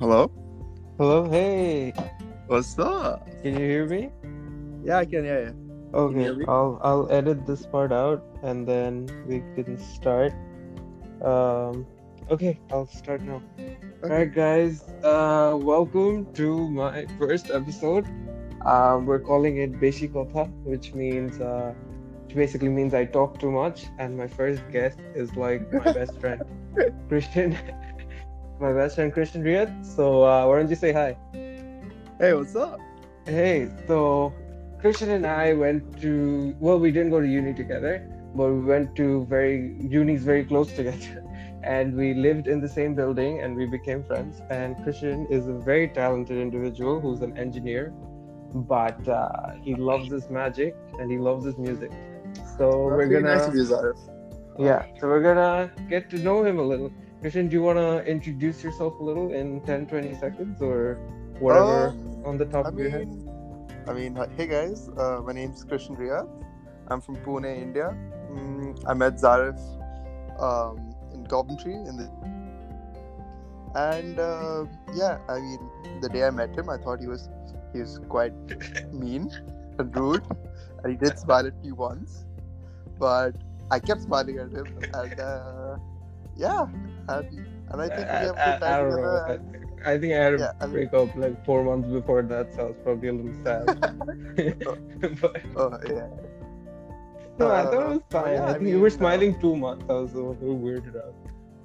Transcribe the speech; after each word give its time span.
Hello? 0.00 0.32
Hello, 0.96 1.28
hey. 1.28 1.92
What's 2.46 2.78
up? 2.78 3.28
Can 3.42 3.52
you 3.52 3.66
hear 3.68 3.84
me? 3.84 4.08
Yeah, 4.82 4.96
I 4.96 5.04
can 5.04 5.24
hear 5.24 5.52
you. 5.52 5.54
Okay, 5.92 6.22
hear? 6.22 6.44
I'll 6.48 6.80
I'll 6.82 7.12
edit 7.12 7.44
this 7.44 7.66
part 7.66 7.92
out 7.92 8.24
and 8.42 8.66
then 8.66 9.04
we 9.28 9.44
can 9.54 9.76
start. 9.76 10.32
Um, 11.20 11.84
okay, 12.30 12.58
I'll 12.72 12.86
start 12.86 13.20
now. 13.20 13.42
Alright, 14.02 14.32
guys. 14.32 14.88
Uh, 15.04 15.58
welcome 15.60 16.32
to 16.32 16.70
my 16.70 17.04
first 17.18 17.50
episode. 17.50 18.08
Um, 18.64 19.04
we're 19.04 19.20
calling 19.20 19.58
it 19.58 19.78
Beshi 19.78 20.08
Kotha, 20.10 20.48
which 20.64 20.94
means 20.94 21.38
uh, 21.42 21.74
which 22.24 22.36
basically 22.36 22.70
means 22.70 22.94
I 22.94 23.04
talk 23.04 23.38
too 23.38 23.50
much, 23.50 23.84
and 23.98 24.16
my 24.16 24.28
first 24.28 24.62
guest 24.72 24.98
is 25.14 25.36
like 25.36 25.70
my 25.74 25.92
best 25.92 26.18
friend, 26.20 26.40
Christian. 27.10 27.54
My 28.60 28.72
best 28.72 28.96
friend 28.96 29.12
Christian 29.12 29.42
Riyad. 29.42 29.84
So 29.84 30.22
uh, 30.22 30.46
why 30.46 30.58
don't 30.58 30.68
you 30.68 30.76
say 30.76 30.92
hi? 30.92 31.16
Hey, 32.18 32.34
what's 32.34 32.54
up? 32.54 32.78
Hey, 33.24 33.70
so 33.86 34.34
Christian 34.80 35.10
and 35.10 35.26
I 35.26 35.54
went 35.54 36.00
to 36.02 36.54
well, 36.60 36.78
we 36.78 36.90
didn't 36.92 37.10
go 37.10 37.20
to 37.20 37.26
uni 37.26 37.54
together, 37.54 38.06
but 38.34 38.52
we 38.52 38.60
went 38.60 38.94
to 38.96 39.24
very 39.26 39.76
unis 39.80 40.22
very 40.22 40.44
close 40.44 40.72
together, 40.80 41.24
and 41.62 41.96
we 41.96 42.12
lived 42.12 42.46
in 42.48 42.60
the 42.60 42.68
same 42.68 42.94
building 42.94 43.40
and 43.40 43.56
we 43.56 43.66
became 43.66 44.04
friends. 44.04 44.42
And 44.50 44.76
Christian 44.82 45.26
is 45.30 45.48
a 45.48 45.54
very 45.54 45.88
talented 45.88 46.36
individual 46.36 47.00
who's 47.00 47.22
an 47.22 47.36
engineer, 47.38 47.92
but 48.54 49.08
uh, 49.08 49.52
he 49.62 49.74
loves 49.74 50.10
his 50.12 50.28
magic 50.28 50.76
and 50.98 51.10
he 51.10 51.18
loves 51.18 51.44
his 51.46 51.56
music. 51.56 51.92
So 52.58 52.88
we're 52.88 53.08
gonna 53.08 53.36
nice 53.36 53.46
of 53.46 53.54
you, 53.54 53.64
Zarif. 53.64 53.98
yeah, 54.58 54.84
so 54.98 55.08
we're 55.08 55.22
gonna 55.22 55.70
get 55.88 56.10
to 56.10 56.18
know 56.18 56.44
him 56.44 56.58
a 56.58 56.62
little. 56.62 56.92
Christian, 57.20 57.48
do 57.48 57.56
you 57.56 57.62
wanna 57.62 57.98
introduce 58.00 58.64
yourself 58.64 58.98
a 58.98 59.02
little 59.02 59.32
in 59.32 59.60
10, 59.62 59.86
20 59.88 60.14
seconds 60.14 60.62
or 60.62 60.94
whatever 61.38 61.88
Um, 61.88 62.22
on 62.24 62.38
the 62.38 62.46
top 62.46 62.64
I 62.64 62.70
of 62.70 62.78
your 62.78 62.88
head? 62.88 63.08
I 63.86 63.92
mean, 63.92 64.16
uh, 64.16 64.26
hey 64.36 64.46
guys, 64.46 64.88
uh, 64.96 65.20
my 65.24 65.32
name's 65.32 65.62
Christian 65.64 65.96
Riyad. 65.96 66.28
I'm 66.88 67.00
from 67.02 67.16
Pune, 67.18 67.44
India. 67.44 67.94
Mm, 68.32 68.82
I 68.86 68.94
met 68.94 69.16
Zarif 69.16 69.60
um, 70.40 70.94
in 71.12 71.26
Coventry 71.26 71.74
in 71.74 71.96
the 71.96 72.08
and 73.74 74.18
uh, 74.18 74.64
yeah, 74.94 75.18
I 75.28 75.38
mean, 75.40 75.60
the 76.00 76.08
day 76.08 76.24
I 76.24 76.30
met 76.30 76.56
him, 76.56 76.70
I 76.70 76.78
thought 76.78 77.00
he 77.00 77.06
was 77.06 77.28
he 77.72 77.80
was 77.80 78.00
quite 78.08 78.32
mean 78.92 79.30
and 79.78 79.94
rude, 79.96 80.24
and 80.82 80.90
he 80.90 80.96
did 80.96 81.18
smile 81.18 81.46
at 81.46 81.62
me 81.62 81.72
once, 81.72 82.24
but 82.98 83.36
I 83.70 83.78
kept 83.78 84.02
smiling 84.02 84.38
at 84.38 84.50
him, 84.50 84.66
and 84.94 85.20
uh, 85.20 85.76
yeah, 86.36 86.66
and, 87.18 87.46
and 87.70 87.82
I 87.82 87.88
think 87.88 88.06
we 88.08 88.14
have 88.26 88.36
a 88.36 88.48
I, 88.48 88.52
good 88.52 88.62
I, 88.62 88.74
I 88.74 88.80
don't 88.80 88.90
know. 88.90 89.06
I, 89.84 89.92
I 89.92 89.98
think 89.98 90.12
I 90.12 90.16
had 90.16 90.34
a 90.34 90.38
Yeah, 90.38 90.52
I 90.60 90.64
mean- 90.66 90.72
breakup 90.74 91.16
like 91.16 91.44
four 91.44 91.64
months 91.64 91.88
before 91.88 92.22
that, 92.22 92.52
so 92.54 92.60
I 92.60 92.64
was 92.70 92.76
probably 92.84 93.08
a 93.08 93.12
little 93.12 93.36
sad. 93.44 93.66
but 95.22 95.40
Oh 95.56 95.78
yeah. 95.86 96.08
no, 97.38 97.50
I 97.50 97.62
thought 97.64 97.74
it 97.74 97.80
Uh, 97.80 97.90
was 97.94 98.02
fine. 98.10 98.32
yeah, 98.34 98.44
I 98.44 98.50
I 98.50 98.52
think 98.54 98.68
you 98.68 98.80
were 98.80 98.88
mean, 98.90 98.96
uh, 98.96 99.00
smiling 99.02 99.40
too 99.40 99.56
much. 99.56 99.80
I 99.88 99.92
was 99.94 100.12
a 100.14 100.18
little 100.20 100.58
weirded 100.58 100.96
out. 100.96 101.14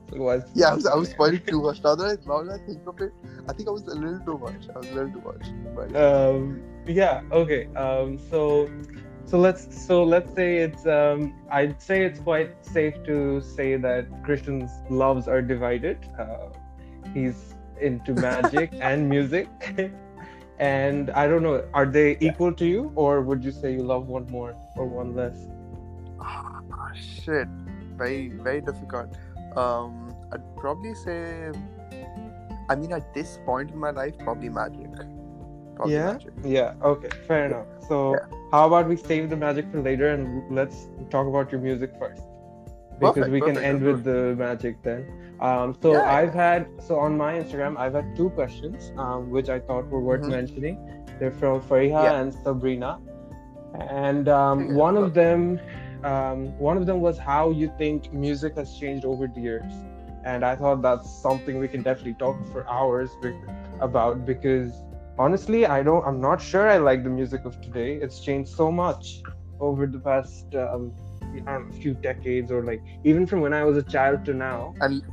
So? 0.09 0.41
Yeah, 0.53 0.69
I 0.71 0.75
was, 0.75 0.85
I 0.85 0.95
was 0.95 1.09
spoiling 1.15 1.41
too 1.47 1.61
much. 1.61 1.83
Now 1.83 1.95
that, 1.95 2.05
I, 2.05 2.15
now 2.29 2.43
that 2.43 2.61
I 2.61 2.65
think 2.65 2.87
of 2.87 3.01
it, 3.01 3.11
I 3.49 3.53
think 3.53 3.67
I 3.67 3.71
was 3.71 3.83
a 3.87 3.95
little 3.95 4.19
too 4.29 4.37
much. 4.37 4.69
I 4.73 4.77
was 4.79 4.89
a 4.89 4.93
little 4.93 5.11
too 5.11 5.23
much. 5.31 5.45
But 5.75 5.95
Um. 5.95 6.61
Yeah. 6.87 7.21
Okay. 7.31 7.65
Um. 7.75 8.17
So. 8.31 8.69
So 9.27 9.39
let's 9.39 9.85
so 9.85 10.03
let's 10.03 10.33
say 10.35 10.57
it's 10.57 10.85
um 10.85 11.33
I'd 11.49 11.81
say 11.81 12.05
it's 12.05 12.19
quite 12.19 12.63
safe 12.65 12.95
to 13.05 13.41
say 13.41 13.75
that 13.75 14.05
Christian's 14.23 14.71
loves 14.89 15.27
are 15.27 15.41
divided. 15.41 15.97
Uh, 16.17 16.49
he's 17.13 17.55
into 17.81 18.13
magic 18.29 18.71
and 18.79 19.09
music. 19.09 19.49
and 20.59 21.09
I 21.09 21.27
don't 21.27 21.43
know, 21.43 21.67
are 21.73 21.85
they 21.85 22.17
equal 22.19 22.53
to 22.53 22.65
you 22.65 22.91
or 22.95 23.21
would 23.21 23.43
you 23.43 23.51
say 23.51 23.73
you 23.73 23.83
love 23.83 24.07
one 24.07 24.27
more 24.27 24.55
or 24.77 24.85
one 24.85 25.15
less? 25.15 25.37
ah, 26.19 26.91
shit, 26.93 27.47
very 27.97 28.29
very 28.29 28.61
difficult. 28.61 29.15
Um, 29.55 30.15
I'd 30.31 30.55
probably 30.55 30.93
say, 30.93 31.51
I 32.69 32.75
mean, 32.75 32.91
at 32.91 33.13
this 33.13 33.39
point 33.45 33.71
in 33.71 33.77
my 33.77 33.91
life, 33.91 34.17
probably 34.19 34.49
magic. 34.49 34.91
Yeah? 35.83 36.13
magic. 36.13 36.33
Yeah, 36.43 36.73
okay, 36.83 37.09
fair 37.27 37.45
enough. 37.47 37.65
So 37.87 38.13
Yeah. 38.13 38.25
how 38.51 38.67
about 38.67 38.87
we 38.87 38.95
save 38.95 39.29
the 39.29 39.35
magic 39.35 39.69
for 39.71 39.81
later 39.81 40.09
and 40.09 40.43
let's 40.53 40.87
talk 41.09 41.27
about 41.27 41.51
your 41.51 41.61
music 41.61 41.91
first. 41.99 42.21
Because 42.99 43.27
Perfect, 43.27 43.31
we 43.31 43.41
can 43.41 43.57
end 43.57 43.81
that's 43.81 43.95
with 43.95 44.03
the 44.05 44.35
magic 44.35 44.81
then. 44.83 45.05
Um, 45.41 45.75
so 45.81 45.91
Yeah. 45.91 46.01
I've 46.17 46.33
had 46.33 46.67
so 46.79 46.97
on 46.97 47.17
my 47.17 47.33
Instagram 47.39 47.77
I've 47.77 47.93
had 47.93 48.15
two 48.15 48.29
questions 48.29 48.91
um, 48.97 49.29
which 49.29 49.49
I 49.49 49.59
thought 49.59 49.85
were 49.89 49.99
worth 49.99 50.21
Mhm. 50.21 50.29
mentioning. 50.39 50.77
They're 51.19 51.31
from 51.31 51.61
Fariha 51.61 52.03
Yeah. 52.03 52.19
and 52.21 52.33
Sabrina, 52.33 52.99
and 53.89 54.29
um, 54.29 54.69
Yeah, 54.69 54.75
one 54.85 54.95
of 54.97 55.13
them, 55.13 55.59
um, 56.03 56.57
one 56.59 56.77
of 56.77 56.85
them 56.85 57.01
was 57.01 57.17
how 57.17 57.49
you 57.51 57.67
think 57.77 58.11
music 58.13 58.55
has 58.55 58.73
changed 58.73 59.05
over 59.05 59.27
the 59.27 59.41
years, 59.41 59.73
and 60.23 60.45
I 60.45 60.55
thought 60.55 60.81
that's 60.81 61.09
something 61.09 61.59
we 61.59 61.67
can 61.67 61.81
definitely 61.83 62.13
talk 62.13 62.37
for 62.53 62.65
hours 62.69 63.09
about 63.81 64.25
because 64.25 64.81
honestly 65.17 65.65
I 65.65 65.83
don't 65.83 66.05
I'm 66.05 66.19
not 66.21 66.41
sure 66.41 66.69
I 66.69 66.77
like 66.77 67.03
the 67.03 67.09
music 67.09 67.45
of 67.45 67.59
today. 67.61 67.95
It's 67.95 68.19
changed 68.19 68.51
so 68.51 68.71
much 68.71 69.21
over 69.59 69.87
the 69.87 69.99
past 69.99 70.53
um, 70.55 70.93
few 71.81 71.93
decades 71.93 72.51
or 72.51 72.63
like 72.63 72.81
even 73.03 73.25
from 73.25 73.41
when 73.41 73.53
I 73.53 73.63
was 73.63 73.77
a 73.77 73.83
child 73.83 74.25
to 74.25 74.33
now. 74.33 74.73
And 74.81 75.03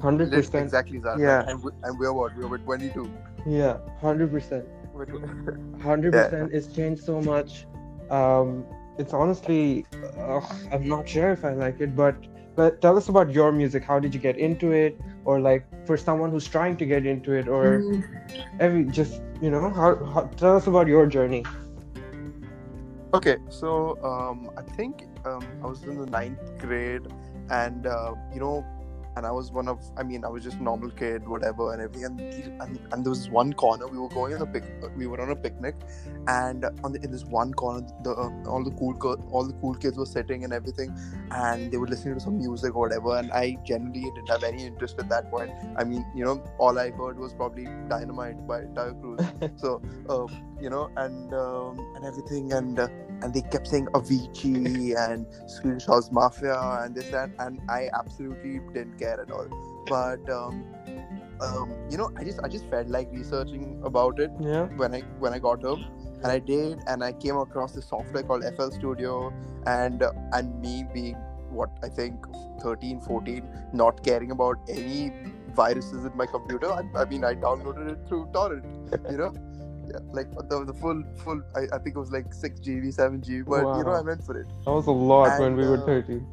hundred 0.00 0.30
percent 0.30 0.64
exactly 0.64 0.98
that. 0.98 1.18
Yeah. 1.18 1.44
And, 1.48 1.62
we, 1.62 1.70
and 1.82 1.98
we're 1.98 2.12
what? 2.12 2.36
We're 2.36 2.58
22. 2.58 3.10
Yeah, 3.46 3.78
hundred 4.00 4.30
percent. 4.30 4.64
Hundred 5.80 6.12
percent. 6.12 6.52
It's 6.52 6.66
changed 6.74 7.04
so 7.04 7.20
much. 7.20 7.66
Um, 8.10 8.64
it's 8.98 9.12
honestly, 9.12 9.86
uh, 10.18 10.40
I'm 10.72 10.88
not 10.88 11.08
sure 11.08 11.30
if 11.30 11.44
I 11.44 11.52
like 11.52 11.80
it, 11.80 11.94
but 11.94 12.16
but 12.56 12.80
tell 12.80 12.96
us 12.96 13.08
about 13.08 13.30
your 13.30 13.52
music. 13.52 13.84
How 13.84 14.00
did 14.00 14.12
you 14.12 14.18
get 14.20 14.36
into 14.36 14.72
it, 14.72 14.98
or 15.28 15.38
like 15.38 15.64
for 15.86 15.98
someone 15.98 16.30
who's 16.30 16.48
trying 16.48 16.74
to 16.80 16.86
get 16.86 17.04
into 17.04 17.32
it, 17.32 17.48
or 17.48 17.84
every 18.60 18.84
just 18.84 19.20
you 19.42 19.50
know, 19.50 19.68
how, 19.68 19.94
how 20.12 20.22
tell 20.40 20.56
us 20.56 20.66
about 20.66 20.86
your 20.88 21.04
journey. 21.06 21.44
Okay, 23.12 23.36
so 23.50 24.00
um, 24.02 24.50
I 24.56 24.62
think 24.62 25.04
um, 25.26 25.44
I 25.62 25.66
was 25.66 25.82
in 25.84 25.98
the 25.98 26.06
ninth 26.06 26.40
grade, 26.58 27.12
and 27.50 27.86
uh, 27.86 28.14
you 28.32 28.40
know, 28.40 28.64
and 29.18 29.26
I 29.26 29.32
was 29.32 29.50
one 29.50 29.66
of, 29.66 29.80
I 29.96 30.04
mean, 30.04 30.24
I 30.24 30.28
was 30.28 30.44
just 30.44 30.60
normal 30.60 30.90
kid, 30.90 31.26
whatever, 31.26 31.72
and 31.72 31.82
everything. 31.82 32.04
And, 32.04 32.20
and, 32.62 32.78
and 32.92 33.04
there 33.04 33.10
was 33.10 33.28
one 33.28 33.52
corner 33.52 33.88
we 33.88 33.98
were 33.98 34.08
going 34.08 34.32
on 34.34 34.42
a 34.42 34.46
pic, 34.46 34.62
we 34.96 35.08
were 35.08 35.20
on 35.20 35.30
a 35.30 35.36
picnic, 35.36 35.74
and 36.28 36.64
on 36.84 36.92
the, 36.92 37.00
in 37.02 37.10
this 37.10 37.24
one 37.24 37.52
corner, 37.52 37.84
the 38.04 38.12
uh, 38.12 38.30
all 38.48 38.62
the 38.62 38.70
cool 38.78 38.94
co- 38.94 39.20
all 39.32 39.44
the 39.44 39.54
cool 39.54 39.74
kids 39.74 39.98
were 39.98 40.06
sitting 40.06 40.44
and 40.44 40.52
everything, 40.52 40.96
and 41.32 41.72
they 41.72 41.78
were 41.78 41.88
listening 41.88 42.14
to 42.14 42.20
some 42.20 42.38
music 42.38 42.76
or 42.76 42.82
whatever. 42.86 43.16
And 43.16 43.32
I 43.32 43.56
generally 43.64 44.02
didn't 44.02 44.28
have 44.28 44.44
any 44.44 44.66
interest 44.66 45.00
at 45.00 45.08
that 45.08 45.30
point. 45.32 45.50
I 45.76 45.82
mean, 45.82 46.06
you 46.14 46.24
know, 46.24 46.40
all 46.58 46.78
I 46.78 46.90
heard 46.90 47.18
was 47.18 47.34
probably 47.34 47.66
Dynamite 47.88 48.46
by 48.46 48.60
Taio 48.78 49.00
Cruz. 49.00 49.50
so 49.56 49.82
um, 50.08 50.28
you 50.60 50.70
know 50.70 50.90
and 50.96 51.34
um, 51.34 51.78
and 51.96 52.04
everything 52.04 52.52
and 52.52 52.78
uh, 52.78 52.88
and 53.22 53.34
they 53.34 53.42
kept 53.42 53.66
saying 53.66 53.86
Avicii 53.94 54.94
and 54.96 55.26
Swedish 55.46 55.86
House 55.86 56.10
Mafia 56.12 56.58
and 56.82 56.94
this 56.94 57.06
and 57.06 57.14
that 57.14 57.30
and 57.46 57.60
I 57.68 57.88
absolutely 57.98 58.60
didn't 58.72 58.98
care 58.98 59.20
at 59.20 59.30
all 59.30 59.48
but 59.88 60.28
um, 60.30 60.64
um, 61.40 61.72
you 61.90 61.96
know 61.98 62.10
I 62.16 62.24
just 62.24 62.40
I 62.42 62.48
just 62.48 62.66
felt 62.68 62.88
like 62.88 63.08
researching 63.12 63.80
about 63.84 64.20
it 64.20 64.30
Yeah. 64.40 64.64
when 64.82 64.94
I 64.94 65.00
when 65.18 65.32
I 65.32 65.38
got 65.38 65.62
home 65.62 65.84
and 66.22 66.26
I 66.26 66.38
did 66.38 66.80
and 66.86 67.02
I 67.04 67.12
came 67.12 67.36
across 67.36 67.72
this 67.72 67.88
software 67.88 68.22
called 68.22 68.44
FL 68.56 68.70
Studio 68.70 69.32
and 69.66 70.02
uh, 70.02 70.12
and 70.32 70.60
me 70.60 70.84
being 70.92 71.16
what 71.50 71.70
I 71.82 71.88
think 71.88 72.26
13 72.62 73.00
14 73.00 73.48
not 73.72 74.02
caring 74.04 74.30
about 74.32 74.56
any 74.68 75.12
viruses 75.54 76.04
in 76.04 76.16
my 76.16 76.26
computer 76.26 76.70
I, 76.70 76.82
I 76.94 77.04
mean 77.06 77.24
I 77.24 77.34
downloaded 77.34 77.90
it 77.92 78.06
through 78.06 78.28
torrent 78.32 78.64
you 79.10 79.16
know 79.16 79.32
yeah 79.92 80.00
like 80.12 80.30
the, 80.50 80.64
the 80.64 80.74
full 80.74 81.02
full 81.24 81.40
I, 81.56 81.62
I 81.74 81.78
think 81.78 81.96
it 81.96 81.98
was 81.98 82.10
like 82.10 82.32
6 82.32 82.60
GB 82.60 82.92
7 82.92 83.20
GB 83.20 83.44
but 83.46 83.76
you 83.78 83.84
know 83.84 83.90
Wow. 83.92 84.00
I 84.02 84.02
went 84.02 84.24
for 84.24 84.38
it 84.40 84.46
That 84.64 84.72
was 84.72 84.86
a 84.86 84.90
lot 84.92 85.30
And, 85.32 85.40
when 85.40 85.56
we 85.56 85.64
were 85.66 85.82
uh, 85.82 85.86
thirteen. 85.86 86.26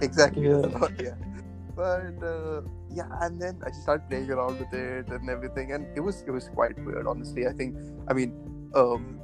exactly 0.00 0.42
Yeah. 0.48 0.56
lot, 0.56 0.92
yeah 1.00 1.14
but 1.76 2.22
uh, 2.22 2.60
yeah 2.90 3.08
and 3.22 3.40
then 3.42 3.60
i 3.66 3.68
just 3.68 3.82
started 3.82 4.08
playing 4.08 4.30
around 4.30 4.58
with 4.60 4.72
it 4.72 5.08
and 5.08 5.28
everything 5.28 5.72
and 5.72 5.86
it 5.96 6.00
was 6.00 6.22
it 6.26 6.30
was 6.30 6.48
quite 6.54 6.76
weird 6.84 7.06
honestly 7.06 7.46
i 7.48 7.52
think 7.52 7.74
i 8.08 8.12
mean 8.12 8.32
um 8.74 9.18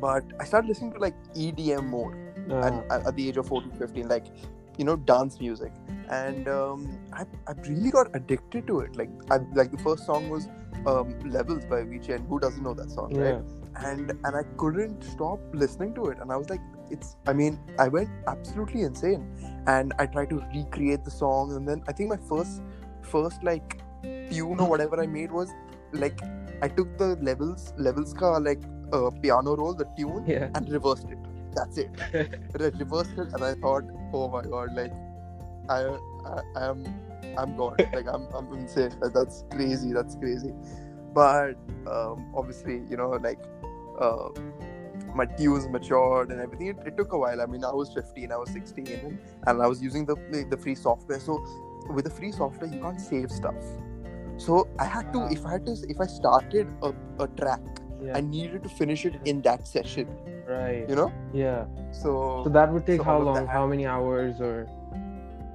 but 0.00 0.24
i 0.38 0.44
started 0.44 0.68
listening 0.68 0.92
to 0.92 1.00
like 1.06 1.16
edm 1.34 1.86
more 1.98 2.12
Uh, 2.50 2.60
at, 2.66 2.74
at, 2.94 3.00
at 3.08 3.14
the 3.16 3.24
age 3.28 3.36
of 3.40 3.46
14 3.46 3.72
15 3.78 4.08
like 4.08 4.26
you 4.80 4.86
know 4.88 4.96
dance 5.12 5.38
music 5.44 5.72
and 6.18 6.48
um 6.56 6.84
i, 7.12 7.24
I 7.46 7.54
really 7.68 7.90
got 7.98 8.14
addicted 8.20 8.66
to 8.72 8.80
it 8.80 8.96
like 8.96 9.10
I, 9.30 9.38
like 9.60 9.70
the 9.76 9.82
first 9.88 10.06
song 10.10 10.28
was 10.34 10.48
um 10.92 11.18
levels 11.38 11.66
by 11.72 11.82
Avicii 11.86 12.14
and 12.16 12.28
who 12.28 12.40
doesn't 12.44 12.62
know 12.68 12.74
that 12.82 12.90
song 12.98 13.14
yeah. 13.14 13.32
right 13.32 13.60
and 13.76 14.10
and 14.10 14.36
I 14.36 14.42
couldn't 14.56 15.02
stop 15.02 15.38
listening 15.52 15.94
to 15.94 16.06
it. 16.06 16.18
And 16.20 16.32
I 16.32 16.36
was 16.36 16.50
like, 16.50 16.60
it's. 16.90 17.16
I 17.26 17.32
mean, 17.32 17.58
I 17.78 17.88
went 17.88 18.08
absolutely 18.26 18.82
insane, 18.82 19.26
and 19.66 19.92
I 19.98 20.06
tried 20.06 20.30
to 20.30 20.42
recreate 20.54 21.04
the 21.04 21.10
song. 21.10 21.54
And 21.54 21.68
then 21.68 21.82
I 21.88 21.92
think 21.92 22.10
my 22.10 22.18
first, 22.28 22.62
first 23.02 23.42
like 23.44 23.80
tune 24.02 24.58
or 24.60 24.68
whatever 24.68 25.00
I 25.00 25.06
made 25.06 25.30
was 25.30 25.50
like 25.92 26.20
I 26.62 26.68
took 26.68 26.96
the 26.98 27.16
levels 27.30 27.72
levels 27.78 28.12
ka 28.12 28.36
like 28.38 28.62
uh, 28.92 29.10
piano 29.22 29.56
roll, 29.56 29.74
the 29.74 29.88
tune, 29.96 30.24
Yeah. 30.26 30.50
and 30.54 30.68
reversed 30.68 31.08
it. 31.10 31.18
That's 31.54 31.78
it. 31.78 31.90
Re- 32.12 32.70
reversed 32.78 33.12
it, 33.18 33.28
and 33.32 33.42
I 33.44 33.54
thought, 33.54 33.84
oh 34.12 34.28
my 34.28 34.42
god, 34.42 34.74
like 34.74 34.92
I 35.68 35.80
I, 36.24 36.40
I 36.56 36.66
am 36.70 36.84
I'm 37.38 37.56
gone. 37.56 37.76
like 37.92 38.06
I'm 38.08 38.26
I'm 38.34 38.52
insane. 38.52 38.92
That- 39.00 39.14
That's 39.14 39.44
crazy. 39.50 39.92
That's 39.92 40.14
crazy. 40.16 40.52
But 41.12 41.54
um, 41.86 42.32
obviously, 42.34 42.82
you 42.88 42.96
know, 42.96 43.10
like. 43.10 43.40
Uh, 44.00 44.28
my 45.14 45.24
tunes 45.26 45.66
matured 45.68 46.30
and 46.30 46.40
everything. 46.40 46.68
It, 46.68 46.76
it 46.86 46.96
took 46.96 47.12
a 47.12 47.18
while. 47.18 47.40
I 47.40 47.46
mean, 47.46 47.64
I 47.64 47.72
was 47.72 47.92
15, 47.92 48.30
I 48.30 48.36
was 48.36 48.48
16, 48.50 48.86
and, 48.86 49.18
and 49.46 49.60
I 49.60 49.66
was 49.66 49.82
using 49.82 50.06
the 50.06 50.14
the 50.48 50.56
free 50.56 50.74
software. 50.76 51.18
So 51.18 51.44
with 51.90 52.04
the 52.04 52.10
free 52.10 52.30
software, 52.30 52.70
you 52.72 52.80
can't 52.80 53.00
save 53.00 53.30
stuff. 53.32 53.56
So 54.36 54.68
I 54.78 54.84
had 54.84 55.12
to, 55.12 55.26
if 55.30 55.44
I 55.44 55.50
had 55.52 55.66
to, 55.66 55.72
if 55.88 56.00
I 56.00 56.06
started 56.06 56.68
a, 56.82 56.94
a 57.18 57.28
track, 57.40 57.60
Yeah. 58.02 58.16
I 58.16 58.20
needed 58.20 58.62
to 58.62 58.68
finish 58.68 59.04
it 59.04 59.16
in 59.24 59.42
that 59.42 59.66
session. 59.66 60.06
Right. 60.50 60.88
You 60.88 60.96
know. 60.96 61.12
Yeah. 61.32 61.64
So, 61.92 62.42
So 62.44 62.50
that 62.50 62.72
would 62.72 62.84
take 62.86 62.98
so 62.98 63.04
how 63.04 63.18
long? 63.18 63.46
How 63.46 63.66
many 63.66 63.86
hours 63.86 64.40
or? 64.40 64.66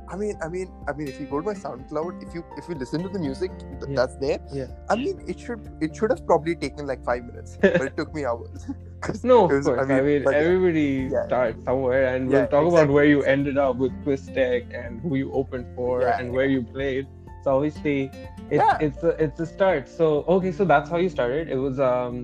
I 0.07 0.15
mean, 0.15 0.37
I 0.41 0.47
mean, 0.47 0.71
I 0.87 0.93
mean, 0.93 1.07
if 1.07 1.19
you 1.19 1.25
go 1.25 1.39
to 1.41 1.45
my 1.45 1.55
SoundCloud, 1.55 2.21
if 2.25 2.33
you 2.35 2.43
if 2.57 2.69
you 2.69 2.75
listen 2.75 3.01
to 3.03 3.09
the 3.09 3.19
music 3.19 3.51
th- 3.59 3.71
Yeah. 3.89 3.95
that's 3.99 4.15
there, 4.17 4.39
Yeah. 4.53 4.67
I 4.89 4.95
mean, 4.95 5.19
it 5.27 5.39
should 5.39 5.67
it 5.81 5.95
should 5.95 6.11
have 6.11 6.25
probably 6.27 6.55
taken 6.55 6.85
like 6.91 7.03
five 7.03 7.25
minutes, 7.25 7.57
but 7.61 7.81
it 7.89 7.97
took 7.97 8.13
me 8.13 8.25
hours. 8.25 8.67
No, 9.23 9.45
of 9.45 9.51
was- 9.51 9.65
course. 9.65 9.81
I 9.81 10.01
mean, 10.01 10.23
but 10.23 10.33
yeah. 10.33 10.39
everybody 10.45 11.09
Yeah. 11.11 11.25
starts 11.27 11.63
somewhere, 11.65 12.05
and 12.15 12.31
Yeah, 12.31 12.37
we'll 12.37 12.47
talk 12.55 12.65
about 12.73 12.89
where 12.89 13.05
you 13.05 13.21
ended 13.23 13.57
up 13.65 13.75
with 13.77 13.91
Quiz 14.03 14.25
Tech 14.37 14.63
and 14.73 15.01
who 15.01 15.13
you 15.15 15.31
opened 15.41 15.67
for 15.75 16.01
and 16.07 16.31
where 16.31 16.45
you 16.55 16.63
played. 16.63 17.05
So 17.43 17.55
obviously, 17.57 18.09
it's 18.49 18.71
it's 18.87 19.03
a 19.03 19.11
it's 19.25 19.39
a 19.39 19.45
start. 19.45 19.89
So 19.99 20.23
okay, 20.37 20.51
so 20.51 20.65
that's 20.65 20.89
how 20.89 20.97
you 20.97 21.09
started. 21.09 21.49
It 21.49 21.57
was 21.67 21.79
um 21.79 22.15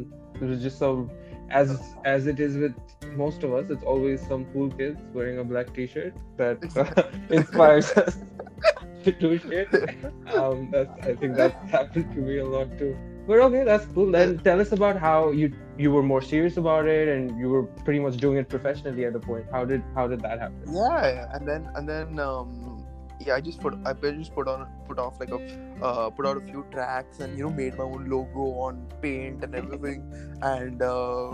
it 0.42 0.48
was 0.54 0.62
just 0.68 0.80
so 0.80 1.10
as 1.51 1.95
as 2.06 2.27
it 2.27 2.39
is 2.39 2.57
with 2.57 2.75
most 3.15 3.44
of 3.44 3.53
us, 3.53 3.69
it's 3.69 3.83
always 3.83 4.25
some 4.25 4.45
cool 4.53 4.69
kids 4.71 5.00
wearing 5.13 5.39
a 5.39 5.44
black 5.44 5.74
T-shirt 5.74 6.13
that 6.38 6.57
uh, 6.77 7.03
inspires 7.30 7.92
us 7.92 8.18
to 9.03 9.12
do 9.12 9.38
shit. 9.38 9.69
Um, 10.33 10.69
that's 10.71 10.92
I 11.06 11.15
think 11.15 11.36
that 11.36 11.53
happened 11.69 12.12
to 12.13 12.19
me 12.19 12.38
a 12.38 12.45
lot 12.45 12.77
too. 12.77 12.98
But 13.27 13.39
okay, 13.39 13.63
that's 13.63 13.86
cool. 13.94 14.12
Then 14.12 14.39
tell 14.39 14.59
us 14.59 14.71
about 14.71 14.98
how 14.98 15.31
you 15.31 15.53
you 15.77 15.92
were 15.92 16.03
more 16.03 16.21
serious 16.21 16.57
about 16.57 16.88
it 16.88 17.07
and 17.07 17.38
you 17.39 17.50
were 17.50 17.63
pretty 17.63 18.00
much 18.00 18.18
doing 18.18 18.38
it 18.38 18.50
professionally 18.50 19.06
at 19.06 19.13
the 19.13 19.19
point. 19.19 19.45
How 19.51 19.65
did 19.65 19.83
how 19.95 20.07
did 20.07 20.21
that 20.21 20.39
happen? 20.39 20.63
yeah 20.68 21.06
yeah. 21.07 21.36
and 21.36 21.48
then 21.48 21.69
and 21.75 21.88
then 21.88 22.19
um 22.19 22.71
yeah 23.26 23.36
i 23.36 23.42
just 23.42 23.60
put 23.60 23.76
i 23.86 23.94
just 23.94 24.34
put 24.34 24.48
on 24.48 24.68
put 24.88 25.00
off 25.00 25.20
like 25.20 25.32
a 25.32 25.40
uh, 25.82 26.10
put 26.10 26.26
out 26.26 26.38
a 26.38 26.42
few 26.42 26.66
tracks 26.72 27.20
and 27.20 27.38
you 27.38 27.44
know 27.44 27.50
made 27.50 27.78
my 27.78 27.84
own 27.84 28.10
logo 28.10 28.46
on 28.68 28.88
paint 29.02 29.44
and 29.44 29.56
everything. 29.56 30.04
And 30.42 30.82
uh 30.82 31.32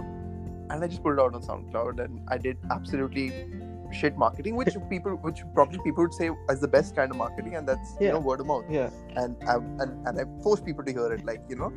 and 0.69 0.83
i 0.83 0.87
just 0.87 1.01
put 1.01 1.13
it 1.13 1.19
out 1.19 1.33
on 1.33 1.41
soundcloud 1.41 2.03
and 2.03 2.19
i 2.27 2.37
did 2.37 2.57
absolutely 2.71 3.27
shit 3.91 4.17
marketing 4.17 4.55
which 4.55 4.75
people 4.89 5.13
which 5.27 5.43
probably 5.53 5.79
people 5.83 6.03
would 6.03 6.13
say 6.13 6.29
is 6.49 6.59
the 6.59 6.67
best 6.67 6.95
kind 6.95 7.11
of 7.11 7.17
marketing 7.17 7.55
and 7.55 7.67
that's 7.67 7.95
you 8.01 8.09
know 8.09 8.19
word 8.19 8.41
of 8.41 8.47
mouth. 8.47 8.65
Yeah. 8.69 8.89
and 9.15 9.37
I, 9.47 9.55
and, 9.55 10.07
and 10.07 10.19
I 10.19 10.43
forced 10.43 10.65
people 10.65 10.83
to 10.83 10.91
hear 10.91 11.11
it 11.13 11.25
like 11.25 11.41
you 11.49 11.55
know 11.55 11.71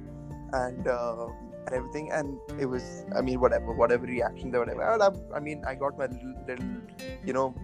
and 0.53 0.89
uh, 0.89 1.27
and 1.67 1.75
everything. 1.75 2.11
And 2.13 2.39
it 2.59 2.67
was 2.67 3.05
I 3.17 3.21
mean 3.21 3.41
whatever 3.41 3.73
whatever 3.73 4.07
reaction 4.07 4.51
there 4.51 4.61
whatever. 4.61 4.83
I, 4.83 5.37
I 5.37 5.41
mean 5.41 5.63
I 5.67 5.75
got 5.75 5.99
my 5.99 6.07
little, 6.07 6.35
little 6.47 6.67
you 7.25 7.33
know 7.33 7.55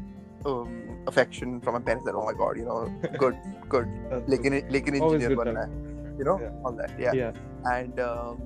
um, 0.47 1.05
affection 1.07 1.61
from 1.61 1.75
my 1.75 1.81
parents 1.81 2.05
that 2.07 2.15
oh 2.15 2.25
my 2.25 2.33
god 2.33 2.57
you 2.57 2.65
know 2.65 2.87
good 3.19 3.37
good. 3.69 3.89
Like 4.27 4.45
an 4.45 4.63
like 4.71 4.89
an 4.89 4.97
engineer 5.03 5.37
but 5.37 5.49
you 6.19 6.25
know 6.25 6.39
yeah. 6.41 6.65
all 6.65 6.73
that 6.73 6.93
yeah, 6.99 7.13
yeah. 7.13 7.33
and 7.65 8.01
um, 8.01 8.43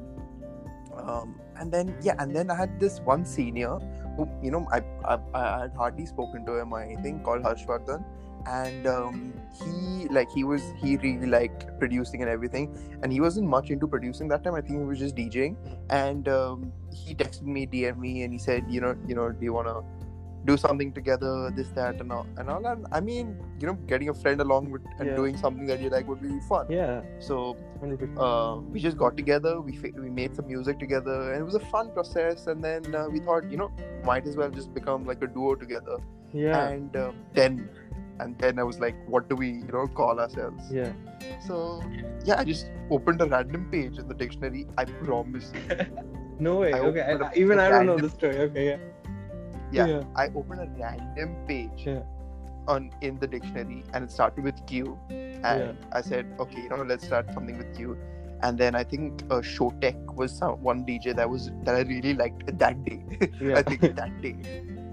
um, 0.97 1.41
and 1.56 1.73
then 1.73 1.94
yeah 2.02 2.14
and 2.19 2.35
then 2.35 2.50
I 2.50 2.55
had 2.55 2.81
this 2.81 3.00
one 3.00 3.25
senior 3.25 3.79
who 4.17 4.29
you 4.43 4.50
know 4.50 4.67
I 4.73 4.82
I, 5.05 5.19
I 5.35 5.61
had 5.62 5.75
hardly 5.75 6.06
spoken 6.06 6.47
to 6.47 6.58
him 6.58 6.73
or 6.73 6.82
anything 6.82 7.23
called 7.23 7.43
Harshvardhan. 7.43 8.05
And 8.47 8.87
um, 8.87 9.35
he 9.52 10.08
like 10.08 10.31
he 10.31 10.44
was 10.44 10.62
he 10.82 10.97
really 10.97 11.26
liked 11.26 11.67
producing 11.79 12.23
and 12.23 12.31
everything. 12.31 12.75
And 13.02 13.12
he 13.12 13.20
wasn't 13.20 13.47
much 13.47 13.69
into 13.69 13.87
producing 13.87 14.29
that 14.29 14.43
time. 14.43 14.55
I 14.55 14.62
think 14.62 14.79
he 14.81 14.87
was 14.87 14.99
just 14.99 15.14
djing. 15.14 15.56
And 15.91 16.26
um, 16.26 16.73
he 16.91 17.14
texted 17.14 17.43
me 17.43 17.67
dm 17.67 17.99
me 17.99 18.23
and 18.23 18.32
he 18.32 18.38
said 18.38 18.64
you 18.69 18.81
know 18.81 18.97
you 19.06 19.14
know 19.14 19.31
do 19.31 19.44
you 19.44 19.52
want 19.52 19.69
to 19.69 20.00
do 20.46 20.56
something 20.56 20.90
together 20.92 21.50
this 21.56 21.69
that 21.78 22.00
and 22.00 22.10
all 22.12 22.26
and 22.38 22.48
all 22.48 22.64
and 22.66 22.87
I 22.92 23.00
mean 23.00 23.37
you 23.60 23.66
know 23.66 23.75
getting 23.90 24.08
a 24.08 24.14
friend 24.14 24.40
along 24.40 24.70
with 24.70 24.82
and 24.98 25.08
Yeah. 25.08 25.16
doing 25.16 25.37
something 25.37 25.66
that 25.66 25.81
you 25.81 25.90
like 25.90 26.08
would 26.08 26.22
be 26.22 26.38
fun 26.48 26.66
Yeah. 26.70 27.02
so 27.19 27.56
uh, 28.16 28.56
we 28.72 28.81
just 28.81 28.96
got 28.96 29.16
together 29.16 29.60
we 29.60 29.78
we 30.04 30.08
made 30.20 30.34
some 30.34 30.46
music 30.46 30.78
together 30.78 31.19
and 31.32 31.40
it 31.42 31.44
was 31.44 31.54
a 31.56 31.66
fun 31.75 31.92
process 31.92 32.46
and 32.46 32.64
then 32.64 32.94
uh, 32.94 33.06
we 33.10 33.20
thought 33.20 33.50
you 33.50 33.58
know 33.58 33.70
might 34.04 34.26
as 34.26 34.37
well 34.37 34.50
just 34.50 34.72
become 34.72 35.04
like 35.04 35.22
a 35.22 35.26
duo 35.26 35.54
together 35.54 35.98
yeah. 36.32 36.69
and 36.69 36.96
um, 36.96 37.14
then 37.34 37.69
and 38.20 38.38
then 38.38 38.58
i 38.58 38.62
was 38.62 38.78
like 38.81 38.96
what 39.08 39.28
do 39.28 39.37
we 39.37 39.48
you 39.48 39.72
know 39.75 39.87
call 40.00 40.20
ourselves 40.20 40.64
yeah. 40.70 40.92
so 41.46 41.82
yeah 42.25 42.38
i 42.38 42.44
just 42.44 42.70
opened 42.90 43.20
a 43.20 43.26
random 43.26 43.69
page 43.70 43.98
in 43.98 44.08
the 44.08 44.14
dictionary 44.14 44.66
i 44.78 44.84
promise 44.84 45.52
No 46.42 46.56
way. 46.60 46.72
I 46.72 46.78
okay. 46.78 47.00
opened 47.02 47.22
I, 47.25 47.31
a- 47.32 47.34
even 47.38 47.58
a 47.58 47.62
I 47.64 47.69
don't 47.69 47.84
know 47.84 47.98
the 47.98 48.08
story. 48.08 48.38
Okay. 48.44 48.62
Yeah. 48.69 48.78
Yeah, 49.72 49.87
Yeah. 49.87 50.02
i 50.17 50.26
opened 50.34 50.61
a 50.61 50.69
random 50.82 51.34
page 51.49 51.84
Yeah. 51.87 52.02
on 52.69 52.90
in 53.00 53.19
the 53.19 53.26
dictionary 53.26 53.82
and 53.94 54.05
it 54.05 54.11
started 54.11 54.44
with 54.44 54.64
q 54.67 54.99
and 55.11 55.43
Yeah. 55.43 55.72
i 55.93 56.00
said 56.00 56.26
okay 56.44 56.62
you 56.62 56.69
know 56.70 56.82
let's 56.93 57.06
start 57.11 57.32
something 57.34 57.56
with 57.58 57.70
q 57.76 57.96
and 58.43 58.58
then 58.58 58.75
i 58.75 58.82
think 58.82 59.22
uh, 59.31 59.40
Showtek 59.52 60.14
was 60.20 60.32
some, 60.32 60.61
one 60.62 60.84
dj 60.90 61.14
that 61.17 61.28
was 61.37 61.50
that 61.64 61.75
i 61.75 61.82
really 61.94 62.14
liked 62.14 62.58
that 62.58 62.84
day. 62.84 63.00
I 63.61 63.62
think 63.62 63.81
that 64.02 64.20
day. 64.22 64.37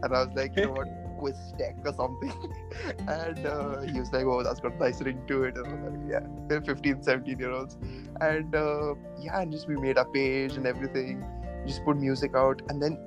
And 0.03 0.06
I 0.15 0.25
was 0.25 0.33
like, 0.35 0.56
you 0.56 0.65
know 0.65 0.74
what, 0.74 0.88
quiz 1.19 1.38
tech 1.59 1.77
or 1.83 1.94
something. 1.94 2.33
and 3.07 3.45
uh, 3.47 3.80
he 3.81 4.00
was 4.00 4.12
like, 4.13 4.25
oh, 4.25 4.44
that's 4.44 4.59
got 4.59 4.73
a 4.73 4.77
nice 4.77 5.01
ring 5.01 5.21
to 5.27 5.44
it. 5.45 5.57
And 5.57 5.85
like, 5.85 6.12
yeah, 6.12 6.27
they're 6.47 6.62
15, 6.62 7.01
17 7.01 7.39
year 7.39 7.50
olds. 7.51 7.77
And 8.21 8.53
uh, 8.53 8.94
yeah, 9.19 9.39
and 9.41 9.51
just 9.51 9.68
we 9.68 9.75
made 9.77 9.97
a 9.97 10.06
page 10.06 10.53
and 10.56 10.68
everything. 10.68 11.25
Just 11.65 11.83
put 11.83 11.97
music 11.97 12.35
out. 12.35 12.62
And 12.69 12.80
then 12.83 13.00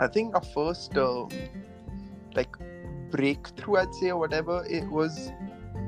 I 0.00 0.06
think 0.06 0.34
our 0.34 0.42
first 0.42 0.96
um, 0.96 1.28
like 2.34 2.54
breakthrough, 3.10 3.76
I'd 3.76 3.94
say, 3.94 4.10
or 4.10 4.18
whatever, 4.18 4.64
it 4.68 4.88
was 4.88 5.32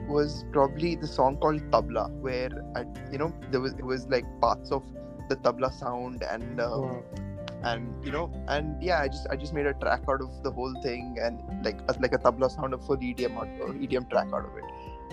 was 0.08 0.44
probably 0.52 0.96
the 0.96 1.06
song 1.06 1.36
called 1.36 1.60
Tabla, 1.70 2.10
where 2.20 2.50
I, 2.74 2.84
you 3.12 3.18
know, 3.18 3.32
there 3.50 3.60
was 3.60 3.72
it 3.74 3.84
was 3.84 4.06
like 4.08 4.24
parts 4.40 4.72
of 4.72 4.82
the 5.28 5.36
tabla 5.36 5.72
sound 5.72 6.22
and 6.24 6.60
uh, 6.60 6.68
Wow. 6.70 7.04
and 7.62 8.04
you 8.04 8.10
know 8.10 8.32
and 8.48 8.82
yeah 8.82 9.00
i 9.00 9.06
just 9.06 9.28
i 9.30 9.36
just 9.36 9.52
made 9.54 9.66
a 9.66 9.74
track 9.74 10.02
out 10.08 10.20
of 10.20 10.42
the 10.42 10.50
whole 10.50 10.74
thing 10.82 11.16
and 11.22 11.40
like 11.64 11.78
a, 11.88 11.92
like 12.00 12.12
a 12.12 12.18
tabla 12.18 12.50
sound 12.50 12.74
of 12.74 12.84
full 12.84 12.96
edm 12.96 13.36
or 13.36 13.46
edm 13.74 14.08
track 14.10 14.26
out 14.34 14.44
of 14.44 14.56
it 14.56 14.64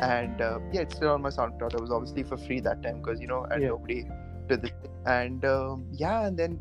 and 0.02 0.42
uh, 0.42 0.58
yeah 0.72 0.82
it's 0.82 0.96
still 0.96 1.10
on 1.12 1.22
my 1.22 1.30
soundcloud 1.30 1.74
it 1.76 1.80
was 1.82 1.92
obviously 1.92 2.24
for 2.24 2.38
free 2.38 2.60
that 2.60 2.82
time 2.82 3.00
because 3.02 3.20
you 3.22 3.28
know 3.28 3.44
and 3.52 3.62
Yeah. 3.62 3.68
nobody 3.70 4.06
did 4.48 4.64
it 4.64 4.90
and 5.06 5.46
um, 5.46 5.86
yeah 5.92 6.26
and 6.26 6.36
then 6.40 6.60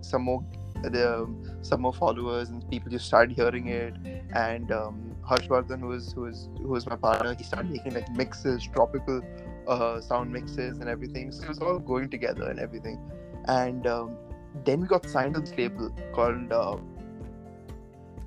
some 0.00 0.22
more 0.22 0.42
the 0.82 1.28
some 1.62 1.82
more 1.82 1.92
followers 1.92 2.48
and 2.50 2.68
people 2.70 2.90
just 2.90 3.06
started 3.06 3.34
hearing 3.34 3.68
it. 3.68 3.94
And 4.32 4.72
um, 4.72 5.16
Harshvardhan 5.28 5.80
who 5.80 5.88
was 5.88 6.12
who 6.12 6.22
was 6.22 6.48
who 6.58 6.68
was 6.68 6.86
my 6.86 6.96
partner 6.96 7.34
he 7.34 7.44
started 7.44 7.70
making 7.70 7.94
like 7.94 8.10
mixes 8.16 8.68
tropical 8.74 9.22
uh, 9.68 10.00
sound 10.00 10.32
mixes 10.32 10.78
and 10.78 10.88
everything. 10.88 11.32
So 11.32 11.44
it 11.44 11.48
was 11.48 11.58
all 11.58 11.78
going 11.78 12.10
together 12.10 12.48
and 12.50 12.58
everything. 12.58 13.00
And 13.46 13.86
um, 13.86 14.16
then 14.64 14.80
we 14.80 14.86
got 14.86 15.08
signed 15.08 15.34
to 15.34 15.40
this 15.40 15.56
label 15.56 15.90
called 16.12 16.52
uh, 16.52 16.76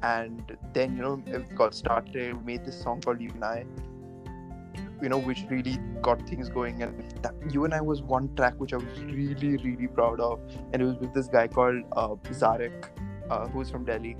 and 0.02 0.58
then 0.74 0.96
you 0.96 1.02
know 1.02 1.24
it 1.26 1.56
got 1.56 1.74
started. 1.74 2.38
We 2.38 2.54
made 2.54 2.66
this 2.66 2.82
song 2.82 3.02
called 3.02 3.22
you 3.22 3.30
and 3.32 3.44
i 3.44 3.66
you 5.02 5.10
know 5.10 5.18
which 5.20 5.46
really 5.50 5.78
got 6.02 6.22
things 6.28 6.50
going 6.50 6.82
and 6.84 7.04
that, 7.24 7.34
you 7.52 7.66
and 7.66 7.74
i 7.74 7.82
was 7.82 8.02
one 8.02 8.34
track 8.36 8.54
which 8.58 8.74
i 8.74 8.78
was 8.78 9.00
really 9.04 9.58
really 9.58 9.88
proud 9.88 10.20
of 10.20 10.40
and 10.74 10.82
it 10.82 10.86
was 10.86 10.98
with 10.98 11.14
this 11.14 11.28
guy 11.28 11.48
called 11.48 11.84
uh, 11.94 12.10
zarek 12.42 12.88
uh, 13.30 13.48
who's 13.48 13.70
from 13.70 13.86
delhi 13.86 14.16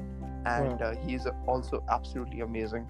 and 0.46 0.82
uh, 0.82 0.96
he's 1.06 1.28
also 1.48 1.84
absolutely 1.90 2.42
amazing 2.42 2.88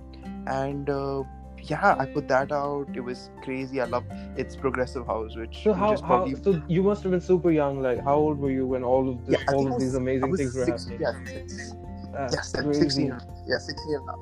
and 0.48 0.90
uh, 0.90 1.24
yeah 1.64 1.96
i 2.00 2.06
put 2.06 2.28
that 2.28 2.52
out 2.52 2.88
it 2.96 3.02
was 3.02 3.30
crazy 3.44 3.82
i 3.82 3.86
love 3.86 4.06
it's 4.38 4.56
progressive 4.56 5.06
house 5.08 5.36
which, 5.36 5.64
So 5.64 5.74
how, 5.74 5.94
is 5.94 6.02
how 6.02 6.26
so 6.44 6.62
you 6.68 6.84
must 6.84 7.04
have 7.04 7.12
been 7.12 7.20
super 7.22 7.52
young. 7.52 7.82
Like 7.82 8.02
how 8.04 8.16
old 8.16 8.40
were 8.40 8.52
you 8.52 8.66
when 8.66 8.84
all 8.84 9.10
of 9.10 9.26
this, 9.26 9.40
Yeah, 9.42 9.54
all 9.56 9.68
of 9.68 9.74
these 9.80 9.88
was- 9.90 9.96
I 9.96 9.98
amazing 9.98 10.36
things 10.38 10.56
were 10.56 10.66
six, 10.66 10.86
happening? 10.86 11.02
yeah, 11.02 11.26
six, 11.34 11.74
yeah, 12.14 12.42
seven, 12.42 12.72
crazy. 12.72 12.80
16, 12.82 13.22
yeah, 13.48 13.58
16 13.58 13.96
and 13.96 14.10
a 14.10 14.12
half. 14.12 14.20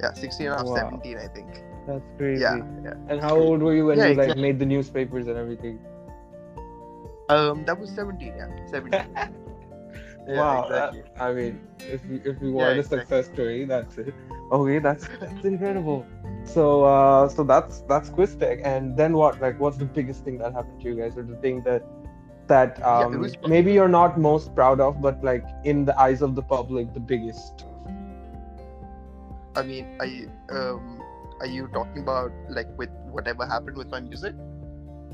Yeah, 0.00 0.12
16 0.14 0.46
and 0.46 0.54
a 0.54 0.58
half, 0.58 0.66
Wow. 0.66 0.74
17, 0.76 1.18
I 1.18 1.26
think. 1.28 1.62
That's 1.86 2.04
crazy. 2.16 2.42
Yeah, 2.42 2.62
yeah. 2.84 2.94
And 3.08 3.20
how 3.20 3.36
old 3.36 3.62
were 3.62 3.74
you 3.74 3.86
when 3.86 3.98
Yeah, 3.98 4.04
you 4.04 4.14
like 4.14 4.36
exactly. 4.36 4.42
made 4.42 4.58
the 4.58 4.66
newspapers 4.66 5.26
and 5.28 5.36
everything? 5.36 5.80
Um, 7.28 7.64
that 7.64 7.78
was 7.78 7.90
17, 7.90 8.34
yeah, 8.36 8.48
17. 8.66 9.00
yeah, 10.26 10.34
wow. 10.36 10.64
exactly. 10.64 11.02
that- 11.02 11.22
I 11.22 11.32
mean, 11.32 11.60
if 11.88 12.00
if 12.24 12.40
Yeah, 12.40 12.48
want 12.50 12.78
a 12.78 12.82
exactly. 12.82 12.98
success 12.98 13.26
story, 13.26 13.64
that's 13.64 13.98
it. 13.98 14.14
Okay, 14.52 14.78
that's 14.78 15.08
that's 15.20 15.44
incredible. 15.44 16.06
So 16.44 16.84
uh, 16.84 17.28
so 17.28 17.44
that's 17.44 17.82
that's 17.88 18.10
Quiz 18.10 18.34
Tech, 18.36 18.60
and 18.64 18.96
then 18.96 19.12
what? 19.14 19.40
Like, 19.40 19.58
what's 19.60 19.78
the 19.78 19.84
biggest 19.86 20.24
thing 20.24 20.38
that 20.38 20.52
happened 20.52 20.80
to 20.80 20.88
you 20.88 20.96
guys, 20.96 21.16
or 21.16 21.22
the 21.22 21.36
thing 21.36 21.62
that 21.62 21.82
that 22.48 22.82
Yeah, 22.94 23.06
um, 23.06 23.16
was- 23.16 23.36
maybe 23.44 23.72
you're 23.72 23.88
not 23.88 24.18
most 24.18 24.54
proud 24.54 24.80
of, 24.80 25.00
but 25.00 25.22
like 25.24 25.44
in 25.64 25.84
the 25.84 25.98
eyes 25.98 26.22
of 26.22 26.34
the 26.34 26.42
public, 26.42 26.92
the 26.94 27.00
biggest? 27.00 27.66
I 29.56 29.62
mean, 29.62 29.86
I 30.00 30.26
um, 30.50 31.03
are 31.40 31.46
you 31.46 31.68
talking 31.72 32.02
about 32.02 32.32
like 32.48 32.68
with 32.78 32.90
whatever 33.10 33.46
happened 33.46 33.76
with 33.76 33.88
my 33.88 34.00
music? 34.00 34.34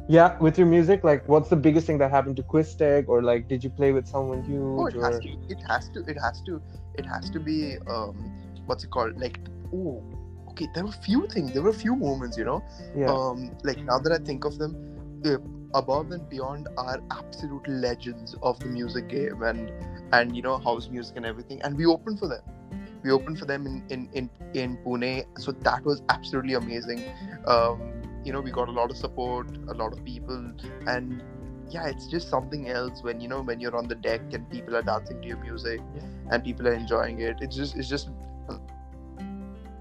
Yeah, 0.08 0.36
with 0.38 0.58
your 0.58 0.66
music, 0.66 1.04
like, 1.04 1.28
what's 1.28 1.48
the 1.50 1.56
biggest 1.56 1.86
thing 1.86 1.98
that 1.98 2.10
happened 2.10 2.36
to 2.38 2.42
Quiz 2.42 2.74
Tech, 2.74 3.08
or 3.08 3.22
like, 3.22 3.46
did 3.46 3.62
you 3.62 3.70
play 3.70 3.92
with 3.92 4.08
someone 4.08 4.40
Oh, 4.76 4.86
huge? 4.86 4.96
it 4.96 5.00
has 5.00 5.16
or... 5.16 5.20
to. 5.20 5.28
It 5.48 5.62
has 5.68 5.88
to. 5.90 6.00
It 6.04 6.18
has 6.18 6.40
to. 6.46 6.62
It 6.94 7.06
has 7.06 7.30
to 7.30 7.38
be. 7.38 7.78
Um, 7.86 8.16
what's 8.66 8.82
it 8.82 8.90
called? 8.90 9.20
Like, 9.20 9.38
oh, 9.72 10.02
okay. 10.50 10.66
There 10.74 10.82
were 10.82 10.90
a 10.90 11.04
few 11.04 11.28
things. 11.28 11.52
There 11.52 11.62
were 11.62 11.70
a 11.70 11.82
few 11.84 11.94
moments. 11.94 12.36
You 12.36 12.44
know. 12.44 12.64
Yeah, 12.96 13.12
Um, 13.12 13.52
like 13.62 13.78
now 13.84 13.98
that 13.98 14.12
I 14.12 14.18
think 14.18 14.44
of 14.44 14.58
them, 14.58 14.74
uh, 15.24 15.36
above 15.74 16.10
and 16.10 16.28
beyond 16.28 16.66
are 16.76 17.00
absolute 17.12 17.68
legends 17.68 18.34
of 18.42 18.58
the 18.58 18.66
music 18.66 19.08
game 19.08 19.42
and 19.42 19.70
and 20.12 20.34
you 20.34 20.42
know 20.42 20.58
house 20.58 20.88
music 20.88 21.16
and 21.16 21.24
everything. 21.24 21.62
And 21.62 21.76
we 21.76 21.86
opened 21.86 22.18
for 22.18 22.26
them. 22.26 22.42
We 23.02 23.10
opened 23.10 23.38
for 23.38 23.44
them 23.46 23.66
in 23.66 23.82
in 23.88 24.08
in, 24.12 24.30
in 24.54 24.76
Pune. 24.78 25.24
So 25.38 25.52
that 25.52 25.84
was 25.84 26.02
absolutely 26.08 26.54
amazing. 26.54 27.04
Um, 27.46 28.02
you 28.24 28.32
know, 28.32 28.40
we 28.40 28.50
got 28.50 28.68
a 28.68 28.72
lot 28.72 28.90
of 28.90 28.96
support, 28.96 29.48
a 29.68 29.74
lot 29.74 29.92
of 29.92 30.04
people, 30.04 30.52
and 30.86 31.22
yeah, 31.70 31.86
it's 31.86 32.06
just 32.06 32.28
something 32.28 32.68
else 32.68 33.02
when 33.02 33.20
you 33.20 33.28
know 33.28 33.40
when 33.42 33.60
you're 33.60 33.76
on 33.76 33.88
the 33.88 33.94
deck 33.94 34.20
and 34.32 34.48
people 34.50 34.76
are 34.76 34.82
dancing 34.82 35.20
to 35.22 35.28
your 35.28 35.38
music 35.38 35.80
Yeah. 35.94 36.02
and 36.30 36.44
people 36.44 36.68
are 36.68 36.74
enjoying 36.74 37.20
it. 37.20 37.36
It's 37.40 37.56
just 37.56 37.76
it's 37.76 37.88
just 37.88 38.10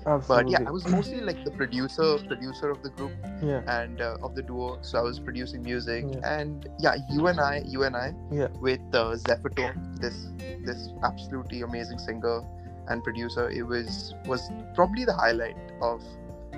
absolutely. 0.05 0.53
but 0.53 0.61
yeah, 0.61 0.67
I 0.67 0.71
was 0.71 0.87
mostly 0.87 1.21
like 1.21 1.43
the 1.43 1.51
producer 1.51 2.17
producer 2.27 2.69
of 2.69 2.81
the 2.83 2.89
group 2.89 3.11
yeah, 3.43 3.61
and 3.67 4.01
uh, 4.01 4.17
of 4.23 4.35
the 4.35 4.41
duo. 4.43 4.77
So 4.81 4.97
I 4.99 5.01
was 5.01 5.19
producing 5.19 5.61
music, 5.63 6.05
Yeah. 6.07 6.39
and 6.39 6.67
yeah, 6.79 6.95
you 7.09 7.27
and 7.27 7.39
I, 7.39 7.63
you 7.65 7.83
and 7.83 7.95
I, 7.95 8.13
Yeah. 8.31 8.47
with 8.61 8.81
uh, 8.93 9.15
Zephyr 9.17 9.49
Tone, 9.49 9.95
this 9.99 10.27
this 10.65 10.89
absolutely 11.03 11.61
amazing 11.61 11.99
singer 11.99 12.41
and 12.89 13.03
producer. 13.03 13.49
It 13.49 13.63
was 13.63 14.13
was 14.25 14.49
probably 14.75 15.05
the 15.05 15.13
highlight 15.13 15.57
of 15.81 16.03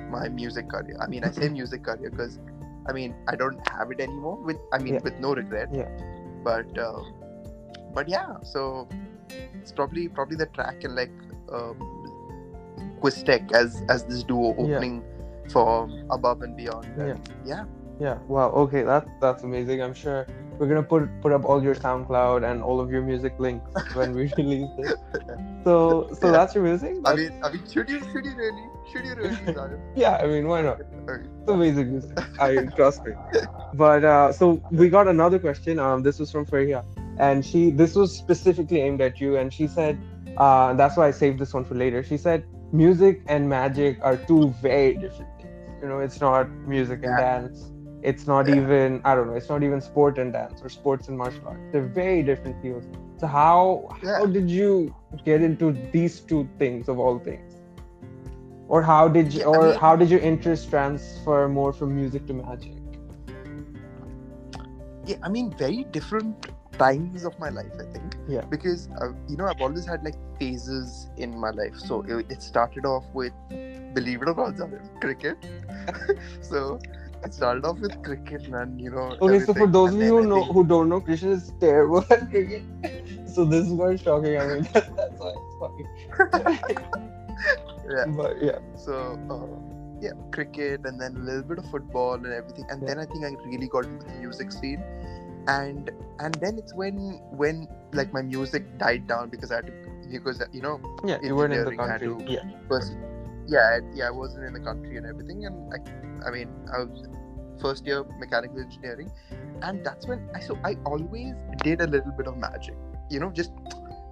my 0.09 0.27
music 0.29 0.69
career. 0.69 0.97
I 0.99 1.07
mean, 1.07 1.23
I 1.23 1.31
say 1.31 1.49
music 1.59 1.83
career 1.83 2.09
because, 2.09 2.39
I 2.87 2.93
mean, 2.93 3.15
I 3.27 3.35
don't 3.35 3.59
have 3.69 3.91
it 3.91 3.99
anymore. 3.99 4.37
With 4.37 4.57
I 4.73 4.79
mean, 4.79 4.95
Yeah. 4.95 5.01
with 5.03 5.19
no 5.19 5.33
regret. 5.35 5.69
Yeah. 5.71 5.89
But 6.43 6.77
uh, 6.77 7.03
but 7.93 8.07
yeah, 8.09 8.37
so 8.43 8.87
it's 9.61 9.71
probably 9.71 10.07
probably 10.07 10.37
the 10.37 10.47
track 10.47 10.83
and 10.83 10.95
like 10.95 11.11
um, 11.51 11.77
Quiztech 13.01 13.51
as 13.51 13.83
as 13.89 14.05
this 14.05 14.23
duo 14.23 14.55
Yeah. 14.57 14.75
opening 14.75 15.03
for 15.49 15.89
above 16.09 16.41
and 16.41 16.55
beyond. 16.55 16.87
Yeah. 16.97 17.17
Yeah. 17.45 17.65
yeah. 17.99 18.17
Wow. 18.27 18.51
Okay, 18.65 18.83
that 18.83 19.07
that's 19.19 19.43
amazing. 19.43 19.81
I'm 19.81 19.93
sure 19.93 20.25
we're 20.61 20.69
gonna 20.69 20.83
put 20.93 21.09
put 21.21 21.33
up 21.33 21.45
all 21.45 21.63
your 21.63 21.75
SoundCloud 21.75 22.49
and 22.49 22.61
all 22.61 22.79
of 22.79 22.91
your 22.91 23.01
music 23.01 23.39
links 23.39 23.71
when 23.93 24.13
we 24.13 24.31
release 24.37 24.77
it. 24.77 24.93
So 25.65 26.09
so 26.13 26.31
Yeah. 26.31 26.31
that's 26.31 26.55
your 26.55 26.63
music. 26.63 26.95
I 27.05 27.15
mean, 27.15 27.31
I 27.43 27.51
mean, 27.51 27.63
should 27.73 27.89
you 27.89 28.01
should 28.11 28.25
you 28.25 28.35
really 28.35 28.67
should 28.91 29.05
you 29.05 29.15
really? 29.15 29.79
Yeah. 29.95 30.17
I 30.23 30.27
mean, 30.27 30.47
why 30.47 30.61
not? 30.61 30.81
Okay. 31.09 31.23
It's 31.41 31.49
amazing 31.49 31.91
music. 31.91 32.17
I 32.39 32.67
trust 32.75 33.05
me. 33.05 33.13
But 33.73 34.03
uh, 34.03 34.31
so 34.33 34.61
we 34.71 34.89
got 34.89 35.07
another 35.07 35.39
question. 35.39 35.79
Um, 35.79 36.03
this 36.03 36.19
was 36.19 36.31
from 36.31 36.45
Faria, 36.45 36.85
and 37.17 37.45
she 37.45 37.71
this 37.71 37.95
was 37.95 38.15
specifically 38.15 38.81
aimed 38.81 39.01
at 39.01 39.19
you, 39.19 39.37
and 39.37 39.53
she 39.53 39.67
said, 39.67 39.99
uh, 40.37 40.73
that's 40.73 40.97
why 40.97 41.07
I 41.07 41.11
saved 41.11 41.39
this 41.39 41.53
one 41.53 41.65
for 41.65 41.75
later. 41.75 42.03
She 42.03 42.17
said, 42.17 42.45
music 42.71 43.23
and 43.27 43.49
magic 43.49 43.99
are 44.01 44.17
two 44.17 44.49
very 44.61 44.97
different 44.97 45.31
things. 45.37 45.57
You 45.81 45.87
know, 45.89 45.99
it's 45.99 46.21
not 46.21 46.49
music 46.65 47.03
and 47.03 47.17
Yeah. 47.17 47.17
dance. 47.17 47.70
It's 48.03 48.25
not 48.27 48.47
Yeah. 48.47 48.55
even 48.55 49.01
I 49.05 49.13
don't 49.15 49.27
know. 49.27 49.33
It's 49.33 49.49
not 49.49 49.63
even 49.63 49.81
sport 49.81 50.17
and 50.17 50.33
dance 50.33 50.61
or 50.63 50.69
sports 50.69 51.07
and 51.07 51.17
martial 51.17 51.47
arts. 51.47 51.61
They're 51.71 51.87
very 52.03 52.23
different 52.23 52.61
fields. 52.61 52.87
So 53.17 53.27
how 53.27 53.89
how 54.03 54.25
did 54.25 54.49
you 54.49 54.93
get 55.25 55.41
into 55.41 55.71
these 55.91 56.19
two 56.21 56.47
things 56.57 56.87
of 56.89 56.99
all 56.99 57.19
things? 57.19 57.57
Or 58.67 58.81
how 58.81 59.07
did 59.09 59.33
you, 59.33 59.41
Yeah, 59.41 59.45
I 59.45 59.57
or 59.57 59.61
mean- 59.69 59.79
how 59.79 59.95
did 59.95 60.09
your 60.09 60.19
interest 60.21 60.69
transfer 60.69 61.47
more 61.49 61.73
from 61.73 61.93
music 61.95 62.25
to 62.27 62.33
magic? 62.33 62.73
Yeah, 65.05 65.17
I 65.23 65.29
mean, 65.29 65.51
very 65.57 65.83
different 65.85 66.47
times 66.77 67.25
of 67.25 67.37
my 67.39 67.49
life. 67.49 67.71
I 67.79 67.83
think. 67.91 68.15
Yeah. 68.27 68.41
Because 68.55 68.87
uh, 69.01 69.09
you 69.27 69.35
know, 69.37 69.45
I've 69.45 69.61
always 69.61 69.85
had 69.85 70.03
like 70.03 70.15
phases 70.39 71.09
in 71.17 71.37
my 71.37 71.49
life. 71.51 71.75
So 71.77 72.01
it, 72.03 72.31
it 72.31 72.41
started 72.41 72.85
off 72.85 73.05
with, 73.13 73.33
believe 73.93 74.21
it 74.21 74.29
or 74.29 74.35
not, 74.35 75.01
cricket. 75.01 75.37
so 76.41 76.79
it 77.23 77.33
started 77.33 77.65
off 77.65 77.79
with 77.79 78.01
cricket, 78.03 78.47
man. 78.49 78.77
You 78.79 78.91
know. 78.91 79.15
Okay, 79.21 79.39
so 79.39 79.53
for 79.53 79.67
everything. 79.67 79.71
those 79.71 79.93
of 79.93 80.01
you 80.01 80.17
who 80.17 80.27
know 80.27 80.43
who 80.43 80.63
don't 80.63 80.89
know, 80.89 81.01
Christian 81.01 81.31
is 81.31 81.51
terrible 81.59 82.05
at 82.09 82.29
cricket. 82.29 82.63
so 83.25 83.45
this 83.45 83.67
is 83.67 83.73
quite 83.75 83.99
shocking. 83.99 84.37
I 84.37 84.45
mean, 84.47 84.67
that, 84.73 84.95
that's 84.97 85.19
why 85.19 85.33
it's 85.35 85.55
funny. 85.59 86.77
Yeah. 87.89 88.05
But 88.15 88.41
yeah, 88.41 88.59
So, 88.75 89.19
uh, 89.29 89.57
yeah, 89.99 90.11
cricket 90.31 90.81
and 90.85 90.99
then 91.01 91.15
a 91.15 91.19
little 91.19 91.41
bit 91.43 91.57
of 91.57 91.65
football 91.71 92.13
and 92.13 92.27
everything. 92.27 92.65
And 92.69 92.81
Yeah. 92.81 92.87
then 92.89 92.99
I 92.99 93.05
think 93.05 93.25
I 93.25 93.31
really 93.45 93.67
got 93.67 93.85
into 93.85 94.05
the 94.05 94.13
music 94.13 94.51
scene. 94.51 94.83
And 95.47 95.89
and 96.19 96.35
then 96.35 96.57
it's 96.57 96.73
when 96.73 97.19
when 97.31 97.67
like 97.93 98.13
my 98.13 98.21
music 98.21 98.77
died 98.77 99.07
down 99.07 99.29
because 99.29 99.51
I 99.51 99.55
had 99.57 99.67
to 99.67 99.73
because 100.11 100.41
you 100.53 100.61
know 100.61 100.79
yeah, 101.03 101.17
you 101.23 101.35
weren't 101.35 101.53
in 101.53 101.65
the 101.65 101.75
country. 101.75 102.07
to- 102.07 102.23
Yeah, 102.31 102.43
yeah 103.53 103.69
I, 103.75 103.79
yeah 103.99 104.07
I 104.07 104.11
wasn't 104.11 104.45
in 104.49 104.53
the 104.57 104.63
country 104.69 104.97
and 104.97 105.05
everything. 105.13 105.45
And 105.45 105.73
I 105.77 106.27
I 106.27 106.31
mean 106.35 106.49
I 106.73 106.83
was 106.83 107.07
first 107.63 107.85
year 107.85 108.03
mechanical 108.25 108.59
engineering. 108.65 109.11
And 109.61 109.85
that's 109.87 110.07
when 110.11 110.27
I 110.35 110.39
so 110.49 110.57
I 110.69 110.75
always 110.85 111.33
did 111.63 111.81
a 111.81 111.87
little 111.95 112.13
bit 112.19 112.27
of 112.33 112.37
magic 112.37 112.75
you 113.15 113.19
know 113.23 113.31
just 113.39 113.51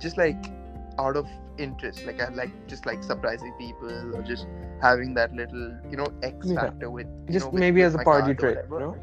just 0.07 0.17
like 0.17 0.51
out 0.99 1.15
of 1.21 1.27
interest. 1.57 2.05
Like 2.05 2.21
I 2.21 2.29
like 2.41 2.51
just 2.67 2.85
like 2.85 3.03
surprising 3.03 3.53
people 3.57 4.15
or 4.15 4.21
just 4.31 4.47
having 4.81 5.13
that 5.15 5.33
little 5.33 5.65
you 5.89 5.97
know 6.01 6.07
X 6.23 6.47
Yeah. 6.47 6.61
factor 6.61 6.89
with 6.97 7.07
you 7.27 7.33
just 7.37 7.45
know, 7.45 7.51
with- 7.51 7.59
maybe 7.67 7.81
with 7.81 7.95
as 7.95 8.01
a 8.01 8.03
party 8.11 8.35
trick, 8.35 8.59
you 8.71 8.79
know? 8.79 8.95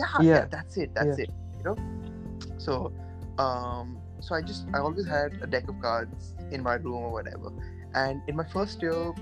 yeah, 0.00 0.06
Yeah. 0.20 0.34
yeah 0.34 0.44
that's 0.56 0.76
it 0.76 0.94
that's 0.94 1.18
it 1.18 1.30
you 1.58 1.64
know? 1.64 1.76
So 2.58 2.92
um 3.38 3.98
so 4.20 4.34
i 4.34 4.42
just 4.42 4.66
i 4.74 4.78
always 4.78 5.06
had 5.06 5.34
a 5.42 5.46
deck 5.46 5.68
of 5.68 5.80
cards 5.80 6.34
in 6.50 6.62
my 6.62 6.74
room 6.74 7.02
or 7.08 7.12
whatever 7.12 7.50
and 7.94 8.22
in 8.28 8.36
my 8.36 8.44
first 8.44 8.82
year 8.82 9.12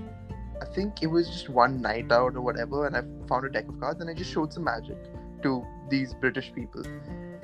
i 0.61 0.65
think 0.75 1.01
it 1.01 1.07
was 1.07 1.29
just 1.29 1.49
one 1.49 1.81
night 1.81 2.11
out 2.11 2.35
or 2.35 2.41
whatever 2.41 2.87
and 2.87 2.97
i 2.97 3.01
found 3.27 3.45
a 3.45 3.49
deck 3.49 3.67
of 3.67 3.79
cards 3.79 4.01
and 4.01 4.09
i 4.09 4.13
just 4.13 4.31
showed 4.31 4.51
some 4.51 4.63
magic 4.63 4.97
to 5.41 5.65
these 5.89 6.13
british 6.15 6.51
people. 6.53 6.83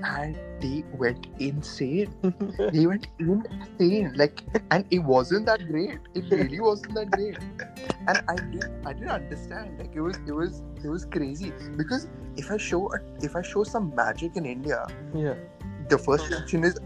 And 0.06 0.38
they 0.60 0.84
went 0.98 1.28
insane. 1.40 2.14
They 2.74 2.86
went 2.86 3.08
insane. 3.20 4.12
Like 4.16 4.42
and 4.70 4.86
it 4.92 5.00
wasn't 5.00 5.46
that 5.46 5.66
great. 5.70 6.00
It 6.14 6.26
really 6.30 6.60
wasn't 6.60 6.96
that 6.96 7.12
great. 7.12 7.38
And 8.08 8.22
i 8.28 8.36
didn't 8.36 8.86
i 8.86 8.92
didn't 8.92 9.12
understand. 9.12 9.80
Like 9.80 9.96
it 9.96 10.02
was 10.02 10.18
it 10.28 10.34
was 10.34 10.62
it 10.84 10.90
was 10.90 11.06
crazy. 11.06 11.54
Because 11.78 12.10
if 12.36 12.52
i 12.52 12.58
show 12.58 12.92
a, 12.94 13.00
if 13.22 13.36
i 13.36 13.42
show 13.42 13.64
some 13.64 13.94
magic 13.96 14.36
in 14.36 14.46
india 14.46 14.86
yeah, 15.14 15.36
the 15.90 15.98
first 15.98 16.30
reaction 16.30 16.64
is 16.64 16.80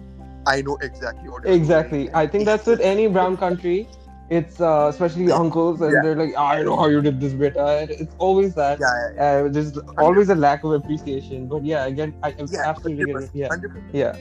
i 0.46 0.62
know 0.62 0.78
exactly 0.82 1.30
what 1.30 1.46
exactly. 1.46 2.04
doing." 2.04 2.16
I 2.16 2.28
think 2.28 2.46
that's 2.46 2.66
with 2.66 2.82
any 2.82 3.08
brown 3.08 3.38
country. 3.38 3.88
It's 4.30 4.60
uh, 4.60 4.88
especially 4.90 5.32
uncles, 5.32 5.80
and 5.82 5.94
Yeah. 5.94 6.02
they're 6.04 6.16
like, 6.16 6.34
"I 6.38 6.62
know 6.64 6.76
how 6.76 6.88
you 6.88 7.02
did 7.02 7.22
this 7.22 7.34
bit." 7.34 7.56
Uh, 7.56 7.86
it's 7.90 8.14
always 8.18 8.56
that. 8.56 8.80
yeah 8.80 8.88
yeah, 8.88 9.12
yeah. 9.16 9.46
Uh, 9.46 9.50
there's 9.50 9.78
always 9.98 10.30
a 10.30 10.36
lack 10.36 10.66
of 10.66 10.72
appreciation. 10.74 11.48
But 11.48 11.64
yeah, 11.64 11.86
again, 11.86 12.14
I, 12.24 12.30
I 12.30 12.46
absolutely 12.66 13.06
get 13.06 13.16
it. 13.24 13.32
100%, 13.32 13.32
Yeah, 13.34 13.48
100%, 13.48 13.90
yeah, 13.94 14.16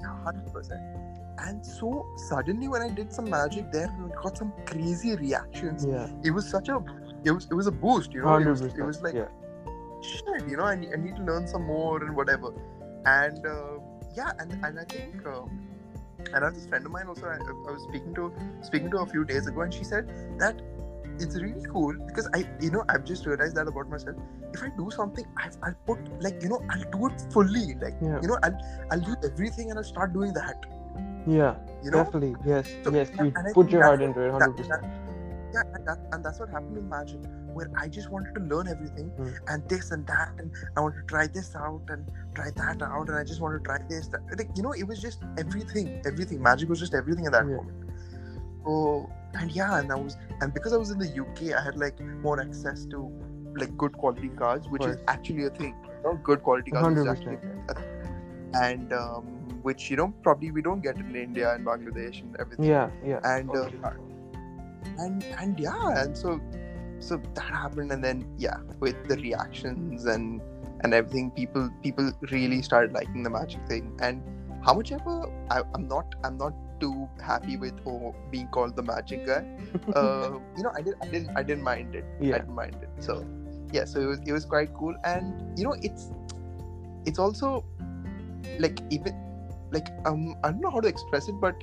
yeah, 0.00 0.32
100%. 0.32 1.46
And 1.46 1.64
so 1.64 2.06
suddenly 2.16 2.68
when 2.68 2.82
I 2.82 2.88
did 2.88 3.12
some 3.12 3.30
magic 3.30 3.70
there, 3.70 3.88
we 4.02 4.10
got 4.22 4.36
some 4.36 4.52
crazy 4.66 5.14
reactions. 5.14 5.86
yeah, 5.86 6.08
It 6.24 6.30
was 6.30 6.48
such 6.48 6.68
a, 6.68 6.82
it 7.22 7.30
was 7.30 7.46
it 7.50 7.54
was 7.54 7.66
a 7.68 7.72
boost, 7.72 8.12
you 8.12 8.22
know. 8.22 8.36
It 8.36 8.46
was, 8.48 8.62
it 8.62 8.78
was 8.82 9.02
like 9.02 9.14
shit, 10.00 10.48
you 10.48 10.56
know, 10.56 10.64
I 10.64 10.74
need, 10.74 10.90
I 10.92 10.96
need 10.96 11.16
to 11.16 11.22
learn 11.22 11.46
some 11.46 11.64
more 11.64 12.02
and 12.02 12.16
whatever. 12.16 12.52
And 13.06 13.46
uh, 13.46 13.78
yeah, 14.16 14.32
and, 14.38 14.52
and 14.64 14.80
I 14.80 14.84
think, 14.84 15.26
um, 15.26 15.60
and 16.32 16.42
I 16.42 16.46
have 16.46 16.54
this 16.54 16.66
friend 16.66 16.84
of 16.86 16.92
mine 16.92 17.06
also, 17.08 17.26
I, 17.26 17.36
I 17.36 17.72
was 17.72 17.82
speaking 17.88 18.14
to 18.14 18.32
speaking 18.62 18.90
to 18.90 18.98
a 18.98 19.06
few 19.06 19.24
days 19.24 19.46
ago, 19.46 19.62
and 19.62 19.72
she 19.74 19.84
said 19.84 20.08
that 20.38 20.60
it's 21.18 21.36
really 21.36 21.64
cool 21.70 21.94
because 22.06 22.28
I, 22.34 22.44
you 22.60 22.70
know, 22.72 22.84
I've 22.88 23.04
just 23.04 23.24
realized 23.26 23.54
that 23.56 23.68
about 23.68 23.88
myself. 23.88 24.16
If 24.52 24.62
I 24.62 24.68
do 24.76 24.90
something, 24.90 25.24
I've, 25.36 25.56
I'll 25.62 25.74
put 25.86 25.98
like, 26.22 26.42
you 26.42 26.48
know, 26.48 26.60
I'll 26.70 26.90
do 26.90 27.06
it 27.06 27.22
fully, 27.32 27.74
like, 27.80 27.94
Yeah. 28.02 28.18
you 28.20 28.28
know, 28.28 28.38
I'll, 28.42 28.58
I'll 28.90 29.00
do 29.00 29.14
everything 29.24 29.70
and 29.70 29.78
I'll 29.78 29.84
start 29.84 30.12
doing 30.12 30.32
that, 30.34 30.64
Yeah, 31.26 31.54
you 31.84 31.90
know. 31.92 32.02
definitely. 32.04 32.34
Yes, 32.44 32.68
So- 32.82 32.90
yes. 32.92 33.10
You 33.20 33.32
put 33.54 33.70
your 33.70 33.84
heart 33.84 34.02
into 34.02 34.20
it, 34.20 34.30
hundred 34.32 34.56
percent. 34.56 34.82
that- 34.82 35.03
yeah, 35.54 35.62
and, 35.74 35.86
that, 35.88 35.98
and 36.12 36.24
that's 36.24 36.40
what 36.40 36.48
happened 36.50 36.76
in 36.82 36.88
magic, 36.88 37.20
where 37.58 37.70
I 37.84 37.88
just 37.96 38.10
wanted 38.10 38.34
to 38.36 38.40
learn 38.52 38.68
everything 38.74 39.08
Hmm. 39.18 39.28
and 39.54 39.68
this 39.68 39.90
and 39.96 40.06
that, 40.12 40.32
and 40.38 40.50
I 40.76 40.80
want 40.80 40.96
to 40.96 41.02
try 41.14 41.26
this 41.38 41.54
out 41.56 41.82
and 41.96 42.10
try 42.34 42.50
that 42.62 42.82
out, 42.82 43.08
and 43.08 43.16
I 43.16 43.24
just 43.32 43.40
want 43.40 43.56
to 43.58 43.64
try 43.68 43.78
this. 43.88 44.08
That. 44.08 44.22
Like 44.42 44.50
you 44.56 44.62
know, 44.68 44.72
it 44.72 44.86
was 44.92 45.00
just 45.08 45.22
everything, 45.38 45.92
everything. 46.12 46.42
Magic 46.42 46.68
was 46.68 46.80
just 46.86 46.94
everything 47.02 47.26
at 47.26 47.32
that 47.38 47.46
Yeah. 47.48 47.56
moment. 47.56 47.80
so 48.66 49.10
and 49.40 49.50
yeah, 49.60 49.78
and 49.78 49.92
I 49.92 49.96
was 49.96 50.16
and 50.40 50.52
because 50.54 50.72
I 50.72 50.76
was 50.76 50.90
in 50.90 50.98
the 50.98 51.08
UK, 51.22 51.52
I 51.60 51.62
had 51.68 51.76
like 51.76 52.00
more 52.28 52.40
access 52.40 52.84
to 52.86 53.00
like 53.62 53.76
good 53.84 53.96
quality 54.04 54.30
cards, 54.42 54.68
which 54.68 54.84
is 54.84 54.96
actually 55.16 55.44
a 55.46 55.50
thing. 55.50 55.74
Know, 56.04 56.18
good 56.22 56.42
quality 56.42 56.70
cards 56.70 56.98
100%. 57.00 57.38
and 58.62 58.92
um, 58.92 59.24
which 59.62 59.90
you 59.90 59.96
know 59.96 60.08
probably 60.22 60.50
we 60.50 60.62
don't 60.62 60.82
get 60.82 60.96
in 60.96 61.14
India 61.16 61.52
and 61.54 61.66
Bangladesh 61.66 62.20
and 62.22 62.36
everything. 62.38 62.64
Yeah, 62.66 62.90
yeah. 63.04 63.20
And 63.24 63.50
uh, 63.50 63.68
and 64.98 65.24
and 65.38 65.58
yeah, 65.58 66.02
and 66.02 66.16
so 66.16 66.40
so 66.98 67.20
that 67.34 67.44
happened, 67.44 67.92
and 67.92 68.02
then 68.02 68.26
yeah, 68.38 68.58
with 68.80 68.96
the 69.08 69.16
reactions 69.16 70.06
and 70.06 70.40
and 70.82 70.94
everything, 70.94 71.30
people 71.30 71.70
people 71.82 72.12
really 72.30 72.62
started 72.62 72.92
liking 72.92 73.22
the 73.22 73.30
magic 73.30 73.66
thing. 73.68 73.96
And 74.00 74.22
how 74.64 74.74
much 74.74 74.92
ever 74.92 75.30
I, 75.50 75.62
I'm 75.74 75.88
not 75.88 76.14
I'm 76.24 76.38
not 76.38 76.54
too 76.80 77.08
happy 77.22 77.56
with 77.56 77.74
oh, 77.86 78.14
being 78.30 78.48
called 78.48 78.76
the 78.76 78.82
magic 78.82 79.26
guy. 79.26 79.44
Uh, 79.94 80.38
you 80.56 80.62
know, 80.62 80.72
I 80.74 80.82
did 80.82 80.94
I 81.02 81.06
didn't 81.06 81.36
I 81.36 81.42
didn't 81.42 81.64
mind 81.64 81.94
it. 81.94 82.04
I 82.20 82.38
didn't 82.38 82.54
mind 82.54 82.76
it. 82.80 82.88
So 83.02 83.24
yeah, 83.72 83.84
so 83.84 84.00
it 84.00 84.06
was 84.06 84.20
it 84.26 84.32
was 84.32 84.44
quite 84.44 84.72
cool, 84.74 84.94
and 85.04 85.58
you 85.58 85.64
know, 85.64 85.76
it's 85.82 86.10
it's 87.06 87.18
also 87.18 87.64
like 88.58 88.80
even 88.90 89.14
like 89.72 89.88
um 90.06 90.36
I 90.44 90.50
don't 90.50 90.60
know 90.60 90.70
how 90.70 90.80
to 90.80 90.88
express 90.88 91.28
it, 91.28 91.34
but 91.40 91.54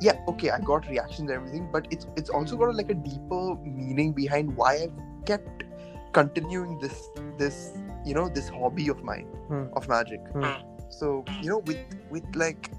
yeah, 0.00 0.20
okay, 0.28 0.50
I 0.50 0.60
got 0.60 0.88
reactions 0.88 1.30
and 1.30 1.30
everything, 1.30 1.68
but 1.72 1.86
it's 1.90 2.06
it's 2.16 2.30
also 2.30 2.56
got 2.56 2.74
like 2.74 2.90
a 2.90 2.94
deeper 2.94 3.56
meaning 3.64 4.12
behind 4.12 4.56
why 4.56 4.74
I've 4.84 5.24
kept 5.26 5.64
continuing 6.12 6.78
this 6.78 7.08
this 7.36 7.72
you 8.04 8.14
know 8.14 8.28
this 8.28 8.48
hobby 8.48 8.88
of 8.88 9.02
mine 9.02 9.26
Hmm. 9.48 9.64
of 9.74 9.88
magic. 9.88 10.20
Hmm. 10.32 10.44
So 10.90 11.24
you 11.42 11.50
know 11.50 11.58
with 11.58 11.78
with 12.10 12.24
like 12.34 12.70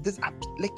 this 0.00 0.18
like 0.58 0.72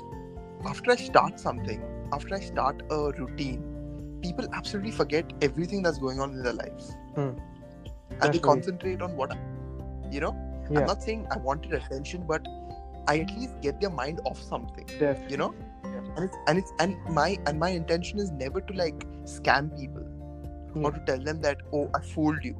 after 0.67 0.93
I 0.93 0.97
start 0.97 1.39
something, 1.41 1.83
after 2.13 2.35
I 2.37 2.41
start 2.41 2.83
a 2.91 3.13
routine, 3.19 4.19
people 4.23 4.49
absolutely 4.53 4.93
forget 4.93 5.33
everything 5.43 5.83
that's 5.83 5.99
going 5.99 6.21
on 6.21 6.33
in 6.33 6.43
their 6.43 6.53
lives. 6.53 6.97
Hmm. 7.15 7.31
And 8.21 8.33
they 8.33 8.39
concentrate 8.39 9.03
on 9.03 9.17
what 9.17 9.37
you 10.11 10.21
know. 10.21 10.35
Yeah. 10.71 10.81
I'm 10.81 10.87
not 10.87 11.03
saying 11.03 11.27
I 11.31 11.39
wanted 11.39 11.73
attention, 11.75 12.25
but 12.27 12.47
I 13.07 13.19
at 13.21 13.31
least 13.39 13.61
get 13.61 13.81
their 13.81 13.91
mind 13.91 14.21
off 14.25 14.41
something. 14.43 14.87
Definitely. 14.87 15.31
You 15.31 15.37
know? 15.39 15.55
And 16.17 16.25
it's 16.25 16.37
and 16.47 16.59
it's 16.59 16.73
and 16.79 16.97
my 17.11 17.39
and 17.47 17.59
my 17.59 17.71
intention 17.71 18.19
is 18.19 18.31
never 18.31 18.61
to 18.61 18.73
like 18.75 19.07
scam 19.25 19.77
people 19.79 20.03
or 20.75 20.91
hmm. 20.91 20.99
to 20.99 21.05
tell 21.07 21.19
them 21.19 21.41
that 21.43 21.59
oh 21.73 21.91
I 21.95 22.01
fooled 22.01 22.45
you. 22.45 22.57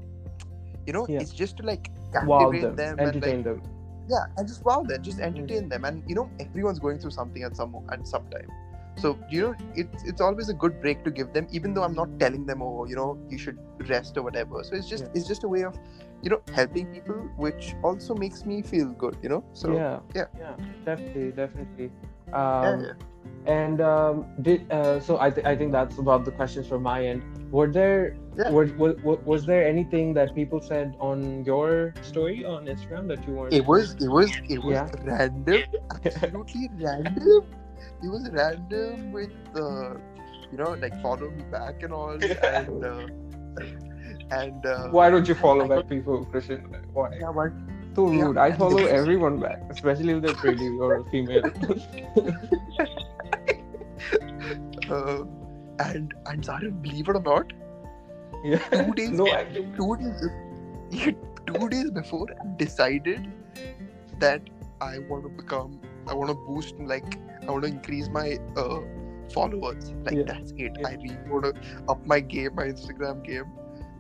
You 0.87 0.93
know, 0.93 1.07
Yeah. 1.09 1.21
it's 1.21 1.33
just 1.33 1.57
to 1.59 1.63
like 1.63 1.91
Wow 2.23 2.51
captivate 2.51 2.63
them, 2.63 2.77
them, 2.77 2.99
and 2.99 3.09
entertain 3.09 3.37
like 3.37 3.45
them. 3.45 3.63
yeah 4.09 4.27
and 4.37 4.47
just 4.47 4.65
wow 4.65 4.83
them 4.83 5.03
just 5.03 5.19
hmm. 5.19 5.25
entertain 5.25 5.69
them 5.69 5.85
and 5.85 6.03
you 6.09 6.15
know 6.15 6.31
everyone's 6.39 6.79
going 6.79 6.99
through 6.99 7.11
something 7.11 7.43
at 7.43 7.57
some 7.57 7.75
at 7.91 8.07
some 8.07 8.27
time 8.29 8.49
so 8.97 9.19
you 9.31 9.41
know 9.43 9.55
it's 9.75 10.05
it's 10.05 10.21
always 10.21 10.49
a 10.49 10.55
good 10.55 10.81
break 10.81 11.03
to 11.05 11.11
give 11.11 11.33
them 11.33 11.47
even 11.51 11.75
though 11.75 11.83
i'm 11.83 11.95
not 11.95 12.09
telling 12.19 12.45
them 12.47 12.63
oh 12.63 12.85
you 12.87 12.95
know 12.95 13.19
you 13.29 13.39
should 13.39 13.59
rest 13.89 14.17
or 14.17 14.23
whatever 14.23 14.63
so 14.63 14.75
it's 14.75 14.89
just 14.89 15.05
Yeah. 15.05 15.11
it's 15.15 15.27
just 15.27 15.45
a 15.45 15.49
way 15.49 15.63
of 15.65 15.79
you 16.23 16.31
know 16.31 16.41
helping 16.55 16.87
people 16.93 17.15
which 17.37 17.75
also 17.83 18.15
makes 18.15 18.45
me 18.47 18.63
feel 18.63 18.89
good 19.05 19.17
you 19.23 19.29
know 19.29 19.45
so 19.53 19.73
yeah, 19.75 19.99
yeah. 20.15 20.27
yeah, 20.39 20.55
definitely, 20.85 21.33
definitely. 21.33 21.91
yeah, 22.29 22.61
Um, 22.71 22.85
yeah. 22.85 22.93
And 23.47 23.81
um, 23.81 24.25
did 24.41 24.71
uh, 24.73 25.01
so? 25.01 25.19
I 25.21 25.29
th- 25.31 25.47
I 25.47 25.55
think 25.57 25.73
that's 25.73 25.99
about 25.99 26.25
the 26.25 26.31
questions 26.33 26.67
from 26.67 26.83
my 26.83 27.05
end. 27.05 27.21
Were 27.53 27.69
there 27.71 28.17
Yeah. 28.37 28.51
were, 28.51 28.67
were, 28.81 28.95
were- 29.05 29.21
was 29.25 29.45
there 29.45 29.67
anything 29.69 30.15
that 30.15 30.35
people 30.35 30.61
said 30.61 30.97
on 30.99 31.45
your 31.45 31.93
story 32.03 32.45
on 32.45 32.65
Instagram 32.67 33.07
that 33.09 33.21
you 33.29 33.35
weren't? 33.35 33.53
it 33.53 33.65
was 33.67 33.97
it 34.01 34.09
was 34.09 34.31
it 34.49 34.61
was 34.65 34.77
Yeah. 34.81 34.89
random 35.05 35.61
absolutely 36.05 36.71
random 36.81 37.45
it 38.03 38.09
was 38.09 38.29
random 38.31 39.13
with 39.13 39.33
uh, 39.57 39.95
you 40.51 40.59
know 40.59 40.73
like 40.75 40.95
follow 41.03 41.31
me 41.31 41.45
back 41.51 41.83
and 41.83 41.93
all 41.93 42.19
and 42.43 42.85
uh, 42.85 43.07
and 44.31 44.67
uh, 44.67 44.89
Why 44.91 45.11
don't 45.11 45.29
you 45.29 45.35
follow 45.35 45.65
I 45.65 45.69
back 45.69 45.89
people, 45.89 46.25
Christian? 46.27 46.77
Why? 46.93 47.11
yeah, 47.21 47.33
but 47.35 47.53
So 47.95 48.11
Yeah, 48.11 48.25
rude. 48.25 48.39
I 48.39 48.53
follow 48.53 48.85
everyone 48.99 49.41
back, 49.41 49.63
especially 49.71 50.13
if 50.15 50.23
they're 50.23 50.35
pretty 50.35 50.69
or 50.79 50.97
a 50.97 51.05
female. 51.11 51.45
uh, 54.91 55.25
and 55.81 56.15
and 56.27 56.45
Sarah, 56.45 56.71
believe 56.71 57.09
it 57.09 57.17
or 57.17 57.23
not, 57.23 57.53
yeah. 58.45 58.59
two 58.71 58.95
days, 58.95 59.21
No, 59.21 59.33
I 59.33 59.45
two 59.77 59.97
days, 59.97 60.29
two 61.47 61.69
days 61.69 61.91
before, 61.91 62.27
I 62.31 62.57
decided 62.57 63.27
that 64.19 64.43
I 64.81 64.99
want 65.09 65.25
to 65.25 65.31
become, 65.31 65.81
I 66.07 66.15
want 66.15 66.31
to 66.31 66.35
boost, 66.35 66.75
like, 66.79 67.19
I 67.47 67.51
want 67.51 67.65
to 67.65 67.71
increase 67.71 68.09
my 68.09 68.39
uh, 68.57 68.81
followers. 69.33 69.93
Like 70.05 70.15
Yeah. 70.15 70.23
that's 70.27 70.53
it. 70.53 70.77
Yeah. 70.81 70.89
I 70.89 70.93
really 70.95 71.17
want 71.29 71.45
to 71.45 71.55
up 71.89 72.05
my 72.07 72.21
game, 72.21 72.55
my 72.55 72.65
Instagram 72.65 73.25
game, 73.25 73.51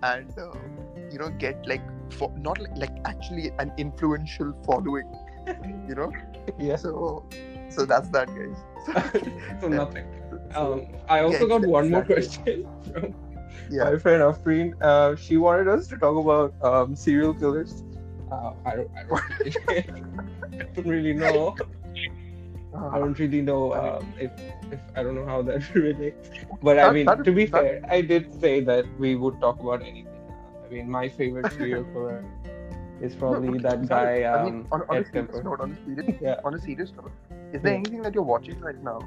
and 0.02 0.30
uh, 0.38 0.52
you 1.11 1.18
know, 1.18 1.28
get 1.30 1.66
like, 1.66 1.83
for, 2.12 2.33
not 2.37 2.59
like, 2.61 2.76
like 2.76 2.96
actually 3.04 3.52
an 3.59 3.72
influential 3.78 4.52
following. 4.64 5.11
You 5.88 5.94
know, 5.94 6.12
Yeah. 6.59 6.76
so 6.76 7.26
so 7.68 7.85
that's 7.85 8.09
that, 8.11 8.28
guys. 8.28 9.61
so 9.61 9.68
nothing. 9.68 10.07
Um, 10.54 10.87
I 11.09 11.20
also 11.20 11.42
yeah, 11.42 11.59
got 11.59 11.66
one 11.66 11.90
more 11.90 12.04
question 12.04 12.66
from 12.92 13.14
yeah. 13.70 13.85
my 13.85 13.98
friend 13.98 14.22
Afreen. 14.22 14.74
Uh, 14.80 15.16
she 15.16 15.37
wanted 15.37 15.68
us 15.68 15.87
to 15.88 15.98
talk 15.98 16.16
about 16.16 16.54
um, 16.62 16.94
serial 16.96 17.35
killers. 17.35 17.83
Uh, 18.30 18.52
I 18.64 18.76
don't, 18.76 18.90
I 18.96 19.02
don't, 19.04 19.22
I 20.61 20.64
don't 20.74 20.87
really 20.87 21.12
know. 21.12 21.57
I 22.77 22.99
don't 22.99 23.19
really 23.19 23.41
know 23.41 23.73
um, 23.75 24.13
if, 24.19 24.31
if 24.73 24.81
I 24.97 25.03
don't 25.03 25.15
know 25.15 25.27
how 25.27 25.43
that 25.43 25.75
relates. 25.75 26.31
But 26.63 26.79
I 26.79 26.91
mean, 26.91 27.07
that- 27.07 27.25
to 27.25 27.33
be 27.33 27.47
that- 27.47 27.63
fair, 27.63 27.81
I 27.89 28.01
did 28.01 28.39
say 28.41 28.61
that 28.63 28.85
we 28.99 29.15
would 29.17 29.41
talk 29.41 29.61
about 29.61 29.83
anything. 29.83 30.09
I 30.67 30.73
mean, 30.73 30.91
my 30.91 31.09
favorite 31.09 31.53
serial 31.59 31.85
is 33.01 33.15
probably 33.15 33.59
No, 33.59 33.69
that 33.69 33.79
okay, 33.79 33.87
guy. 33.87 34.05
sorry. 34.05 34.25
I 34.27 34.39
Um, 34.39 34.45
mean, 34.45 34.67
on, 34.73 34.83
on 34.89 34.97
a 34.99 35.05
serious 35.11 35.45
note, 35.45 35.61
on 35.61 35.73
a 35.73 35.85
serious, 35.85 36.17
Yeah. 36.21 36.41
on 36.45 36.55
a 36.55 36.59
serious 36.59 36.93
note, 36.97 37.13
is 37.53 37.63
there 37.63 37.73
Yeah. 37.73 37.79
anything 37.79 38.03
that 38.03 38.15
you're 38.15 38.25
watching 38.25 38.59
right 38.61 38.83
now? 38.83 38.99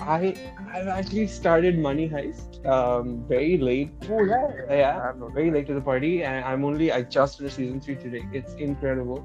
I 0.00 0.34
I've 0.74 0.88
actually 0.88 1.26
started 1.28 1.78
Money 1.78 2.08
Heist 2.08 2.64
um, 2.66 3.24
very 3.28 3.58
late. 3.58 3.90
Oh 4.10 4.24
yeah, 4.24 4.48
Yeah, 4.70 5.10
I'm 5.10 5.32
very 5.34 5.50
late 5.50 5.66
to 5.68 5.74
the 5.74 5.80
party, 5.80 6.24
and 6.24 6.44
I'm 6.44 6.64
only 6.64 6.90
I 6.90 7.02
just 7.02 7.38
finished 7.38 7.56
season 7.56 7.80
three 7.80 7.94
today. 7.96 8.26
It's 8.32 8.54
incredible. 8.54 9.22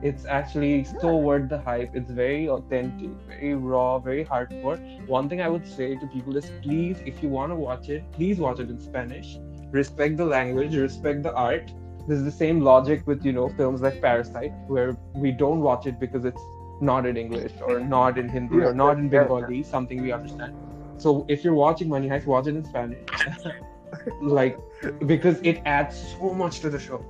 It's 0.00 0.24
actually 0.26 0.84
so 0.84 1.16
worth 1.16 1.48
the 1.48 1.58
hype. 1.58 1.94
It's 1.94 2.10
very 2.10 2.48
authentic, 2.48 3.10
very 3.26 3.54
raw, 3.54 3.98
very 3.98 4.24
hardcore. 4.24 4.78
One 5.08 5.28
thing 5.28 5.40
I 5.40 5.48
would 5.48 5.66
say 5.66 5.96
to 5.96 6.06
people 6.06 6.36
is 6.36 6.50
please, 6.62 6.98
if 7.04 7.22
you 7.22 7.28
want 7.28 7.50
to 7.50 7.56
watch 7.56 7.88
it, 7.88 8.04
please 8.12 8.38
watch 8.38 8.60
it 8.60 8.70
in 8.70 8.80
Spanish. 8.80 9.38
Respect 9.72 10.16
the 10.16 10.24
language, 10.24 10.76
respect 10.76 11.24
the 11.24 11.34
art. 11.34 11.72
This 12.06 12.18
is 12.18 12.24
the 12.24 12.30
same 12.30 12.60
logic 12.60 13.06
with 13.06 13.24
you 13.24 13.32
know 13.32 13.48
films 13.48 13.82
like 13.82 14.00
Parasite, 14.00 14.52
where 14.68 14.96
we 15.14 15.32
don't 15.32 15.60
watch 15.60 15.86
it 15.86 15.98
because 15.98 16.24
it's 16.24 16.42
not 16.80 17.04
in 17.04 17.16
English 17.16 17.52
or 17.60 17.80
not 17.80 18.18
in 18.18 18.28
Hindi 18.28 18.58
or 18.58 18.72
not 18.72 18.98
in. 18.98 19.08
Bengali, 19.08 19.62
something 19.64 20.00
we 20.00 20.12
understand. 20.12 20.54
So 20.96 21.26
if 21.28 21.44
you're 21.44 21.54
watching 21.54 21.88
Money 21.88 22.08
Heist, 22.08 22.26
watch 22.26 22.46
it 22.46 22.54
in 22.54 22.64
Spanish. 22.64 22.98
like 24.22 24.58
because 25.06 25.40
it 25.42 25.60
adds 25.64 26.14
so 26.18 26.32
much 26.32 26.60
to 26.60 26.70
the 26.70 26.78
show. 26.78 27.04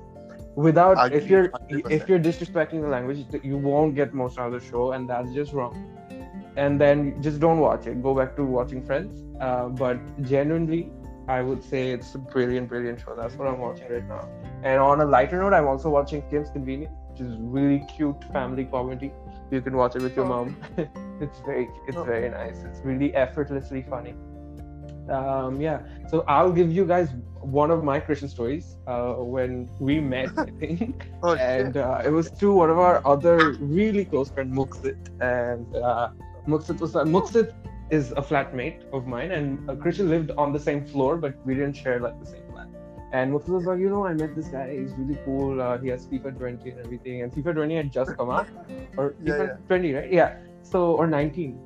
Without 0.67 0.97
Agree, 1.05 1.17
if 1.17 1.29
you're 1.29 1.47
100%. 1.49 1.91
if 1.97 2.09
you're 2.09 2.19
disrespecting 2.19 2.81
the 2.85 2.87
language, 2.93 3.19
you 3.43 3.57
won't 3.57 3.95
get 3.95 4.13
most 4.13 4.37
out 4.39 4.53
of 4.53 4.61
the 4.61 4.65
show, 4.69 4.91
and 4.91 5.09
that's 5.09 5.31
just 5.33 5.53
wrong. 5.53 5.75
And 6.57 6.81
then 6.81 7.21
just 7.21 7.39
don't 7.39 7.59
watch 7.59 7.87
it. 7.87 8.01
Go 8.03 8.13
back 8.13 8.35
to 8.37 8.43
watching 8.43 8.81
Friends. 8.85 9.21
Uh, 9.39 9.69
but 9.69 9.97
genuinely, 10.21 10.81
I 11.29 11.41
would 11.41 11.63
say 11.63 11.91
it's 11.91 12.13
a 12.15 12.17
brilliant, 12.17 12.67
brilliant 12.67 12.99
show. 12.99 13.15
That's 13.15 13.35
what 13.35 13.47
I'm 13.47 13.59
watching 13.59 13.89
right 13.89 14.07
now. 14.07 14.27
And 14.63 14.81
on 14.81 14.99
a 14.99 15.05
lighter 15.05 15.39
note, 15.41 15.53
I'm 15.53 15.67
also 15.67 15.89
watching 15.89 16.23
Kim's 16.29 16.49
Convenience, 16.49 16.91
which 17.11 17.21
is 17.21 17.35
really 17.39 17.79
cute 17.95 18.21
family 18.33 18.65
comedy. 18.65 19.13
You 19.51 19.61
can 19.61 19.77
watch 19.77 19.95
it 19.95 20.01
with 20.01 20.15
your 20.17 20.25
Oh. 20.25 20.29
mom. 20.45 20.57
it's 21.21 21.39
very, 21.45 21.69
it's 21.87 21.95
Oh. 21.97 22.03
very 22.03 22.29
nice. 22.29 22.63
It's 22.63 22.81
really 22.83 23.15
effortlessly 23.15 23.81
funny. 23.93 24.13
Um, 25.09 25.59
yeah. 25.61 25.79
So 26.09 26.23
I'll 26.27 26.51
give 26.51 26.71
you 26.71 26.85
guys 26.85 27.09
one 27.41 27.71
of 27.71 27.83
my 27.83 27.99
Christian 27.99 28.29
stories. 28.29 28.75
Uh, 28.87 29.13
when 29.13 29.69
we 29.79 29.99
met, 29.99 30.29
I 30.37 30.45
think 30.59 31.09
Oh, 31.23 31.35
and 31.35 31.77
uh, 31.77 32.01
it 32.05 32.09
was 32.09 32.29
through 32.29 32.55
one 32.55 32.69
of 32.69 32.79
our 32.79 33.01
other 33.05 33.53
really 33.59 34.05
close 34.05 34.29
friend 34.29 34.51
Muksit, 34.53 34.97
and 35.21 35.75
uh, 35.75 36.09
Muksit 36.47 36.79
was 36.79 36.95
uh, 36.95 37.03
Muksit 37.03 37.53
is 37.89 38.11
a 38.11 38.21
flatmate 38.21 38.83
of 38.93 39.07
mine, 39.07 39.31
and 39.31 39.69
uh, 39.69 39.75
Christian 39.75 40.09
lived 40.09 40.31
on 40.37 40.53
the 40.53 40.59
same 40.59 40.85
floor, 40.85 41.17
but 41.17 41.35
we 41.45 41.55
didn't 41.55 41.73
share 41.73 41.99
like 41.99 42.19
the 42.19 42.25
same 42.25 42.43
flat. 42.51 42.67
And 43.11 43.33
Muksit 43.33 43.49
was 43.49 43.65
like, 43.65 43.79
you 43.79 43.89
know, 43.89 44.05
I 44.05 44.13
met 44.13 44.35
this 44.35 44.47
guy. 44.49 44.77
He's 44.77 44.93
really 44.93 45.17
cool. 45.25 45.59
Uh, 45.61 45.77
he 45.79 45.87
has 45.89 46.05
FIFA 46.05 46.37
20 46.37 46.69
and 46.69 46.79
everything, 46.85 47.23
and 47.23 47.31
FIFA 47.31 47.55
20 47.55 47.75
had 47.75 47.91
just 47.91 48.15
come 48.17 48.29
out, 48.29 48.47
or 48.97 49.15
Yeah, 49.23 49.33
FIFA 49.33 49.47
yeah. 49.47 49.67
20, 49.67 49.93
right? 49.93 50.13
Yeah. 50.13 50.37
So 50.61 50.93
or 50.95 51.07
19. 51.07 51.59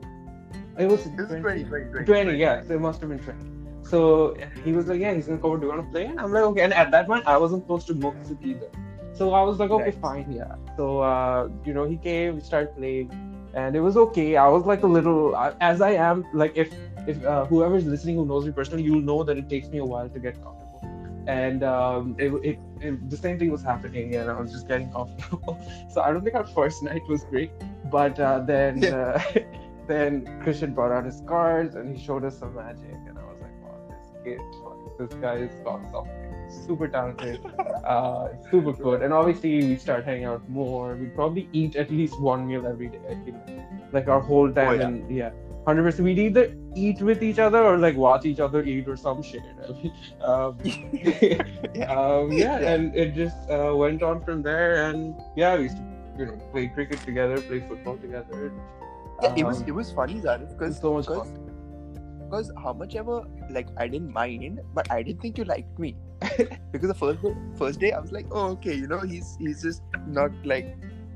It 0.77 0.87
was 0.87 1.03
This 1.03 1.29
is 1.29 1.41
20, 1.41 1.65
20, 1.65 1.85
20. 1.91 2.05
20, 2.05 2.37
yeah. 2.37 2.63
So 2.63 2.73
it 2.73 2.81
must 2.81 2.99
have 3.01 3.09
been 3.09 3.19
20. 3.19 3.39
So 3.83 4.35
he 4.63 4.71
was 4.71 4.87
like, 4.87 4.99
yeah, 4.99 5.13
he's 5.13 5.27
gonna 5.27 5.39
cover. 5.39 5.57
Do 5.57 5.67
you 5.67 5.73
want 5.73 5.85
to 5.85 5.91
play? 5.91 6.05
And 6.05 6.19
I'm 6.19 6.31
like, 6.31 6.43
okay. 6.43 6.61
And 6.61 6.73
at 6.73 6.89
that 6.91 7.05
point, 7.05 7.27
I 7.27 7.37
wasn't 7.37 7.67
close 7.67 7.85
to 7.85 7.93
Moksit 7.93 8.43
either. 8.43 8.69
So 9.13 9.33
I 9.33 9.43
was 9.43 9.59
like, 9.59 9.69
okay, 9.69 9.91
fine, 9.91 10.31
yeah. 10.31 10.55
So 10.77 11.01
uh, 11.01 11.49
you 11.63 11.73
know, 11.73 11.83
he 11.83 11.97
came, 11.97 12.35
we 12.35 12.41
started 12.41 12.75
playing, 12.75 13.11
and 13.53 13.75
it 13.75 13.81
was 13.81 13.95
okay. 13.97 14.37
I 14.37 14.47
was 14.47 14.65
like 14.65 14.81
a 14.81 14.87
little, 14.87 15.35
uh, 15.35 15.53
as 15.61 15.81
I 15.81 15.91
am, 15.91 16.25
like 16.33 16.57
if 16.57 16.73
if 17.07 17.23
uh, 17.23 17.45
whoever's 17.45 17.85
listening 17.85 18.15
who 18.15 18.25
knows 18.25 18.45
me 18.45 18.51
personally, 18.51 18.81
you'll 18.83 19.01
know 19.01 19.23
that 19.23 19.37
it 19.37 19.49
takes 19.49 19.67
me 19.67 19.77
a 19.77 19.85
while 19.85 20.09
to 20.09 20.19
get 20.19 20.41
comfortable. 20.41 20.81
And 21.27 21.63
um, 21.63 22.15
it, 22.17 22.33
it, 22.43 22.59
it, 22.81 23.09
the 23.09 23.17
same 23.17 23.37
thing 23.37 23.51
was 23.51 23.61
happening, 23.61 24.15
and 24.15 24.29
I 24.29 24.39
was 24.39 24.51
just 24.51 24.67
getting 24.67 24.91
comfortable. 24.91 25.59
so 25.89 26.01
I 26.01 26.11
don't 26.11 26.23
think 26.23 26.35
our 26.35 26.47
first 26.47 26.81
night 26.81 27.03
was 27.07 27.23
great, 27.25 27.51
but 27.91 28.19
uh, 28.19 28.39
then 28.39 28.81
Yeah. 28.81 29.23
then 29.87 30.39
Christian 30.43 30.73
brought 30.73 30.91
out 30.91 31.05
his 31.05 31.21
cards 31.27 31.75
and 31.75 31.95
he 31.95 32.03
showed 32.03 32.23
us 32.25 32.37
some 32.39 32.55
magic, 32.55 32.95
and 33.07 33.17
I 33.17 33.23
was 33.23 33.39
like, 33.41 33.51
wow, 33.63 33.77
this 33.89 34.23
kid, 34.23 34.39
like, 34.39 34.97
this 35.09 35.13
guy 35.19 35.39
has 35.39 35.53
got 35.63 35.81
something. 35.91 36.19
Super 36.67 36.87
talented, 36.87 37.39
uh, 37.85 38.27
super 38.51 38.73
good. 38.73 39.01
And 39.01 39.11
obviously, 39.13 39.57
we 39.65 39.75
start 39.77 40.03
hanging 40.05 40.25
out 40.25 40.47
more. 40.49 40.95
We 40.95 41.07
probably 41.07 41.49
eat 41.51 41.75
at 41.75 41.89
least 41.89 42.19
one 42.21 42.45
meal 42.45 42.67
every 42.67 42.89
day. 42.89 42.99
I 43.09 43.15
think, 43.23 43.37
like 43.91 44.07
our 44.07 44.19
whole 44.19 44.51
time. 44.51 44.67
Oh, 44.67 44.73
yeah. 44.73 44.87
And 44.87 45.15
yeah, 45.15 45.31
hundred 45.65 45.83
percent. 45.83 46.03
We'd 46.03 46.19
either 46.19 46.53
eat 46.75 47.01
with 47.01 47.23
each 47.23 47.39
other 47.39 47.63
or 47.63 47.77
like 47.77 47.95
watch 47.95 48.25
each 48.25 48.39
other 48.39 48.61
eat 48.63 48.87
or 48.87 48.95
some 48.97 49.23
shit. 49.23 49.41
I 49.67 49.71
mean, 49.81 49.93
um, 50.21 50.57
yeah. 50.63 51.85
um, 51.95 52.31
yeah, 52.31 52.59
Yeah. 52.59 52.73
and 52.73 52.95
it 52.95 53.15
just 53.15 53.49
uh, 53.49 53.73
went 53.75 54.03
on 54.03 54.23
from 54.23 54.43
there. 54.43 54.89
And 54.89 55.15
yeah, 55.35 55.55
we 55.55 55.63
used 55.63 55.77
to, 55.77 55.83
you 56.19 56.25
know, 56.27 56.37
play 56.51 56.67
cricket 56.67 57.01
together, 57.01 57.39
play 57.41 57.61
football 57.61 57.97
together. 57.97 58.51
Yeah, 59.23 59.33
it 59.37 59.45
was 59.45 59.61
Um, 59.61 59.67
it 59.67 59.71
was 59.71 59.91
funny 59.91 60.19
that 60.19 60.49
because 60.49 60.79
so 60.79 60.93
much 60.93 61.07
because, 61.07 61.27
fun. 61.27 62.19
because 62.23 62.51
how 62.63 62.73
much 62.73 62.95
ever 62.95 63.23
like 63.49 63.67
I 63.77 63.87
didn't 63.87 64.11
mind, 64.13 64.59
but 64.73 64.91
I 64.91 65.01
didn't 65.03 65.21
think 65.21 65.37
you 65.37 65.45
liked 65.45 65.79
me 65.79 65.95
because 66.71 66.89
the 66.89 66.93
first 66.93 67.21
day, 67.21 67.35
first 67.55 67.79
day 67.79 67.91
I 67.91 67.99
was 67.99 68.11
like, 68.11 68.27
oh 68.31 68.47
okay, 68.57 68.73
you 68.73 68.87
know 68.87 68.99
he's 68.99 69.37
he's 69.39 69.61
just 69.63 69.81
not 70.07 70.31
like. 70.43 70.75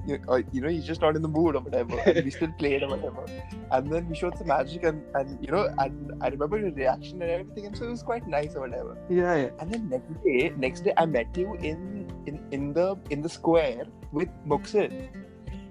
You 0.10 0.18
or, 0.30 0.42
you 0.54 0.62
know, 0.62 0.70
he's 0.70 0.86
just 0.86 1.02
not 1.02 1.18
in 1.18 1.22
the 1.22 1.28
mood 1.28 1.58
or 1.58 1.60
whatever. 1.60 2.00
And 2.00 2.24
we 2.24 2.32
still 2.32 2.52
played 2.58 2.82
or 2.82 2.88
whatever. 2.92 3.26
And 3.72 3.92
then 3.92 4.08
we 4.08 4.16
showed 4.16 4.38
some 4.38 4.48
magic, 4.48 4.86
and, 4.86 5.04
and 5.16 5.38
you 5.46 5.52
know, 5.52 5.68
and 5.80 6.14
I 6.22 6.30
remember 6.30 6.58
your 6.58 6.72
reaction 6.72 7.22
and 7.22 7.30
everything, 7.30 7.66
and 7.66 7.78
so 7.78 7.88
it 7.88 7.90
was 7.90 8.04
quite 8.04 8.26
nice 8.26 8.56
or 8.56 8.62
whatever. 8.62 8.98
Yeah, 9.10 9.36
yeah. 9.36 9.50
And 9.60 9.70
then 9.70 9.90
next 9.90 10.24
day, 10.24 10.54
next 10.56 10.86
day, 10.86 10.94
I 10.96 11.06
met 11.08 11.36
you 11.36 11.56
in 11.56 12.10
in, 12.26 12.40
in 12.52 12.72
the 12.72 12.96
in 13.10 13.22
the 13.22 13.28
square 13.28 13.84
with 14.14 14.30
Muksid, 14.48 15.10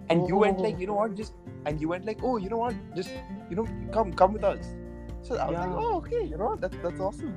and 0.09 0.29
you 0.29 0.37
went 0.37 0.59
Oh. 0.59 0.63
like, 0.63 0.79
you 0.79 0.87
know 0.87 0.95
what, 0.95 1.15
just 1.15 1.35
and 1.67 1.81
you 1.81 1.89
went 1.89 2.05
like, 2.07 2.21
oh, 2.23 2.37
you 2.37 2.49
know 2.49 2.59
what, 2.59 2.75
just 2.95 3.11
you 3.51 3.57
know, 3.57 3.67
come 3.93 4.13
come 4.13 4.33
with 4.33 4.45
us. 4.45 4.75
So 5.23 5.37
I 5.37 5.51
was 5.51 5.59
like, 5.59 5.75
oh, 5.75 5.97
okay, 5.99 6.23
you 6.25 6.37
know, 6.37 6.57
that's 6.57 6.77
that's 6.83 7.01
awesome. 7.01 7.35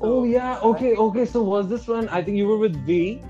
Oh 0.00 0.24
yeah, 0.24 0.58
okay, 0.60 0.94
okay. 0.96 1.24
So 1.26 1.42
was 1.42 1.68
this 1.68 1.86
one? 1.86 2.08
I 2.08 2.22
think 2.22 2.36
you 2.36 2.46
were 2.46 2.58
with 2.58 2.76
V, 2.86 3.22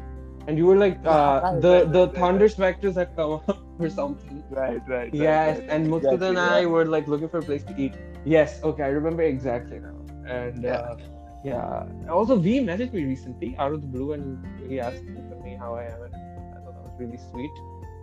and 0.47 0.57
you 0.59 0.67
were 0.67 0.77
like 0.77 0.99
uh, 1.05 1.41
right, 1.43 1.61
the 1.61 1.73
right, 1.73 1.93
the 1.93 2.07
right, 2.07 2.15
Thunder. 2.17 2.49
Spectres 2.49 2.95
had 2.97 3.15
come 3.17 3.33
up 3.33 3.59
or 3.79 3.89
something. 3.91 4.45
Right, 4.51 4.81
right. 4.89 5.13
Yes, 5.13 5.61
and 5.69 5.87
Muksid 5.89 6.21
exactly, 6.21 6.29
and 6.29 6.37
yeah. 6.37 6.55
I 6.55 6.67
were 6.67 6.87
like 6.87 7.09
looking 7.09 7.29
for 7.29 7.39
a 7.39 7.43
place 7.43 7.65
to 7.65 7.75
eat. 7.77 7.95
Yes, 8.25 8.61
okay, 8.63 8.85
I 8.85 8.89
remember 8.89 9.23
exactly 9.23 9.81
now. 9.81 9.97
And 10.27 10.63
Yeah. 10.63 10.75
uh, 10.75 10.97
yeah, 11.43 11.87
also 12.09 12.37
V 12.37 12.61
messaged 12.61 12.93
me 12.93 13.05
recently 13.05 13.57
out 13.59 13.73
of 13.73 13.81
the 13.81 13.87
blue, 13.89 14.13
and 14.13 14.45
he 14.69 14.79
asked 14.79 15.03
me 15.05 15.57
how 15.57 15.75
I 15.75 15.85
am, 15.85 16.03
and 16.03 16.15
I 16.15 16.59
thought 16.63 16.75
that 16.75 16.85
was 16.85 16.95
really 16.99 17.19
sweet. 17.31 17.51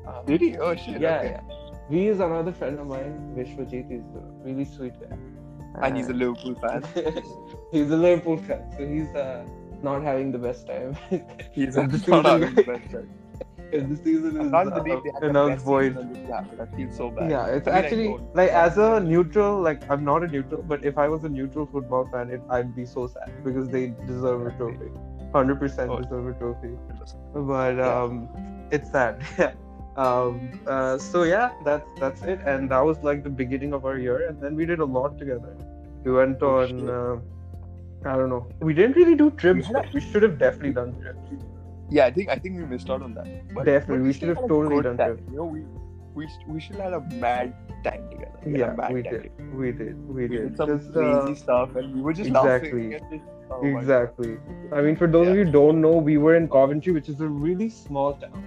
Um, 0.07 0.25
Did 0.25 0.41
he? 0.41 0.57
Oh 0.57 0.75
shit. 0.75 1.01
Yeah, 1.01 1.17
okay. 1.19 1.29
yeah. 1.31 1.41
V 1.89 2.07
is 2.07 2.19
another 2.19 2.51
friend 2.51 2.79
of 2.79 2.87
mine, 2.87 3.33
Vishwajit. 3.37 3.89
He's 3.91 4.01
a 4.15 4.23
really 4.45 4.65
sweet 4.65 4.93
guy. 5.01 5.15
And 5.81 5.95
he's 5.97 6.07
a 6.09 6.13
Liverpool 6.13 6.55
fan. 6.55 6.83
he's 7.71 7.91
a 7.91 7.97
Liverpool 7.97 8.37
fan, 8.37 8.63
so 8.77 8.87
he's 8.87 9.13
uh, 9.15 9.45
not 9.83 10.01
having 10.03 10.31
the 10.31 10.39
best 10.39 10.65
time. 10.67 10.97
He's 11.51 11.75
not 11.77 11.91
season- 11.91 12.23
having 12.25 12.55
the 12.55 12.63
best 12.63 12.91
time. 12.91 13.09
The 13.69 13.97
season 14.01 14.39
is 14.39 14.53
uh, 14.53 14.63
believe 14.81 15.03
they 15.03 15.11
had 15.11 15.33
the 15.33 15.55
void. 15.57 15.93
season. 15.97 16.31
I 16.31 16.65
feel 16.77 16.89
so 16.89 17.09
bad. 17.11 17.29
Yeah, 17.29 17.47
it's 17.47 17.67
I 17.67 17.71
mean, 17.71 17.83
actually 17.83 18.17
like 18.33 18.49
as 18.51 18.77
a 18.77 19.01
neutral, 19.01 19.59
like 19.61 19.81
I'm 19.91 20.05
not 20.05 20.23
a 20.23 20.27
neutral, 20.27 20.61
but 20.63 20.85
if 20.85 20.97
I 20.97 21.09
was 21.09 21.25
a 21.25 21.29
neutral 21.29 21.65
football 21.65 22.05
fan, 22.09 22.29
it, 22.29 22.41
I'd 22.49 22.73
be 22.73 22.85
so 22.85 23.07
sad 23.07 23.29
because 23.43 23.67
they 23.67 23.87
deserve 24.05 24.47
a 24.47 24.51
trophy. 24.51 24.89
Hundred 25.33 25.59
percent 25.59 25.91
Oh. 25.91 25.99
deserve 25.99 26.27
a 26.27 26.33
trophy. 26.39 26.77
But 27.33 27.75
Yeah. 27.75 28.03
um, 28.03 28.29
it's 28.71 28.89
sad. 28.89 29.21
Yeah. 29.37 29.51
Um. 29.97 30.51
Uh. 30.67 30.97
So 30.97 31.23
yeah, 31.23 31.51
that's 31.65 31.89
that's 31.99 32.21
it, 32.23 32.39
and 32.45 32.69
that 32.71 32.81
was 32.89 32.97
like 33.03 33.23
the 33.23 33.29
beginning 33.41 33.73
of 33.73 33.86
our 33.86 33.97
year, 33.97 34.27
and 34.27 34.39
then 34.41 34.55
we 34.55 34.65
did 34.65 34.79
a 34.79 34.86
lot 34.86 35.17
together. 35.17 35.55
We 36.03 36.12
went 36.12 36.41
Oh, 36.41 36.60
on. 36.62 36.89
Uh, 36.97 37.15
I 38.10 38.15
don't 38.15 38.29
know. 38.29 38.47
We 38.62 38.73
didn't 38.73 38.95
really 38.95 39.15
do 39.15 39.31
trips. 39.31 39.65
had 39.67 39.75
a- 39.75 39.79
but 39.81 39.93
we 39.93 40.01
should 40.01 40.23
have 40.23 40.38
definitely 40.38 40.73
done 40.73 40.93
trips. 41.01 41.31
Yeah, 41.89 42.05
I 42.05 42.12
think 42.12 42.29
I 42.29 42.36
think 42.36 42.57
we 42.57 42.65
missed 42.65 42.89
out 42.89 43.01
on 43.01 43.13
that. 43.15 43.27
But, 43.55 43.65
Definitely, 43.65 43.97
but 43.97 44.03
we 44.07 44.13
still 44.13 44.29
should 44.29 44.38
have 44.38 44.47
totally 44.49 44.81
done 44.83 44.97
time. 44.97 45.15
that. 45.15 45.31
You 45.31 45.38
know, 45.38 45.45
we 45.45 45.62
we 46.19 46.27
we 46.47 46.60
should 46.60 46.75
have 46.75 46.91
had 46.91 46.93
a 46.93 47.15
mad 47.15 47.55
time 47.83 48.03
together. 48.12 48.39
We 48.45 48.60
Yeah, 48.60 48.91
we 48.91 49.01
did. 49.01 49.23
together. 49.23 49.49
We 49.63 49.71
did. 49.71 50.07
We 50.07 50.13
We 50.21 50.27
did. 50.27 50.43
did 50.49 50.57
some 50.57 50.69
Just, 50.77 50.93
crazy 50.93 51.31
uh, 51.31 51.41
stuff, 51.43 51.75
and 51.75 51.95
we 51.95 52.01
were 52.01 52.13
just 52.13 52.29
exactly. 52.29 52.89
laughing. 52.91 53.21
Oh 53.49 53.65
Exactly. 53.65 54.38
I 54.73 54.81
mean, 54.81 54.95
for 54.97 55.07
those 55.07 55.29
of 55.29 55.36
you 55.38 55.45
who 55.45 55.51
don't 55.51 55.79
know, 55.81 55.95
we 55.95 56.17
were 56.17 56.36
in 56.36 56.47
Coventry, 56.49 56.91
which 56.93 57.07
is 57.10 57.21
a 57.21 57.27
really 57.27 57.69
small 57.69 58.13
town. 58.25 58.43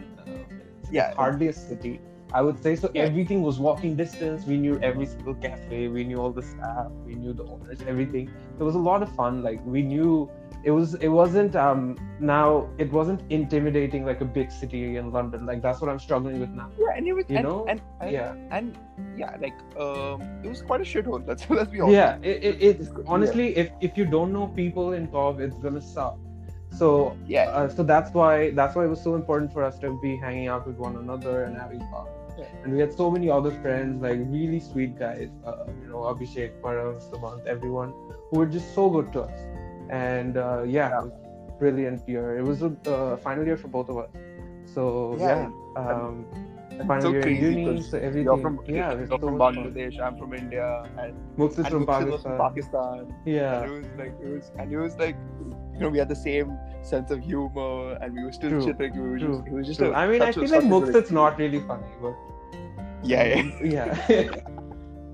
Yeah. 0.90 1.14
hardly 1.14 1.48
a 1.48 1.52
city. 1.52 2.00
I 2.32 2.42
would 2.42 2.62
say 2.62 2.76
so. 2.76 2.90
Yeah. 2.94 3.02
Everything 3.02 3.42
was 3.42 3.58
walking 3.58 3.96
distance. 3.96 4.46
We 4.46 4.56
knew 4.56 4.78
every 4.80 5.06
single 5.06 5.34
cafe. 5.34 5.88
We 5.88 6.04
knew 6.04 6.18
all 6.18 6.30
the 6.30 6.42
staff. 6.42 6.86
We 7.04 7.14
knew 7.16 7.32
the 7.32 7.44
owners. 7.44 7.80
Everything. 7.86 8.30
It 8.58 8.62
was 8.62 8.76
a 8.76 8.78
lot 8.78 9.02
of 9.02 9.12
fun. 9.16 9.42
Like 9.42 9.60
we 9.66 9.82
knew 9.82 10.30
it 10.62 10.70
was. 10.70 10.94
It 10.94 11.08
wasn't. 11.08 11.56
Um. 11.56 11.96
Now 12.20 12.68
it 12.78 12.92
wasn't 12.92 13.22
intimidating 13.30 14.04
like 14.04 14.20
a 14.20 14.24
big 14.24 14.52
city 14.52 14.96
in 14.96 15.10
London. 15.10 15.44
Like 15.44 15.60
that's 15.60 15.80
what 15.80 15.90
I'm 15.90 15.98
struggling 15.98 16.38
with 16.38 16.50
now. 16.50 16.70
Yeah, 16.78 16.96
and 16.96 17.08
it 17.08 17.14
was, 17.14 17.24
You 17.28 17.38
and, 17.38 17.48
know? 17.48 17.66
and, 17.68 17.80
and 18.00 18.12
Yeah. 18.12 18.34
and 18.52 18.78
yeah, 19.16 19.36
like 19.40 19.58
um, 19.76 20.22
it 20.44 20.48
was 20.48 20.62
quite 20.62 20.80
a 20.80 20.84
shithole. 20.84 21.26
Let's 21.30 21.50
let's 21.50 21.70
be 21.70 21.80
honest. 21.80 21.94
Yeah. 21.94 22.18
It, 22.22 22.44
it, 22.44 22.62
it's 22.62 22.90
honestly, 23.08 23.56
if 23.56 23.70
if 23.80 23.98
you 23.98 24.04
don't 24.04 24.32
know 24.32 24.46
people 24.46 24.92
in 24.92 25.08
Cov, 25.08 25.40
it's 25.40 25.58
gonna 25.58 25.80
suck. 25.80 26.16
So 26.70 27.16
Yeah. 27.26 27.50
uh, 27.50 27.68
so 27.68 27.82
that's 27.82 28.12
why 28.14 28.50
that's 28.50 28.74
why 28.76 28.84
it 28.84 28.88
was 28.88 29.02
so 29.02 29.14
important 29.14 29.52
for 29.52 29.62
us 29.64 29.78
to 29.80 29.98
be 30.00 30.16
hanging 30.16 30.48
out 30.48 30.66
with 30.66 30.76
one 30.76 30.96
another 30.96 31.44
and 31.44 31.56
having 31.56 31.80
fun. 31.90 32.06
Yeah. 32.38 32.46
And 32.64 32.72
we 32.72 32.78
had 32.80 32.92
so 32.92 33.10
many 33.10 33.28
other 33.30 33.50
friends, 33.50 34.00
like 34.02 34.18
really 34.26 34.60
sweet 34.60 34.98
guys, 34.98 35.28
uh, 35.44 35.64
you 35.82 35.88
know, 35.88 36.02
Abhishek, 36.12 36.60
Parav, 36.62 37.02
Sumant, 37.10 37.44
everyone 37.46 37.92
who 38.30 38.38
were 38.38 38.46
just 38.46 38.74
so 38.74 38.88
good 38.88 39.12
to 39.12 39.22
us. 39.22 39.38
And 39.90 40.36
uh, 40.36 40.62
yeah, 40.64 40.88
Yeah. 40.90 40.98
it 41.00 41.04
was 41.04 41.12
brilliant 41.58 42.08
year. 42.08 42.38
It 42.38 42.44
was 42.44 42.62
a 42.62 42.72
uh, 42.86 43.16
final 43.18 43.44
year 43.44 43.56
for 43.56 43.68
both 43.68 43.88
of 43.90 43.98
us. 43.98 44.10
So 44.64 45.16
Yeah, 45.18 45.50
yeah, 45.76 45.80
um, 45.82 46.24
final 46.86 47.02
so 47.02 47.10
year 47.10 47.22
crazy 47.22 47.46
uni, 47.46 47.82
so 47.82 47.98
everything. 47.98 48.24
You're 48.24 48.38
from 48.38 48.60
yeah, 48.66 48.94
you're 48.94 49.06
so 49.06 49.18
from 49.18 49.36
much 49.36 49.54
fun. 49.56 49.64
Bangladesh. 49.64 50.00
I'm 50.00 50.16
from 50.16 50.32
India, 50.32 50.68
and 50.98 51.14
Muksid 51.36 51.58
and 51.58 51.68
from 51.68 51.84
Muksid 51.84 51.86
Pakistan. 51.86 52.22
from 52.22 52.38
Pakistan. 52.38 53.14
Yeah. 53.26 53.62
And 53.62 53.70
it 53.70 53.74
was 53.76 53.86
like 53.98 54.14
it 54.22 54.28
was, 54.36 54.50
and 54.58 54.72
it 54.72 54.78
was 54.78 54.96
like, 54.96 55.16
you 55.80 55.86
know, 55.86 55.90
we 55.90 55.98
had 55.98 56.08
the 56.08 56.14
same 56.14 56.58
sense 56.82 57.10
of 57.10 57.20
humor, 57.20 57.94
and 58.02 58.12
we 58.14 58.22
were 58.22 58.32
still 58.32 58.50
True, 58.50 58.64
chilling. 58.64 58.92
We 58.94 59.08
were 59.10 59.18
True. 59.18 59.36
just, 59.36 59.46
it 59.48 59.52
was 59.52 59.66
just. 59.66 59.80
A, 59.80 59.92
I 59.94 60.06
mean, 60.06 60.20
I 60.22 60.32
feel 60.32 60.42
like 60.42 60.60
good 60.60 60.64
Muksid's 60.64 61.10
not 61.10 61.38
really 61.38 61.60
funny, 61.60 61.86
but 62.02 62.14
Yeah, 63.02 63.42
yeah. 63.64 64.06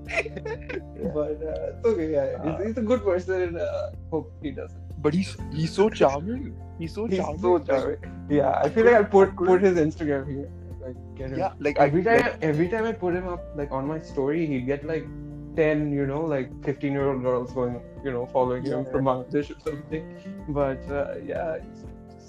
yeah. 0.07 1.09
but 1.13 1.39
uh, 1.43 1.71
it's 1.71 1.85
okay. 1.85 2.11
Yeah, 2.11 2.57
he's, 2.57 2.67
he's 2.67 2.77
a 2.77 2.81
good 2.81 3.03
person. 3.03 3.57
Uh, 3.57 3.91
hope 4.11 4.31
he 4.41 4.51
doesn't. 4.51 4.81
But 5.01 5.13
he's 5.13 5.35
he's 5.53 5.71
so 5.71 5.89
charming. 5.89 6.55
He's 6.79 6.93
so 6.93 7.07
He's 7.07 7.19
charming. 7.19 7.41
so 7.41 7.59
charming. 7.59 7.97
Yeah, 8.29 8.51
I 8.63 8.69
feel 8.69 8.85
like 8.85 8.95
I'll 8.95 9.05
put 9.05 9.35
put 9.35 9.61
his 9.61 9.77
Instagram 9.77 10.27
here. 10.33 10.49
Like 10.81 10.95
get 11.15 11.29
him. 11.31 11.39
Yeah, 11.39 11.53
like 11.59 11.77
Every 11.79 12.01
I, 12.01 12.03
time, 12.03 12.21
like, 12.21 12.43
every 12.43 12.67
time 12.69 12.85
I 12.85 12.91
put 12.91 13.13
him 13.13 13.27
up 13.27 13.43
like 13.55 13.71
on 13.71 13.87
my 13.87 13.99
story, 13.99 14.45
he'd 14.45 14.65
get 14.65 14.85
like 14.85 15.05
ten, 15.57 15.91
you 15.99 16.05
know, 16.11 16.21
like 16.35 16.49
fifteen 16.69 16.93
year 16.97 17.07
old 17.09 17.21
girls 17.27 17.51
going, 17.59 17.75
you 18.05 18.11
know, 18.15 18.25
following 18.37 18.63
him 18.71 18.83
Yeah. 18.85 18.91
from 18.91 19.05
Bangladesh 19.09 19.51
or 19.55 19.59
something. 19.67 20.05
But 20.59 20.81
uh, 20.89 21.15
yeah, 21.31 21.59
it's 21.67 21.83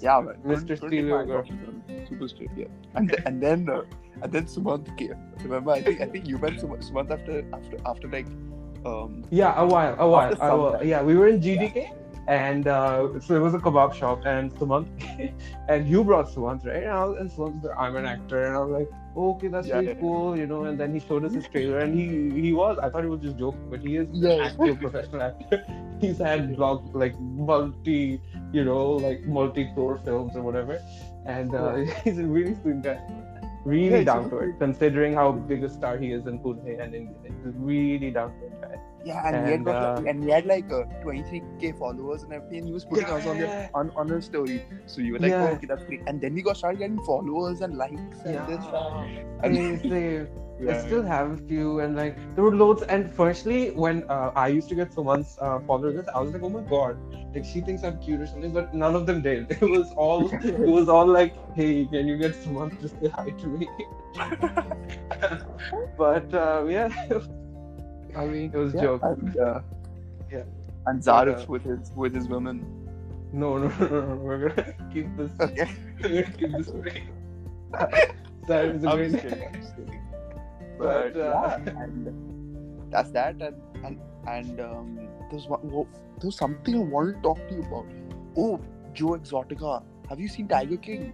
yeah, 0.05 0.19
man. 0.25 0.35
Mr. 0.35 0.43
couldn't- 0.43 0.67
couldn't 0.67 0.77
Steal 0.77 0.89
take 0.89 1.05
Your 1.07 1.19
my 1.19 1.25
Girl. 1.31 1.39
eyes 1.39 1.51
off 1.51 1.65
him. 1.65 2.05
Super 2.09 2.27
straight, 2.33 2.53
yeah. 2.61 2.67
And 2.95 3.09
th- 3.13 3.23
and 3.31 3.41
then 3.47 3.69
uh, 3.77 3.81
and 4.23 4.31
then 4.37 4.45
Sumant 4.55 4.85
came. 4.99 5.15
Remember, 5.47 5.71
I 5.79 5.81
think 5.87 6.01
I 6.05 6.07
think 6.13 6.27
you 6.33 6.37
met 6.45 6.53
Sumant, 6.63 6.83
Sumant 6.89 7.11
after 7.17 7.35
after 7.59 7.77
after 7.93 8.07
like 8.17 8.27
um 8.91 9.23
Yeah, 9.41 9.53
a 9.63 9.65
while, 9.75 9.95
a 10.07 10.07
while. 10.15 10.33
A 10.41 10.57
while. 10.63 10.85
Yeah, 10.93 11.01
we 11.11 11.15
were 11.21 11.27
in 11.35 11.39
GDK, 11.47 11.91
and 12.29 12.67
uh, 12.67 13.19
so 13.21 13.35
it 13.35 13.39
was 13.41 13.55
a 13.55 13.59
kebab 13.59 13.93
shop, 13.93 14.23
and 14.25 14.53
Sumant, 14.55 14.87
and 15.69 15.87
you 15.89 16.03
brought 16.05 16.27
Sumant, 16.27 16.65
right? 16.65 16.83
And, 16.83 16.91
I 16.91 17.05
was, 17.05 17.17
and 17.19 17.31
Sumant 17.31 17.55
was 17.55 17.63
like, 17.65 17.77
I'm 17.79 17.97
an 17.97 18.05
actor, 18.05 18.45
and 18.45 18.55
I 18.55 18.59
was 18.59 18.71
like, 18.79 18.89
okay, 19.17 19.47
that's 19.49 19.69
Yeah, 19.69 19.73
really 19.73 19.89
yeah, 19.89 19.93
cool, 19.99 20.37
you 20.37 20.47
know. 20.47 20.65
And 20.65 20.79
then 20.79 20.93
he 20.93 20.99
showed 20.99 21.25
us 21.25 21.33
his 21.33 21.47
trailer, 21.47 21.79
and 21.79 21.93
he 21.93 22.41
he 22.41 22.53
was. 22.53 22.77
I 22.81 22.89
thought 22.89 23.03
he 23.03 23.09
was 23.09 23.21
just 23.21 23.37
joking, 23.37 23.69
but 23.69 23.81
he 23.81 23.97
is 23.97 24.09
Yeah. 24.11 24.37
actually 24.39 24.69
a 24.71 24.75
professional 24.75 25.21
actor. 25.23 25.63
He's 26.01 26.17
had 26.19 26.55
blog 26.55 26.95
like 26.95 27.19
multi, 27.19 28.21
you 28.51 28.63
know, 28.63 28.91
like 29.07 29.25
multi-crore 29.25 29.99
films 30.05 30.35
or 30.35 30.43
whatever, 30.43 30.79
and 31.25 31.53
uh, 31.55 31.75
he's 32.03 32.19
a 32.19 32.25
really 32.25 32.55
sweet 32.55 32.81
guy. 32.81 32.99
Really 33.65 34.03
Yeah, 34.03 34.03
down 34.03 34.29
to 34.29 34.37
it 34.39 34.57
considering 34.59 35.13
how 35.13 35.31
big 35.33 35.63
a 35.63 35.69
star 35.69 35.97
he 35.97 36.11
is 36.11 36.27
in 36.27 36.39
Pune 36.39 36.79
and 36.81 36.95
India. 36.95 37.15
Really 37.43 38.11
down 38.11 38.33
to 38.33 38.45
earth 38.45 38.61
guy. 38.61 38.77
Yeah, 39.09 39.27
and, 39.27 39.45
he 39.45 39.51
had 39.53 39.63
got 39.65 39.75
uh, 39.83 39.93
like, 39.95 40.07
and 40.09 40.23
he 40.23 40.29
had 40.29 40.45
like 40.45 40.71
uh, 40.71 40.83
23k 41.03 41.77
followers 41.77 42.23
and 42.23 42.33
everything. 42.33 42.59
And 42.59 42.67
he 42.67 42.73
was 42.73 42.85
putting 42.85 43.05
us 43.05 43.25
on 43.25 43.37
Yeah. 43.37 43.67
the 43.67 43.77
on, 43.79 43.91
on 43.95 44.07
his 44.09 44.25
story. 44.25 44.65
So 44.85 45.01
you 45.01 45.13
were 45.13 45.19
like, 45.19 45.31
Yeah. 45.31 45.47
oh, 45.47 45.55
okay, 45.55 45.67
that's 45.71 45.83
great. 45.85 46.01
And 46.07 46.21
then 46.21 46.35
we 46.35 46.43
got 46.49 46.57
started 46.57 46.79
getting 46.83 47.01
followers 47.13 47.61
and 47.61 47.77
likes 47.85 48.21
and 48.25 48.47
this. 48.51 48.65
That. 48.75 49.09
And- 49.43 49.57
Amazing. 49.57 50.27
I 50.69 50.77
still 50.85 51.03
have 51.03 51.31
a 51.31 51.37
few, 51.49 51.79
and 51.79 51.95
like 51.95 52.17
there 52.35 52.43
were 52.43 52.53
loads. 52.53 52.81
And 52.83 53.09
firstly, 53.19 53.71
when 53.71 54.03
uh, 54.09 54.31
I 54.35 54.47
used 54.49 54.67
to 54.69 54.75
get 54.75 54.91
someone's 54.93 55.37
uh, 55.39 55.59
followers, 55.59 56.05
I 56.13 56.19
was 56.19 56.33
like, 56.33 56.43
oh 56.43 56.49
my 56.49 56.61
god, 56.71 56.97
like 57.33 57.45
she 57.45 57.61
thinks 57.61 57.83
I'm 57.83 57.97
cute 57.99 58.19
or 58.19 58.27
something. 58.27 58.51
But 58.51 58.73
none 58.73 58.93
of 58.93 59.05
them 59.05 59.21
did. 59.21 59.51
It 59.61 59.69
was 59.77 59.93
all, 59.93 60.29
it 60.33 60.59
was 60.59 60.89
all 60.89 61.07
like, 61.07 61.33
hey, 61.55 61.85
can 61.85 62.07
you 62.09 62.17
get 62.17 62.35
someone 62.35 62.75
to 62.81 62.89
say 62.89 63.07
hi 63.07 63.29
to 63.29 63.47
me? 63.47 63.69
but 65.97 66.33
uh, 66.33 66.65
yeah, 66.67 66.89
I 68.15 68.25
mean, 68.25 68.51
it 68.53 68.57
was 68.57 68.73
Yeah, 68.73 68.81
joke. 68.81 69.01
And, 69.03 69.37
uh, 69.37 69.61
Yeah. 70.31 70.43
And 70.85 71.01
Zarif 71.01 71.43
uh, 71.43 71.45
with 71.47 71.63
his 71.63 71.91
with 71.95 72.13
his 72.13 72.27
women. 72.27 72.65
No, 73.31 73.57
no, 73.63 73.67
no, 73.67 73.87
no, 73.87 74.01
no, 74.05 74.15
we're 74.15 74.49
gonna 74.49 74.73
keep 74.93 75.15
this. 75.17 75.31
Okay. 75.39 75.69
we're 76.03 76.23
gonna 76.23 76.37
keep 76.37 76.51
this. 76.51 76.71
That 78.47 78.65
is 78.65 78.83
a 78.83 78.89
I'm 78.89 79.11
just 79.11 79.23
kidding. 79.23 79.47
I'm 79.47 79.61
just 79.61 79.75
kidding. 79.75 80.01
But, 80.79 81.13
But, 81.13 81.21
uh, 81.21 81.59
yeah, 81.65 81.83
and 81.83 82.91
that's 82.91 83.11
that. 83.11 83.35
And 83.41 83.55
and 83.83 83.99
and 84.27 84.59
um, 84.59 85.07
there's 85.29 85.47
one. 85.47 85.85
There's 86.19 86.35
something 86.35 86.75
I 86.75 86.79
wanted 86.79 87.15
to 87.17 87.21
talk 87.21 87.47
to 87.49 87.55
you 87.55 87.63
about. 87.63 87.85
Oh, 88.37 88.59
Joe 88.93 89.17
Exotica. 89.17 89.83
Have 90.09 90.19
you 90.19 90.27
seen 90.27 90.47
Tiger 90.47 90.77
King? 90.77 91.13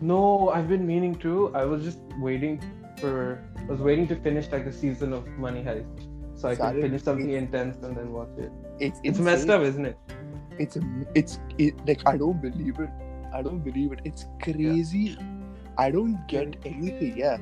No, 0.00 0.50
I've 0.50 0.68
been 0.68 0.86
meaning 0.86 1.14
to. 1.26 1.54
I 1.54 1.64
was 1.64 1.82
just 1.82 2.00
waiting 2.18 2.60
for. 3.00 3.42
I 3.56 3.64
was 3.70 3.80
waiting 3.80 4.06
to 4.08 4.16
finish 4.16 4.50
like 4.52 4.66
a 4.66 4.72
season 4.72 5.12
of 5.12 5.26
Money 5.38 5.62
Heist, 5.62 6.06
so 6.40 6.48
I 6.48 6.54
Sorry, 6.54 6.82
finish 6.82 7.02
something 7.02 7.28
it's- 7.30 7.42
intense 7.44 7.76
and 7.84 7.96
then 7.96 8.12
watch 8.12 8.34
it. 8.46 8.52
It's 8.86 9.00
It's 9.10 9.18
messed 9.28 9.48
up, 9.56 9.62
isn't 9.70 9.86
it? 9.92 9.98
It's 10.64 10.76
it's 11.20 11.38
it, 11.66 11.74
like 11.86 12.02
I 12.12 12.16
don't 12.16 12.40
believe 12.46 12.78
it. 12.84 12.90
I 13.38 13.42
don't 13.46 13.62
believe 13.68 13.92
it. 13.96 14.00
It's 14.10 14.26
crazy. 14.42 15.16
I 15.86 15.90
don't 15.96 16.16
get 16.34 16.56
anything. 16.64 17.16
Yeah. 17.24 17.38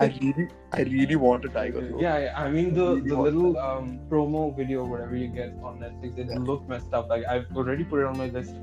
I 0.00 0.06
really, 0.20 0.48
I 0.72 0.82
really 0.82 1.16
want 1.16 1.44
a 1.46 1.48
tiger. 1.58 1.80
though. 1.88 2.00
Yeah, 2.06 2.18
yeah. 2.24 2.40
I 2.44 2.50
mean 2.56 2.74
the 2.78 2.88
Really 2.96 3.08
the 3.12 3.20
little 3.28 3.58
um 3.68 3.86
promo 4.10 4.42
video, 4.56 4.84
whatever 4.94 5.16
you 5.22 5.28
get 5.28 5.54
on 5.70 5.78
Netflix, 5.84 6.18
it 6.24 6.28
Yeah. 6.32 6.38
looked 6.50 6.68
messed 6.74 6.92
up. 7.00 7.08
Like 7.14 7.24
I've 7.36 7.46
already 7.56 7.84
put 7.92 8.00
it 8.04 8.06
on 8.12 8.18
my 8.18 8.28
list. 8.38 8.54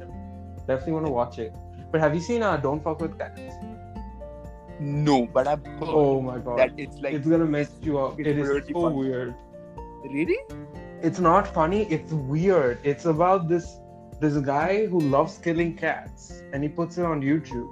Definitely 0.67 0.93
want 0.99 1.07
to 1.07 1.11
watch 1.19 1.39
it. 1.47 1.55
But 1.91 2.01
have 2.01 2.13
you 2.13 2.21
seen 2.21 2.43
uh 2.43 2.57
Don't 2.57 2.83
Fuck 2.89 3.01
with 3.01 3.17
Cats? 3.17 3.41
No, 4.79 5.25
but 5.25 5.47
I've 5.47 5.65
heard 5.65 5.89
Oh 5.99 6.21
my 6.21 6.37
god, 6.37 6.57
that 6.59 6.71
it's 6.77 6.97
like 6.99 7.13
it's 7.13 7.27
gonna 7.27 7.45
mess 7.45 7.71
you 7.81 7.97
up. 7.99 8.19
it's 8.19 8.29
It 8.29 8.37
is 8.37 8.47
so 8.71 8.89
weird. 8.89 9.33
Really. 10.03 10.37
it's 11.01 11.19
not 11.19 11.47
funny 11.47 11.83
it's 11.83 12.11
weird. 12.11 12.79
It's 12.83 13.05
about 13.05 13.47
this 13.47 13.77
this 14.19 14.37
guy 14.37 14.85
who 14.85 14.99
loves 14.99 15.37
killing 15.37 15.75
cats 15.75 16.41
and 16.51 16.61
he 16.61 16.69
puts 16.69 16.97
it 16.97 17.05
on 17.05 17.21
youtube 17.21 17.69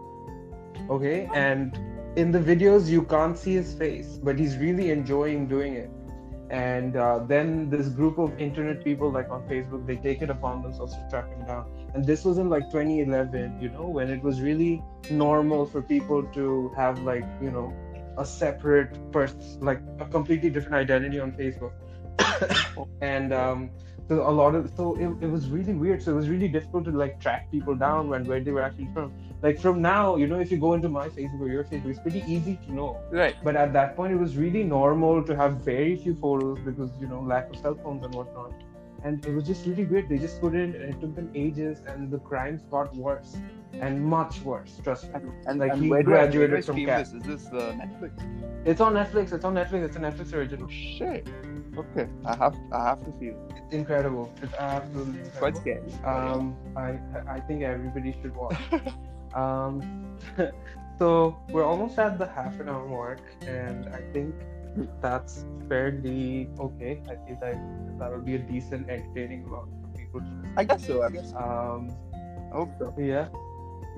okay? 0.90 1.30
And 1.34 1.78
in 2.16 2.32
the 2.32 2.40
videos 2.40 2.88
you 2.88 3.04
can't 3.04 3.38
see 3.38 3.54
his 3.54 3.74
face 3.74 4.20
but 4.24 4.40
he's 4.40 4.58
really 4.58 4.92
enjoying 4.92 5.48
doing 5.48 5.74
it. 5.74 5.92
And 6.50 6.96
uh, 6.96 7.20
then 7.28 7.70
this 7.70 7.90
group 7.90 8.18
of 8.18 8.40
internet 8.40 8.82
people 8.84 9.12
like 9.12 9.30
on 9.30 9.42
facebook 9.50 9.86
they 9.86 9.98
take 9.98 10.22
it 10.22 10.30
upon 10.30 10.62
themselves 10.62 10.94
to 10.94 11.08
track 11.10 11.30
him 11.30 11.46
down. 11.46 11.70
And 11.94 12.06
this 12.06 12.24
was 12.24 12.38
in 12.38 12.50
like 12.50 12.72
2011 12.72 13.62
you 13.62 13.70
know 13.70 13.88
when 13.88 14.10
it 14.10 14.24
was 14.24 14.42
really 14.42 14.82
normal 15.12 15.66
for 15.66 15.82
people 15.82 16.24
to 16.24 16.72
have 16.78 17.00
like 17.00 17.26
you 17.42 17.52
know 17.52 17.74
a 18.18 18.26
separate 18.26 19.12
person 19.12 19.40
like 19.62 19.80
a 20.00 20.06
completely 20.06 20.50
different 20.50 20.76
identity 20.76 21.20
on 21.20 21.32
facebook 21.32 21.72
and 23.01 23.34
um, 23.34 23.69
so 24.08 24.27
a 24.27 24.32
lot 24.32 24.56
of 24.56 24.71
so 24.75 24.95
it, 24.95 25.23
it 25.25 25.30
was 25.30 25.49
really 25.49 25.73
weird. 25.73 26.01
So 26.01 26.12
it 26.12 26.15
was 26.15 26.30
really 26.30 26.47
difficult 26.47 26.86
to 26.86 26.91
like 26.91 27.19
track 27.19 27.51
people 27.51 27.75
down 27.75 28.10
when 28.10 28.25
where 28.25 28.39
they 28.39 28.51
were 28.51 28.62
actually 28.62 28.89
from. 28.93 29.13
Like 29.41 29.60
from 29.60 29.82
now 29.82 30.15
you 30.15 30.27
know 30.27 30.39
if 30.39 30.51
you 30.51 30.58
go 30.58 30.73
into 30.73 30.89
my 30.89 31.10
facebook 31.10 31.41
or 31.41 31.49
your 31.49 31.63
facebook 31.63 31.91
it's 31.91 31.99
pretty 31.99 32.23
easy 32.27 32.58
to 32.65 32.73
know. 32.73 33.01
Right. 33.12 33.36
but 33.43 33.56
at 33.56 33.73
that 33.73 33.95
point 33.95 34.13
it 34.13 34.17
was 34.17 34.38
really 34.38 34.63
normal 34.63 35.23
to 35.23 35.36
have 35.36 35.58
very 35.58 35.95
few 35.95 36.15
photos 36.15 36.60
because 36.60 36.91
you 36.99 37.08
know 37.08 37.21
lack 37.21 37.49
of 37.49 37.58
cell 37.58 37.75
phones 37.84 38.03
and 38.03 38.13
whatnot. 38.15 38.53
And 39.03 39.23
it 39.25 39.34
was 39.34 39.45
just 39.45 39.65
really 39.67 39.86
weird. 39.86 40.10
They 40.10 40.17
just 40.17 40.41
put 40.41 40.56
it 40.56 40.62
in 40.62 40.75
and 40.75 40.93
it 40.93 40.99
took 40.99 41.15
them 41.15 41.30
ages 41.36 41.84
and 41.88 42.10
the 42.10 42.17
crimes 42.19 42.63
got 42.71 42.95
worse 42.95 43.38
and 43.73 44.03
much 44.03 44.41
worse 44.41 44.80
trust 44.84 45.06
me 45.13 45.19
And, 45.47 45.60
Like, 45.60 45.73
and 45.73 45.84
he 45.84 45.89
where 45.89 46.03
do 46.03 46.12
I- 46.13 46.23
where 46.23 46.32
do 46.32 46.43
I 46.43 46.47
graduated 46.47 46.65
from 46.65 46.75
stream 46.75 46.88
this? 46.88 47.13
Is 47.13 47.23
this 47.23 47.47
uh, 47.53 47.73
Netflix? 47.84 48.12
it's 48.65 48.82
on 48.82 48.93
netflix 48.93 49.32
it's 49.34 49.45
on 49.45 49.53
netflix 49.53 49.86
it's 49.86 49.95
a 49.95 49.99
netflix 49.99 50.34
original 50.34 50.65
Oh 50.67 50.69
shit. 50.69 51.27
Okay, 51.77 52.08
I 52.25 52.36
have 52.36 52.56
I 52.73 52.84
have 52.89 52.99
to 53.06 53.12
see 53.19 53.27
it. 53.27 53.38
it's 53.56 53.73
incredible 53.73 54.34
it's 54.41 54.53
absolutely 54.60 55.19
It's 55.21 55.38
quite 55.38 55.56
scary. 55.58 55.82
um 56.06 56.56
i 56.75 56.97
i 57.30 57.39
think 57.39 57.62
everybody 57.63 58.13
should 58.21 58.36
watch 58.36 58.58
um 59.36 60.17
so 60.99 61.38
we're 61.51 61.63
almost 61.63 61.99
at 61.99 62.17
the 62.17 62.25
half 62.25 62.60
an 62.60 62.67
hour 62.69 62.86
mark 62.88 63.21
and 63.45 63.88
i 63.89 64.01
think 64.13 64.34
that's 65.01 65.45
fairly 65.69 66.49
okay 66.60 67.01
i 67.12 67.15
feel 67.27 67.38
like 67.41 67.60
that'll 67.99 68.21
be 68.21 68.36
a 68.36 68.39
decent 68.39 68.89
entertaining 68.89 69.43
amount 69.45 69.69
for 69.82 69.88
people 69.99 70.21
I 70.58 70.63
guess 70.63 70.86
so. 70.88 71.03
I 71.03 71.10
guess. 71.12 71.30
So. 71.32 71.38
um 71.38 71.82
I 72.51 72.56
hope 72.58 72.71
so. 72.80 72.93
yeah 72.97 73.27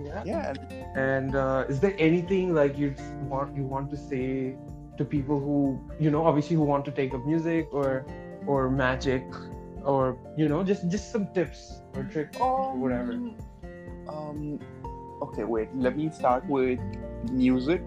yeah 0.03 0.23
Yeah. 0.25 0.49
and- 0.49 0.59
and 0.95 1.35
uh, 1.35 1.65
is 1.69 1.79
there 1.79 1.95
anything 1.99 2.53
like 2.53 2.77
you 2.77 2.93
want 3.33 3.55
you 3.55 3.63
want 3.63 3.89
to 3.91 3.97
say 3.97 4.55
to 4.97 5.05
people 5.05 5.39
who 5.39 5.57
you 5.99 6.09
know 6.11 6.25
obviously 6.25 6.55
who 6.55 6.63
want 6.63 6.85
to 6.85 6.91
take 6.91 7.13
up 7.13 7.25
music 7.25 7.67
or 7.71 8.05
or 8.47 8.69
magic 8.69 9.23
or 9.83 10.17
you 10.37 10.47
know 10.49 10.63
just 10.63 10.89
just 10.89 11.11
some 11.11 11.27
tips 11.33 11.81
or 11.95 12.03
tricks 12.15 12.37
or 12.39 12.75
whatever 12.77 13.13
Um. 14.07 14.59
Okay. 15.21 15.43
Wait. 15.43 15.69
Let 15.75 15.97
me 15.97 16.09
start 16.09 16.45
with 16.47 16.79
music. 17.31 17.81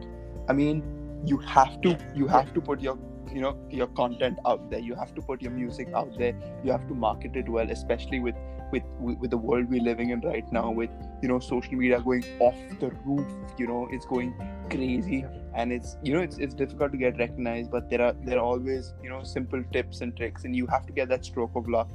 I 0.48 0.53
mean, 0.53 0.83
you 1.27 1.38
have 1.38 1.81
to 1.83 1.96
you 2.14 2.27
have 2.29 2.53
to 2.55 2.61
put 2.61 2.81
your 2.81 2.96
you 3.33 3.40
know 3.40 3.57
your 3.70 3.87
content 4.01 4.38
out 4.46 4.70
there. 4.70 4.81
You 4.81 4.94
have 4.94 5.14
to 5.18 5.22
put 5.22 5.42
your 5.42 5.53
music 5.53 5.88
out 6.03 6.16
there. 6.18 6.35
You 6.64 6.72
have 6.72 6.87
to 6.88 6.94
market 6.94 7.37
it 7.42 7.48
well, 7.48 7.70
especially 7.70 8.20
with 8.20 8.35
with 8.73 8.83
with, 8.99 9.19
with 9.19 9.31
the 9.31 9.39
world 9.39 9.69
we're 9.69 9.83
living 9.83 10.11
in 10.11 10.21
right 10.23 10.51
now. 10.51 10.71
With 10.71 10.91
you 11.23 11.29
know 11.29 11.39
social 11.39 11.75
media 11.75 12.01
going 12.01 12.25
off 12.41 12.57
the 12.81 12.91
roof. 13.05 13.27
You 13.59 13.69
know 13.69 13.89
it's 13.93 14.07
going 14.07 14.35
crazy 14.71 15.25
and 15.55 15.73
it's 15.73 15.97
you 16.03 16.15
know 16.15 16.21
it's, 16.21 16.39
it's 16.39 16.55
difficult 16.55 16.93
to 16.93 16.99
get 16.99 17.19
recognized 17.19 17.71
but 17.71 17.89
there 17.91 18.01
are 18.01 18.15
there 18.25 18.39
are 18.39 18.45
always 18.45 18.95
you 19.03 19.11
know 19.11 19.23
simple 19.23 19.63
tips 19.73 20.01
and 20.01 20.17
tricks 20.17 20.45
and 20.45 20.57
you 20.57 20.67
have 20.67 20.87
to 20.87 20.93
get 20.93 21.09
that 21.09 21.25
stroke 21.25 21.55
of 21.55 21.69
luck 21.69 21.89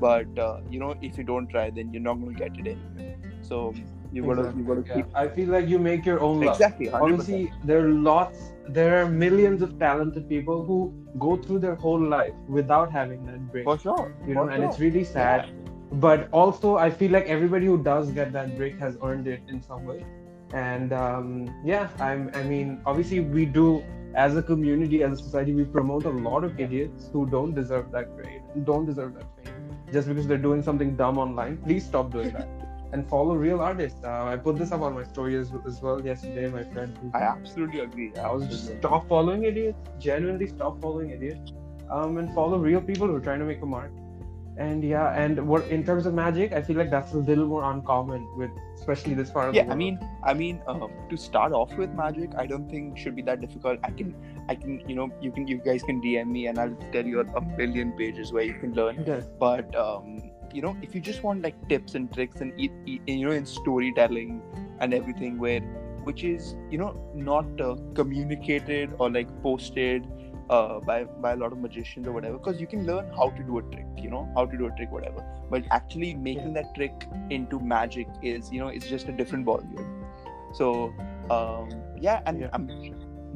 but 0.00 0.38
uh, 0.38 0.60
you 0.70 0.78
know 0.78 0.94
if 1.02 1.18
you 1.18 1.24
don't 1.24 1.48
try 1.48 1.70
then 1.70 1.92
you're 1.92 2.02
not 2.02 2.14
going 2.14 2.34
to 2.34 2.42
get 2.44 2.66
it 2.66 2.76
anyway 2.76 3.16
so 3.40 3.74
you 4.12 4.22
got 4.24 4.34
to 4.34 4.40
Exactly, 4.40 4.62
you 4.62 4.66
got 4.68 4.74
to 4.74 4.88
yeah. 4.88 4.94
keep 4.94 5.06
i 5.14 5.28
feel 5.28 5.48
like 5.48 5.68
you 5.68 5.78
make 5.78 6.04
your 6.04 6.20
own 6.20 6.40
luck 6.40 6.54
exactly 6.54 6.86
100%. 6.86 7.02
honestly 7.02 7.52
there 7.64 7.84
are 7.84 7.88
lots 7.88 8.52
there 8.68 9.02
are 9.02 9.08
millions 9.08 9.62
of 9.62 9.78
talented 9.78 10.28
people 10.28 10.64
who 10.64 10.92
go 11.18 11.36
through 11.36 11.58
their 11.58 11.74
whole 11.74 12.00
life 12.00 12.34
without 12.48 12.92
having 12.92 13.24
that 13.26 13.40
break 13.52 13.64
for 13.64 13.78
sure 13.78 14.14
you 14.26 14.34
know 14.34 14.44
for 14.44 14.50
and 14.50 14.64
it's 14.64 14.78
really 14.78 15.04
sad 15.04 15.50
but 15.92 16.28
also 16.32 16.76
i 16.76 16.90
feel 16.90 17.10
like 17.10 17.26
everybody 17.26 17.66
who 17.66 17.82
does 17.82 18.10
get 18.10 18.32
that 18.32 18.56
break 18.56 18.78
has 18.78 18.98
earned 19.02 19.26
it 19.26 19.40
in 19.48 19.62
some 19.62 19.84
way. 19.84 20.04
And 20.54 20.92
um, 20.94 21.54
yeah 21.64 21.88
i'm 22.00 22.30
i 22.34 22.42
mean 22.42 22.80
obviously 22.86 23.20
we 23.20 23.44
do 23.44 23.84
as 24.14 24.36
a 24.36 24.42
community 24.42 25.02
as 25.02 25.20
a 25.20 25.22
society 25.22 25.52
we 25.54 25.64
promote 25.64 26.04
a 26.04 26.10
lot 26.10 26.44
of 26.44 26.58
idiots 26.58 27.10
who 27.12 27.26
don't 27.26 27.54
deserve 27.54 27.90
that 27.92 28.16
grade 28.16 28.42
don't 28.64 28.86
deserve 28.86 29.14
that 29.14 29.26
fame. 29.36 29.54
Just 29.92 30.08
because 30.08 30.26
they're 30.26 30.38
doing 30.46 30.62
something 30.62 30.96
dumb 30.96 31.18
online 31.18 31.58
please 31.58 31.84
stop 31.84 32.10
doing 32.10 32.32
that. 32.32 32.48
And 32.90 33.06
follow 33.06 33.34
real 33.34 33.60
artists. 33.60 34.02
Uh, 34.02 34.24
i 34.24 34.36
put 34.36 34.56
this 34.56 34.72
up 34.72 34.80
on 34.80 34.94
my 34.94 35.04
story 35.04 35.36
as, 35.36 35.52
as 35.66 35.82
well 35.82 36.02
yesterday 36.02 36.48
my 36.48 36.64
friend. 36.64 36.98
I 37.12 37.18
absolutely 37.18 37.80
agree. 37.80 38.16
I 38.16 38.32
was 38.32 38.46
just 38.46 38.78
stop 38.78 39.06
following 39.06 39.44
idiots. 39.44 39.78
Genuinely 39.98 40.46
stop 40.46 40.80
following 40.80 41.10
idiots. 41.10 41.52
Um, 41.90 42.16
and 42.16 42.34
follow 42.34 42.58
real 42.58 42.80
people 42.80 43.06
who 43.06 43.14
are 43.16 43.20
trying 43.20 43.40
to 43.40 43.44
make 43.44 43.60
a 43.60 43.66
mark. 43.66 43.92
And 44.58 44.82
yeah, 44.82 45.12
and 45.12 45.46
what 45.48 45.68
in 45.68 45.84
terms 45.84 46.06
of 46.06 46.14
magic, 46.14 46.52
I 46.52 46.62
feel 46.62 46.76
like 46.76 46.90
that's 46.90 47.12
a 47.12 47.18
little 47.18 47.46
more 47.46 47.70
uncommon 47.70 48.26
with 48.36 48.50
especially 48.78 49.14
this 49.14 49.30
part 49.30 49.48
of 49.48 49.54
the 49.54 49.60
yeah 49.60 49.72
i 49.72 49.74
mean 49.74 49.98
i 50.24 50.32
mean 50.32 50.60
um, 50.66 50.90
to 51.10 51.16
start 51.16 51.52
off 51.52 51.72
with 51.74 51.90
magic 51.90 52.30
i 52.36 52.46
don't 52.46 52.68
think 52.70 52.96
should 52.96 53.16
be 53.16 53.22
that 53.22 53.40
difficult. 53.40 53.78
I 53.82 53.90
can 53.90 54.14
i 54.48 54.54
can 54.54 54.80
you 54.88 54.94
know 54.94 55.10
you 55.20 55.32
can 55.32 55.46
you 55.46 55.58
guys 55.58 55.82
can 55.82 56.00
dm 56.00 56.28
me 56.28 56.46
and 56.46 56.58
i'll 56.58 56.76
tell 56.92 57.04
you 57.04 57.20
a 57.20 57.40
million 57.40 57.92
pages 57.92 58.32
where 58.32 58.44
you 58.44 58.54
can 58.54 58.74
learn. 58.74 59.04
Yes. 59.06 59.24
but 59.38 59.74
um, 59.74 60.30
you 60.52 60.62
know 60.62 60.76
if 60.82 60.94
you 60.94 61.00
just 61.00 61.22
want 61.22 61.42
like 61.42 61.56
tips 61.68 61.94
and 61.94 62.12
tricks 62.12 62.40
and 62.40 62.52
you 62.58 63.26
know 63.26 63.32
in 63.32 63.46
storytelling 63.46 64.40
and 64.80 64.94
everything 64.94 65.38
where 65.38 65.60
which 66.04 66.24
is 66.24 66.54
you 66.70 66.78
know 66.78 66.90
not 67.14 67.60
uh, 67.60 67.76
communicated 67.94 68.94
or 68.98 69.10
like 69.10 69.28
posted 69.42 70.06
uh, 70.50 70.80
by 70.80 71.04
by 71.04 71.32
a 71.32 71.36
lot 71.36 71.52
of 71.52 71.58
magicians 71.58 72.06
or 72.06 72.12
whatever 72.12 72.38
because 72.38 72.60
you 72.60 72.66
can 72.66 72.86
learn 72.86 73.10
how 73.16 73.28
to 73.30 73.42
do 73.42 73.58
a 73.58 73.62
trick 73.62 73.86
you 73.96 74.10
know 74.10 74.28
how 74.34 74.46
to 74.46 74.56
do 74.56 74.66
a 74.66 74.70
trick 74.76 74.90
whatever. 74.90 75.24
But 75.50 75.64
actually 75.70 76.14
making 76.14 76.54
that 76.54 76.74
trick 76.74 77.06
into 77.30 77.58
magic 77.60 78.08
is 78.22 78.50
you 78.52 78.60
know 78.60 78.68
it's 78.68 78.88
just 78.88 79.08
a 79.08 79.12
different 79.12 79.46
ballgame. 79.46 79.86
So 80.54 80.92
um, 81.30 81.68
yeah 82.00 82.22
and 82.26 82.40
Yeah. 82.40 82.48
I'm, 82.52 82.68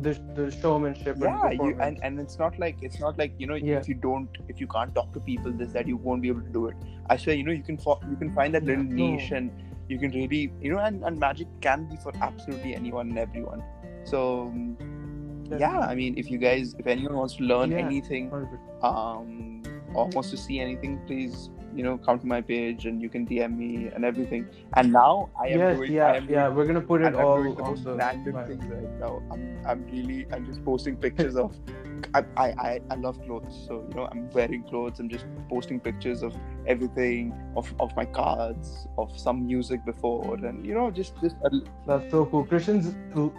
the 0.05 0.13
the 0.35 0.51
showmanship 0.51 1.17
and 1.17 1.23
yeah 1.25 1.51
you 1.51 1.77
and, 1.81 1.99
and 2.03 2.19
it's 2.19 2.39
not 2.39 2.59
like 2.59 2.77
it's 2.81 2.99
not 2.99 3.19
like 3.19 3.35
you 3.39 3.47
know 3.47 3.57
Yeah. 3.57 3.79
if 3.79 3.89
you 3.89 3.95
don't 3.95 4.39
if 4.49 4.59
you 4.61 4.67
can't 4.67 4.95
talk 4.95 5.13
to 5.13 5.21
people 5.21 5.53
this 5.53 5.73
that 5.75 5.87
you 5.87 5.99
won't 5.99 6.23
be 6.23 6.29
able 6.29 6.41
to 6.41 6.49
do 6.49 6.67
it. 6.69 6.77
I 7.11 7.19
swear 7.19 7.37
you 7.37 7.45
know 7.45 7.53
you 7.53 7.63
can 7.63 7.77
fo- 7.77 8.01
you 8.11 8.17
can 8.17 8.33
find 8.33 8.55
that 8.55 8.63
Yeah, 8.63 8.71
little 8.71 8.85
no. 8.85 8.95
niche 8.95 9.31
and 9.33 9.51
you 9.89 9.99
can 9.99 10.11
really 10.13 10.51
you 10.63 10.73
know 10.73 10.79
and, 10.79 11.05
and 11.05 11.19
magic 11.19 11.47
can 11.61 11.85
be 11.91 11.97
for 11.97 12.13
absolutely 12.23 12.75
anyone 12.75 13.11
and 13.11 13.19
everyone. 13.19 13.63
So 14.05 14.43
um, 14.47 14.77
yeah 15.59 15.81
i 15.81 15.95
mean 15.95 16.17
if 16.17 16.31
you 16.31 16.39
guys 16.39 16.75
if 16.79 16.87
anyone 16.87 17.17
wants 17.17 17.35
to 17.37 17.45
learn 17.45 17.71
Yeah. 17.71 17.79
anything 17.79 18.31
100%. 18.31 18.85
um 18.85 19.63
or 19.95 20.07
wants 20.09 20.31
to 20.31 20.37
see 20.37 20.59
anything 20.61 21.01
please 21.07 21.51
you 21.75 21.83
know 21.83 21.97
come 21.99 22.19
to 22.19 22.27
my 22.27 22.41
page 22.41 22.87
and 22.87 23.01
you 23.01 23.09
can 23.09 23.27
dm 23.27 23.57
me 23.57 23.89
and 23.95 24.05
everything 24.05 24.47
and 24.77 24.93
now 24.93 25.31
i 25.41 25.49
am 25.49 25.59
yes, 25.59 25.77
doing 25.77 25.93
yeah, 25.93 26.13
am 26.13 26.29
yeah. 26.29 26.45
doing 26.45 26.57
We're 26.57 26.67
gonna 26.67 26.81
put 26.81 27.03
it 27.03 27.07
I'm, 27.07 27.17
all 27.17 27.43
doing 27.43 27.55
the 27.55 27.63
most 27.63 27.85
random 27.87 28.47
things 28.47 28.65
right 28.67 29.01
now. 29.01 29.23
I'm, 29.31 29.59
I'm 29.67 29.85
really, 29.87 30.27
I'm 30.33 30.47
just 30.47 30.65
posting 30.65 30.97
pictures 30.97 31.37
of. 31.37 31.57
I, 32.15 32.25
I, 32.37 32.81
I, 32.91 32.95
love 32.97 33.21
clothes, 33.23 33.65
so 33.67 33.85
you 33.89 33.95
know, 33.95 34.09
I'm 34.11 34.31
wearing 34.31 34.63
clothes. 34.65 35.01
I'm 35.01 35.09
just 35.09 35.27
posting 35.49 35.81
pictures 35.81 36.23
of 36.23 36.35
everything, 36.67 37.33
of, 37.57 37.73
of 37.81 37.95
my 37.97 38.05
cards, 38.05 38.87
of 38.99 39.19
some 39.19 39.47
music 39.47 39.85
before, 39.85 40.35
and 40.35 40.65
you 40.67 40.75
know, 40.75 40.91
just, 40.91 41.15
just 41.21 41.37
a, 41.45 41.51
That's 41.87 42.11
so 42.11 42.27
cool. 42.27 42.45
Christian's 42.45 42.95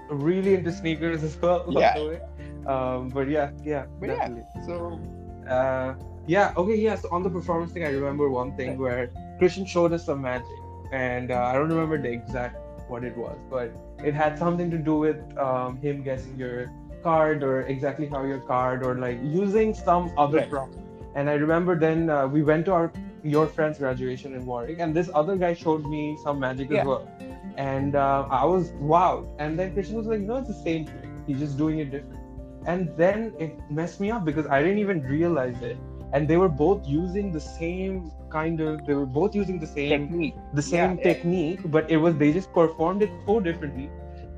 really 0.10 0.56
into 0.56 0.72
sneakers 0.72 1.24
as 1.24 1.38
well. 1.42 1.72
by 1.72 1.82
Yeah. 1.82 2.00
the 2.00 2.08
way. 2.08 2.22
Um, 2.66 3.10
but 3.10 3.28
yeah, 3.30 3.52
yeah, 3.64 3.86
but 4.00 4.10
yeah. 4.10 4.30
So 4.66 5.00
Uh, 5.48 5.96
yeah. 6.28 6.54
Okay. 6.56 6.76
Yeah. 6.76 6.96
So 6.96 7.10
on 7.12 7.24
the 7.24 7.30
performance 7.30 7.72
thing, 7.74 7.84
I 7.84 7.90
remember 7.90 8.30
one 8.30 8.56
thing 8.56 8.78
where 8.78 9.10
Christian 9.40 9.66
showed 9.66 9.92
us 9.94 10.06
some 10.06 10.22
magic, 10.22 10.48
and 10.94 11.32
uh, 11.32 11.44
I 11.44 11.54
don't 11.54 11.70
remember 11.70 12.02
the 12.02 12.10
exact 12.12 12.58
what 12.88 13.04
it 13.04 13.16
was, 13.18 13.38
but 13.50 13.72
it 14.04 14.14
had 14.14 14.38
something 14.38 14.70
to 14.72 14.78
do 14.78 14.98
with 14.98 15.18
um, 15.38 15.78
him 15.78 16.04
guessing 16.04 16.38
your 16.38 16.72
card 17.04 17.44
or 17.44 17.62
exactly 17.74 18.08
how 18.08 18.24
your 18.24 18.40
card 18.52 18.84
or 18.86 18.96
like 18.96 19.20
using 19.24 19.74
some 19.74 20.12
other 20.18 20.40
Right. 20.40 20.50
prop. 20.50 20.70
And 21.16 21.30
I 21.30 21.34
remember 21.34 21.78
then 21.80 22.10
uh, 22.10 22.28
we 22.28 22.44
went 22.44 22.66
to 22.66 22.74
our 22.74 22.92
your 23.24 23.48
friend's 23.48 23.78
graduation 23.80 24.34
in 24.38 24.46
Warwick, 24.46 24.80
and 24.80 24.94
this 25.00 25.10
other 25.14 25.36
guy 25.44 25.54
showed 25.54 25.86
me 25.96 26.02
some 26.24 26.40
magic 26.40 26.72
Yeah. 26.72 26.84
well, 26.92 27.08
and 27.58 27.96
uh, 27.96 28.28
I 28.30 28.44
was 28.46 28.72
wow. 28.94 29.26
And 29.40 29.58
then 29.60 29.74
Christian 29.74 29.98
was 30.02 30.08
like, 30.14 30.22
"No, 30.32 30.38
it's 30.42 30.48
the 30.54 30.62
same 30.64 30.86
trick. 30.90 31.10
He's 31.28 31.40
just 31.46 31.58
doing 31.62 31.80
it 31.86 31.92
different." 31.92 32.20
And 32.74 32.92
then 32.98 33.24
it 33.46 33.60
messed 33.80 34.00
me 34.06 34.12
up 34.18 34.26
because 34.26 34.48
I 34.48 34.62
didn't 34.64 34.80
even 34.80 35.02
realize 35.14 35.62
it. 35.62 35.78
And 36.14 36.28
they 36.28 36.38
were 36.38 36.50
both 36.50 36.88
using 36.96 37.32
the 37.32 37.40
same 37.46 38.12
kind 38.36 38.60
of. 38.66 38.86
They 38.90 38.94
were 39.02 39.06
both 39.20 39.36
using 39.42 39.60
the 39.66 39.68
same 39.76 39.90
technique. 39.96 40.36
the 40.54 40.62
same 40.70 40.92
Yeah, 40.92 40.98
yeah. 40.98 41.04
technique, 41.14 41.60
but 41.78 41.90
it 41.98 41.98
was 42.08 42.16
they 42.26 42.32
just 42.40 42.52
performed 42.60 43.02
it 43.10 43.16
so 43.26 43.40
differently. 43.50 43.90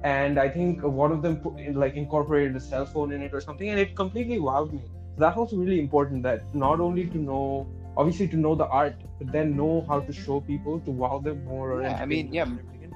And 0.06 0.40
I 0.40 0.48
think 0.48 0.84
one 0.84 1.12
of 1.12 1.24
them 1.24 1.38
put, 1.38 1.56
like 1.76 1.96
incorporated 1.96 2.56
a 2.56 2.60
cell 2.60 2.86
phone 2.86 3.12
in 3.12 3.24
it 3.24 3.34
or 3.34 3.42
something, 3.42 3.70
and 3.70 3.80
it 3.80 3.96
completely 3.96 4.38
wowed 4.38 4.72
me. 4.72 4.84
So 5.16 5.22
that 5.22 5.36
was 5.36 5.54
really 5.54 5.80
important. 5.80 6.22
That 6.22 6.44
not 6.54 6.80
only 6.80 7.06
to 7.08 7.18
know, 7.18 7.68
obviously 7.98 8.28
to 8.28 8.38
know 8.38 8.54
the 8.54 8.68
art, 8.68 9.02
but 9.18 9.32
then 9.32 9.56
know 9.58 9.84
how 9.88 10.02
to 10.02 10.14
show 10.14 10.40
people 10.42 10.80
to 10.82 10.92
wow 10.92 11.18
them 11.30 11.44
more. 11.46 11.72
Or 11.72 11.82
Yeah, 11.82 11.98
I 12.04 12.06
mean, 12.06 12.32
yeah. 12.32 12.46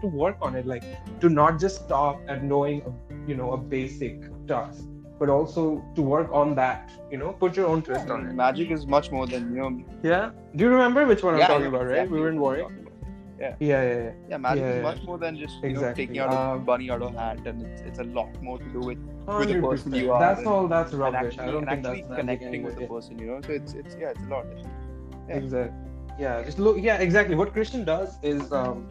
to 0.01 0.07
work 0.07 0.37
on 0.39 0.55
it, 0.55 0.67
like 0.67 0.83
to 1.21 1.29
not 1.29 1.59
just 1.59 1.83
stop 1.85 2.21
at 2.27 2.43
knowing, 2.43 2.83
a, 2.89 2.91
you 3.29 3.35
know, 3.35 3.53
a 3.53 3.57
basic 3.57 4.29
task, 4.47 4.83
but 5.17 5.29
also 5.29 5.83
to 5.95 6.03
work 6.03 6.29
on 6.31 6.53
that. 6.55 6.91
You 7.11 7.17
know, 7.17 7.31
put 7.31 7.57
your 7.57 7.65
own 7.65 7.81
twist 7.81 8.05
Yeah, 8.07 8.13
on 8.13 8.27
it. 8.27 8.33
Magic 8.33 8.69
is 8.69 8.85
much 8.85 9.11
more 9.11 9.25
than 9.25 9.49
you 9.55 9.61
know. 9.61 9.83
Yeah. 10.03 10.29
Do 10.55 10.63
you 10.63 10.69
remember 10.69 11.07
which 11.07 11.23
one 11.23 11.37
yeah, 11.37 11.45
I'm 11.45 11.49
talking 11.49 11.67
about? 11.73 11.87
Right? 11.87 12.03
exactly 12.03 12.17
We 12.17 12.21
were 12.21 12.29
in 12.29 12.39
Warwick. 12.39 12.88
Yeah, 13.39 13.55
yeah, 13.59 13.83
yeah. 13.83 14.11
Yeah, 14.29 14.37
magic 14.37 14.63
Yeah, 14.63 14.71
is 14.77 14.83
much 14.83 15.03
more 15.03 15.17
than 15.17 15.37
just 15.37 15.55
you 15.63 15.73
know, 15.73 15.93
taking 15.93 16.19
out 16.19 16.31
a 16.33 16.37
Um, 16.39 16.65
bunny 16.65 16.89
out 16.91 17.01
of 17.01 17.15
a 17.15 17.19
hat, 17.19 17.45
and 17.47 17.61
it's, 17.65 17.81
it's 17.81 17.99
a 17.99 18.03
lot 18.03 18.41
more 18.41 18.57
to 18.57 18.65
do 18.65 18.79
with 18.79 18.97
with 19.27 19.49
the 19.49 19.61
person 19.61 19.93
you 19.93 20.11
are 20.11 20.19
That's 20.19 20.39
and- 20.39 20.47
all. 20.47 20.67
That's 20.67 20.93
rubbish. 20.93 21.19
actually, 21.37 21.47
I 21.47 21.51
don't 21.51 21.65
think 21.65 21.85
actually 21.85 22.01
that's 22.01 22.15
connecting 22.19 22.63
with 22.63 22.77
the 22.79 22.87
person, 22.87 23.17
you 23.19 23.27
know. 23.27 23.41
So 23.41 23.51
it's 23.53 23.73
it's 23.73 23.95
yeah, 23.99 24.09
it's 24.15 24.23
a 24.23 24.27
lot. 24.35 24.45
Yeah. 25.29 25.35
Exactly. 25.35 25.77
Yeah. 26.19 26.43
Just 26.43 26.59
look. 26.59 26.77
Yeah. 26.79 26.97
Exactly. 27.07 27.35
What 27.35 27.53
Christian 27.53 27.83
does 27.85 28.17
is 28.23 28.51
um, 28.51 28.87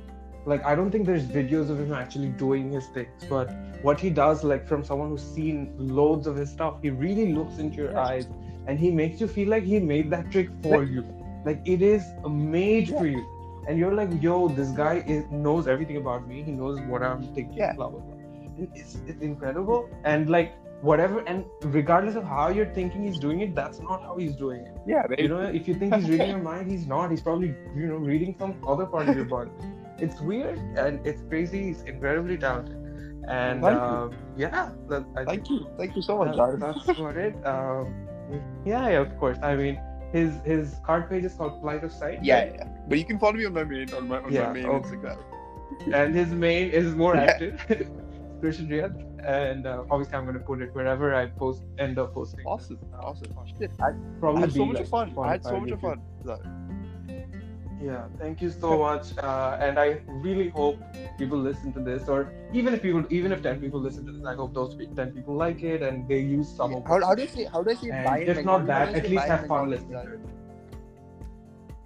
like 0.46 0.64
I 0.64 0.74
don't 0.74 0.90
think 0.90 1.06
there's 1.06 1.24
videos 1.38 1.68
of 1.70 1.78
him 1.80 1.92
actually 1.92 2.28
doing 2.28 2.70
his 2.72 2.86
things, 2.88 3.24
but 3.28 3.50
what 3.82 4.00
he 4.00 4.10
does, 4.10 4.44
like 4.44 4.66
from 4.66 4.82
someone 4.84 5.08
who's 5.10 5.22
seen 5.38 5.74
loads 5.78 6.26
of 6.26 6.36
his 6.36 6.50
stuff, 6.50 6.76
he 6.82 6.90
really 6.90 7.32
looks 7.32 7.58
into 7.58 7.76
your 7.76 7.98
eyes 7.98 8.28
and 8.66 8.78
he 8.78 8.90
makes 8.90 9.20
you 9.20 9.26
feel 9.28 9.48
like 9.48 9.64
he 9.64 9.78
made 9.78 10.10
that 10.10 10.30
trick 10.30 10.48
for 10.62 10.82
you. 10.84 11.04
Like 11.44 11.60
it 11.66 11.82
is 11.82 12.02
made 12.28 12.88
Yeah. 12.88 12.98
for 12.98 13.06
you. 13.06 13.24
And 13.68 13.78
you're 13.78 13.92
like, 13.92 14.08
yo, 14.22 14.48
this 14.48 14.70
guy 14.70 15.04
is, 15.06 15.24
knows 15.30 15.68
everything 15.68 15.98
about 15.98 16.26
me. 16.26 16.42
He 16.42 16.52
knows 16.52 16.80
what 16.80 17.02
I'm 17.02 17.22
thinking. 17.34 17.58
Yeah. 17.58 17.74
Blah 17.74 17.90
blah 17.90 18.00
blah. 18.00 18.14
And 18.14 18.68
it's, 18.74 18.96
it's 19.06 19.22
incredible. 19.22 19.90
And 20.04 20.30
like 20.30 20.54
whatever, 20.80 21.20
and 21.26 21.44
regardless 21.64 22.14
of 22.14 22.24
how 22.24 22.48
you're 22.48 22.72
thinking 22.72 23.04
he's 23.04 23.18
doing 23.18 23.40
it, 23.40 23.54
that's 23.54 23.80
not 23.80 24.02
how 24.02 24.16
he's 24.16 24.34
doing 24.36 24.60
it. 24.60 24.74
Yeah, 24.86 25.06
very 25.06 25.22
You 25.22 25.28
know, 25.28 25.40
if 25.40 25.68
you 25.68 25.74
think 25.74 25.94
he's 25.94 26.08
reading 26.14 26.30
your 26.30 26.38
mind, 26.38 26.70
he's 26.70 26.86
not. 26.86 27.10
He's 27.10 27.20
probably, 27.20 27.54
you 27.76 27.86
know, 27.86 27.96
reading 27.96 28.34
some 28.38 28.56
other 28.66 28.86
part 28.86 29.08
of 29.08 29.16
your 29.16 29.26
body. 29.26 29.50
It's 29.98 30.20
weird 30.20 30.58
and 30.76 31.06
it's 31.06 31.22
crazy. 31.28 31.64
He's 31.64 31.82
incredibly 31.82 32.38
talented. 32.38 32.76
And 33.28 33.62
Thank 33.62 33.78
um, 33.78 34.16
yeah, 34.36 34.70
that, 34.88 35.04
think 35.14 35.28
Thank 35.28 35.50
you, 35.50 35.66
thank 35.76 35.94
you 35.94 36.00
so 36.00 36.16
much, 36.16 36.36
that- 36.36 36.58
that's 36.58 36.88
about 36.88 37.16
it. 37.16 37.34
Um, 37.46 37.94
yeah, 38.64 38.88
yeah, 38.88 39.00
of 39.00 39.18
course. 39.18 39.38
I 39.42 39.56
mean, 39.56 39.78
his 40.12 40.38
his 40.44 40.76
card 40.84 41.08
page 41.10 41.24
is 41.24 41.34
called 41.34 41.60
Flight 41.60 41.84
of 41.84 41.92
Sight. 41.92 42.24
Yeah, 42.24 42.40
right? 42.40 42.52
yeah. 42.54 42.68
But 42.88 42.98
you 42.98 43.04
can 43.04 43.18
follow 43.18 43.34
me 43.34 43.44
on 43.46 43.52
my 43.54 43.64
main 43.64 43.92
on 43.94 44.08
my 44.08 44.18
on 44.18 44.32
Yeah, 44.32 44.46
my 44.48 44.52
main 44.54 44.66
okay. 44.66 44.88
Instagram. 44.88 45.18
And 45.92 46.14
his 46.14 46.28
main 46.28 46.70
is 46.70 46.94
more 46.94 47.14
Yeah. 47.14 47.24
active. 47.24 47.60
Christian 48.40 48.68
Riyad. 48.68 49.04
And 49.26 49.66
uh, 49.66 49.84
obviously, 49.90 50.14
I'm 50.16 50.24
going 50.24 50.38
to 50.38 50.44
put 50.44 50.62
it 50.62 50.72
wherever 50.74 51.14
I 51.14 51.26
post 51.26 51.64
end 51.78 51.98
up 51.98 52.14
posting. 52.14 52.46
Awesome, 52.46 52.78
awesome. 53.00 53.26
Shit, 53.58 53.72
I, 53.80 53.88
I 53.88 53.92
Probably 54.20 54.42
had 54.42 54.52
so 54.52 54.64
much 54.64 54.78
like, 54.78 54.88
fun. 54.88 55.12
I 55.18 55.30
had 55.32 55.44
so 55.44 55.60
much 55.60 55.70
videos. 55.70 55.80
fun 55.80 56.02
yeah 57.80 58.06
thank 58.18 58.42
you 58.42 58.50
so 58.50 58.78
much 58.78 59.16
uh, 59.18 59.56
and 59.60 59.78
i 59.78 60.00
really 60.08 60.48
hope 60.48 60.78
people 61.18 61.38
listen 61.38 61.72
to 61.72 61.80
this 61.80 62.08
or 62.08 62.32
even 62.52 62.74
if 62.74 62.82
people 62.82 63.04
even 63.10 63.30
if 63.32 63.42
10 63.42 63.60
people 63.60 63.80
listen 63.80 64.04
to 64.04 64.12
this 64.12 64.24
i 64.26 64.34
hope 64.34 64.52
those 64.52 64.74
10 64.76 65.12
people 65.12 65.34
like 65.34 65.62
it 65.62 65.82
and 65.82 66.08
they 66.08 66.18
use 66.18 66.48
some 66.48 66.72
yeah. 66.72 66.78
of 66.78 66.86
how, 66.86 67.00
how 67.00 67.14
do 67.14 67.22
you 67.22 67.28
see 67.28 67.44
how 67.44 67.62
do 67.62 67.70
you 67.70 67.76
see 67.76 67.90
and 67.90 68.22
if 68.22 68.36
like, 68.36 68.44
not 68.44 68.66
that 68.66 68.94
at 68.94 69.08
least 69.08 69.24
have 69.24 69.46
fun 69.46 69.70
listening 69.70 69.98
it 69.98 70.20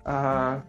uh, 0.07 0.61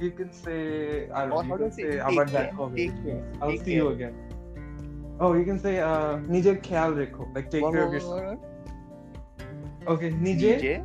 you 0.00 0.10
can 0.10 0.32
say 0.32 1.08
i 1.10 1.26
don't 1.26 1.48
know 1.48 1.56
you 1.56 1.62
can 1.64 1.72
say 1.72 1.98
about 1.98 2.28
that 2.28 2.56
comment 2.56 2.92
i'll 3.40 3.50
take 3.50 3.60
see 3.60 3.64
care. 3.66 3.74
you 3.74 3.88
again. 3.88 4.14
Oh 5.20 5.34
you 5.34 5.44
can 5.44 5.58
say 5.64 5.78
uh 5.78 6.16
nijer 6.34 6.54
khyal 6.62 6.96
rekho 7.00 7.26
like 7.34 7.50
take 7.50 7.62
care 7.62 7.84
of 7.86 7.92
yourself. 7.92 8.22
what, 8.22 9.92
okay 9.94 10.10
nijer 10.10 10.82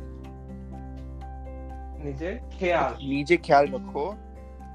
নিজে 1.97 2.03
নিজের 2.05 2.35
খেয়াল। 2.59 2.91
নিজে 3.13 3.35
খেয়াল 3.45 3.65
রাখো 3.75 4.05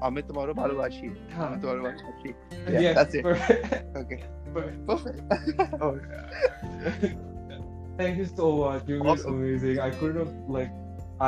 আমি 0.07 0.19
তোমারও 0.29 0.53
ভালোবাসি 0.61 1.07
হ্যাঁ। 1.35 1.45
আমি 1.47 1.57
তোমারও 1.61 1.81
ভালোবাসি 1.87 2.29
Yeah, 2.73 2.81
Yeah, 2.83 2.93
that's 2.97 3.13
it. 3.17 3.23
perfect. 3.27 3.63
Okay. 4.01 4.19
Perfect. 4.55 4.79
Perfect. 4.89 5.19
Oh, 5.85 5.93
Thank 7.99 8.13
you 8.17 8.27
so 8.39 8.45
much. 8.63 8.81
You 8.89 8.95
were 8.99 9.09
Awesome. 9.11 9.33
amazing. 9.35 9.77
I 9.87 9.89
couldn't 9.99 10.19
have 10.23 10.33
like 10.57 10.71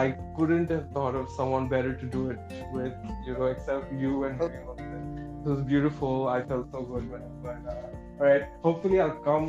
I 0.03 0.05
couldn't 0.37 0.69
have 0.75 0.85
thought 0.95 1.15
of 1.21 1.25
someone 1.37 1.65
better 1.75 1.93
to 2.01 2.05
do 2.17 2.21
it 2.31 2.39
with, 2.75 2.93
you 3.27 3.33
know, 3.37 3.47
except 3.55 3.85
you 4.03 4.11
and 4.25 4.33
everyone. 4.45 4.79
It 5.43 5.49
was 5.53 5.61
beautiful. 5.73 6.13
I 6.37 6.39
felt 6.49 6.65
so 6.75 6.81
good 6.91 7.05
when 7.11 7.23
but 7.45 7.59
uh, 7.73 8.19
all 8.19 8.25
right. 8.29 8.43
Hopefully 8.67 8.97
I'll 9.03 9.19
come 9.29 9.47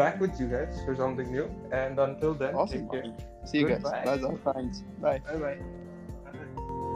back 0.00 0.14
with 0.24 0.34
you 0.40 0.46
guys 0.56 0.72
for 0.86 0.94
something 1.02 1.28
new. 1.36 1.46
And 1.82 1.94
until 2.08 2.32
then, 2.42 2.52
Awesome. 2.54 2.88
take 2.88 2.90
care. 2.92 3.08
See 3.44 3.58
you 3.60 3.68
guys. 3.68 3.82
Goodbye. 3.82 4.02
That's 4.08 4.24
all. 4.24 4.38
Thanks. 4.52 4.76
Bye. 5.04 5.18
Bye 5.28 5.40
bye. 5.46 5.77